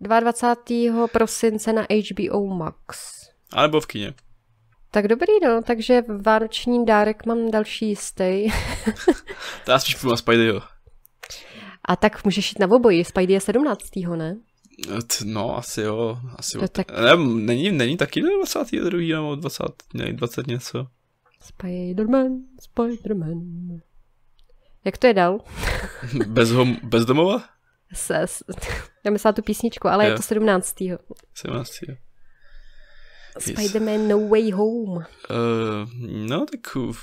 [0.00, 1.08] 22.
[1.08, 3.12] prosince na HBO Max.
[3.52, 4.14] A nebo v kině.
[4.90, 8.48] Tak dobrý, no, takže vánoční dárek mám další jistý.
[9.64, 10.62] To já spíš půjdu na Spideyho.
[11.84, 13.80] A tak můžeš jít na obojí, Spidey je 17.
[14.16, 14.36] ne?
[15.24, 16.18] No, asi jo.
[16.36, 18.98] Asi No tak- ne, není, není taky 22.
[19.00, 19.62] nebo 20,
[19.94, 20.86] ne, 20 něco.
[21.42, 22.28] Spider-Man,
[22.62, 23.40] Spider-Man.
[24.84, 25.38] Jak to je dál?
[26.26, 27.44] Bez hom, bezdomova?
[27.94, 28.44] Se, s,
[29.04, 30.16] já myslela tu písničku, ale je Jo.
[30.16, 30.76] to 17.
[31.34, 31.70] 17.
[31.88, 31.94] jo.
[33.38, 34.96] Spider-Man No Way Home.
[34.96, 35.04] Uh,
[36.28, 36.60] no tak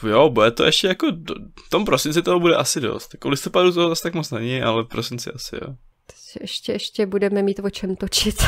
[0.08, 1.36] jo, bude to ještě jako, do,
[1.66, 3.14] v tom prosinci toho bude asi dost.
[3.14, 5.76] Jako listopadu toho zase tak moc není, ale v prosinci asi jo.
[6.42, 8.44] Ještě, ještě budeme mít o čem točit.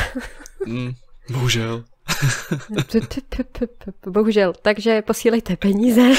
[0.66, 0.92] Mm,
[1.30, 1.84] bohužel.
[4.06, 6.02] Bohužel, takže posílejte peníze.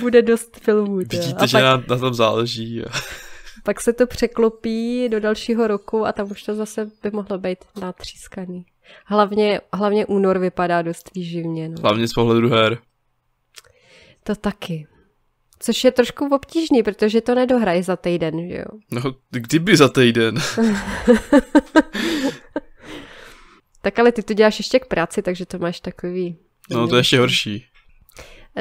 [0.00, 0.96] Bude dost filmů.
[0.96, 2.82] Vidíte, A že pak, na, na tom záleží.
[3.64, 7.58] pak se to překlopí do dalšího roku a tam už to zase by mohlo být
[7.80, 8.66] natřískaný.
[9.06, 11.68] Hlavně, hlavně únor vypadá dost výživně.
[11.68, 11.76] No.
[11.82, 12.78] Hlavně z pohledu her.
[14.22, 14.86] To taky.
[15.62, 18.78] Což je trošku obtížný, protože to nedohrají za týden, že jo?
[18.90, 20.34] No, kdyby za týden.
[23.82, 26.36] Tak ale ty to děláš ještě k práci, takže to máš takový...
[26.70, 27.66] No, to je ještě horší.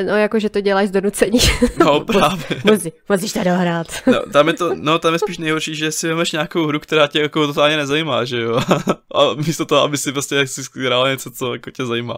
[0.05, 1.39] No, jako, že to děláš z donucení.
[1.77, 2.61] No, právě.
[2.63, 3.87] Musí, musíš to dohrát.
[4.07, 7.07] No, tam je to, no, tam je spíš nejhorší, že si vemeš nějakou hru, která
[7.07, 8.59] tě jako totálně nezajímá, že jo?
[9.15, 12.17] A místo toho, aby si prostě jak si hrál něco, co jako tě zajímá.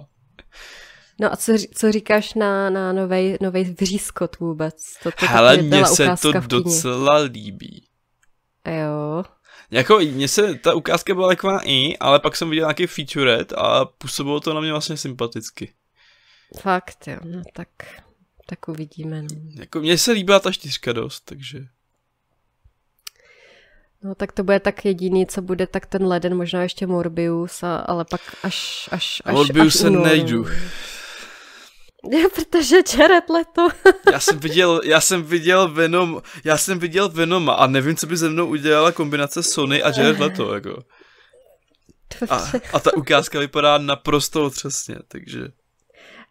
[1.22, 4.94] No a co, co říkáš na, na novej, novej vřízkot vůbec?
[5.04, 7.88] To, to Hele, mně se to docela líbí.
[8.66, 9.24] Jo.
[9.72, 13.86] Jako, mně se ta ukázka byla taková i, ale pak jsem viděl nějaký featurette a
[13.86, 15.74] působilo to na mě vlastně sympaticky.
[16.60, 17.70] Fakt, jo, no tak,
[18.46, 19.22] tak uvidíme.
[19.22, 19.28] No.
[19.60, 21.60] Jako, mně se líbila ta čtyřka dost, takže...
[24.04, 27.76] No tak to bude tak jediný, co bude tak ten leden, možná ještě Morbius, a,
[27.76, 30.46] ale pak až, až, až Morbius až se nejdu.
[32.10, 33.68] Já, protože Jared Leto.
[34.12, 38.18] já jsem viděl, já jsem viděl Venom, já jsem viděl Venoma a nevím, co by
[38.18, 40.84] ze mnou udělala kombinace Sony a Jared Leto, jako.
[42.30, 45.48] A, a ta ukázka vypadá naprosto otřesně, takže...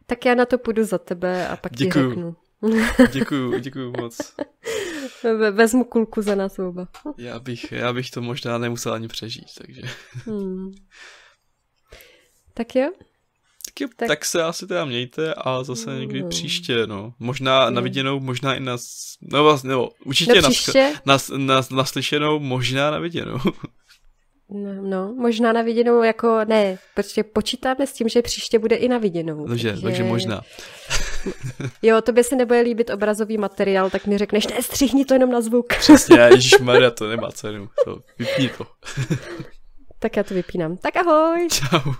[0.06, 2.04] Tak já na to půjdu za tebe a pak děkuju.
[2.04, 2.36] ti řeknu.
[3.12, 4.34] děkuju, děkuju moc.
[5.50, 6.88] Vezmu kulku za nás oba.
[7.18, 9.82] Já bych, já bych to možná nemusel ani přežít, takže...
[10.26, 10.72] Hmm.
[12.54, 12.90] Tak jo?
[13.70, 14.08] Tak, jo, tak...
[14.08, 16.28] tak se asi teda mějte a zase někdy mm.
[16.28, 17.12] příště, no.
[17.18, 17.74] Možná mm.
[17.74, 18.76] na viděnou, možná i na...
[19.22, 20.48] No vlastně, nebo určitě na,
[21.06, 23.38] na, na, na, slyšenou, možná na viděnou.
[24.52, 28.88] No, no, možná na viděnou jako ne, protože počítáme s tím, že příště bude i
[28.88, 29.48] na viděnou.
[29.48, 29.82] Takže, takže...
[29.82, 30.40] takže možná.
[31.82, 35.40] Jo, tobě se nebude líbit obrazový materiál, tak mi řekneš, ne, střihni to jenom na
[35.40, 35.66] zvuk.
[35.78, 37.68] Přesně, Ježíš Maria, to nemá cenu.
[37.84, 38.66] To, vypni to.
[39.98, 40.76] tak já to vypínám.
[40.76, 41.48] Tak ahoj.
[41.50, 41.92] Čau.